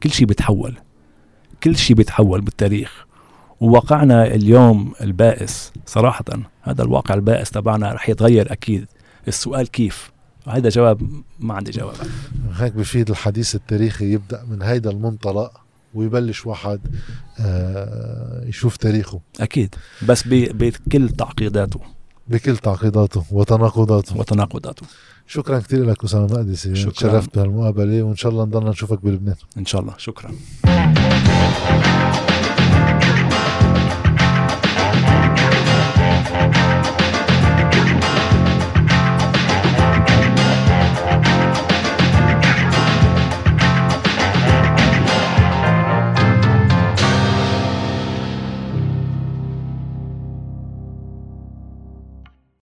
كل 0.02 0.10
شيء 0.10 0.26
بيتحول. 0.26 0.76
كل 1.62 1.76
شيء 1.76 1.96
بيتحول 1.96 2.40
بالتاريخ. 2.40 3.06
وواقعنا 3.60 4.26
اليوم 4.26 4.92
البائس 5.00 5.72
صراحة 5.86 6.24
هذا 6.62 6.82
الواقع 6.82 7.14
البائس 7.14 7.50
تبعنا 7.50 7.92
رح 7.92 8.08
يتغير 8.08 8.52
أكيد. 8.52 8.86
السؤال 9.28 9.70
كيف؟ 9.70 10.12
هذا 10.48 10.68
جواب 10.68 11.22
ما 11.40 11.54
عندي 11.54 11.70
جواب. 11.70 11.94
هيك 12.56 12.72
بفيد 12.72 13.10
الحديث 13.10 13.54
التاريخي 13.54 14.12
يبدأ 14.12 14.44
من 14.50 14.62
هيدا 14.62 14.90
المنطلق 14.90 15.60
ويبلش 15.94 16.46
واحد 16.46 16.80
آه، 17.40 18.44
يشوف 18.46 18.76
تاريخه. 18.76 19.20
أكيد. 19.40 19.74
بس 20.08 20.22
بكل 20.28 21.08
تعقيداته. 21.08 21.80
بكل 22.28 22.56
تعقيداته 22.56 23.24
وتناقضاته. 23.30 24.16
وتناقضاته. 24.16 24.86
شكرا 25.26 25.58
كثير 25.58 25.84
لك 25.84 26.04
اسامه 26.04 26.24
مقدسي 26.24 26.74
شكرا. 26.74 26.92
تشرفت 26.92 27.38
بهالمقابله 27.38 28.02
وإن 28.02 28.16
شاء 28.16 28.32
الله 28.32 28.44
نضلنا 28.44 28.70
نشوفك 28.70 29.04
بلبنان. 29.04 29.36
إن 29.58 29.66
شاء 29.66 29.80
الله. 29.80 29.94
شكرا. 29.98 30.32